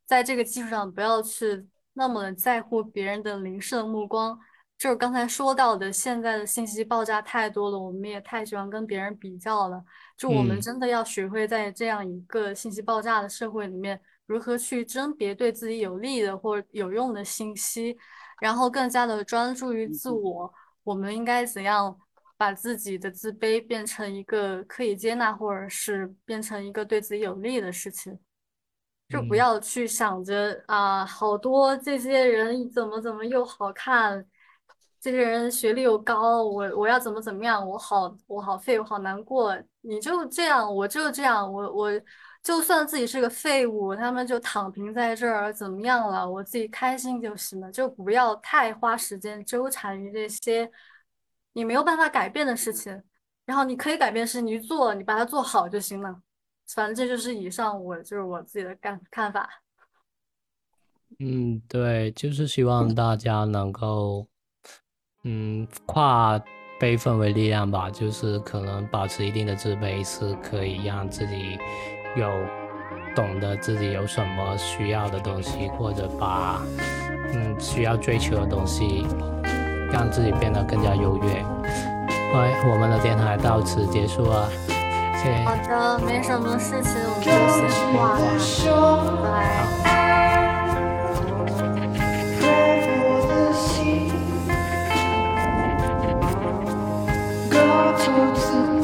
[0.05, 4.39] 在这个基础上不要去那么在乎别人的凝视的目光。
[4.79, 9.83] 就是刚才说到的，现在的信息爆炸太多了，我们也太喜欢跟别人比较了。
[10.19, 17.97] 就我们真的要学会在这样一个信息爆炸的社会里面，如何去甄别对自己有利的或有用的信息，
[18.39, 20.53] 然后更加的专注于自我。
[20.85, 21.99] 我们应该怎样
[22.37, 28.19] 把自己的自卑变成一个可以接纳，或者是变成一个对自己有利的事情？
[29.09, 34.27] 就不要去想着啊，好多这些人怎么怎么又好看。
[35.07, 37.65] 这些人学历又高，我我要怎么怎么样？
[37.65, 39.57] 我好我好废，我好难过。
[39.83, 41.91] 你就这样，我就这样，我我
[42.43, 46.29] 就算自己是个废物，他们就躺平在这儿，怎么样了？
[46.29, 50.69] 我自己开心就行了，就不要太花时间纠缠于这些
[51.53, 53.01] 你没有办法改变的事情。
[53.45, 56.21] 然后你可以改变的事，你去做，你把它做好就行了。
[56.75, 59.49] 反正这就是以上我就是我自己的看看法。
[61.21, 64.27] 嗯，对，就是希望大家能够。
[65.29, 66.41] 嗯，跨
[66.79, 71.59] 悲愤为力量吧，就是可能保持一定的自卑，是可以让自己
[72.15, 72.31] 有
[73.13, 76.63] 懂得自己有什么需要的东西，或者把
[77.35, 79.05] 嗯需要追求的东西，
[79.91, 81.45] 让自己变得更加优越。
[82.33, 84.49] 哎，我们的电台到此结束了，
[85.15, 85.45] 谢谢。
[85.45, 90.06] 好的，没什么事情，我们就先挂了，拜拜。
[97.57, 98.76] 的独自。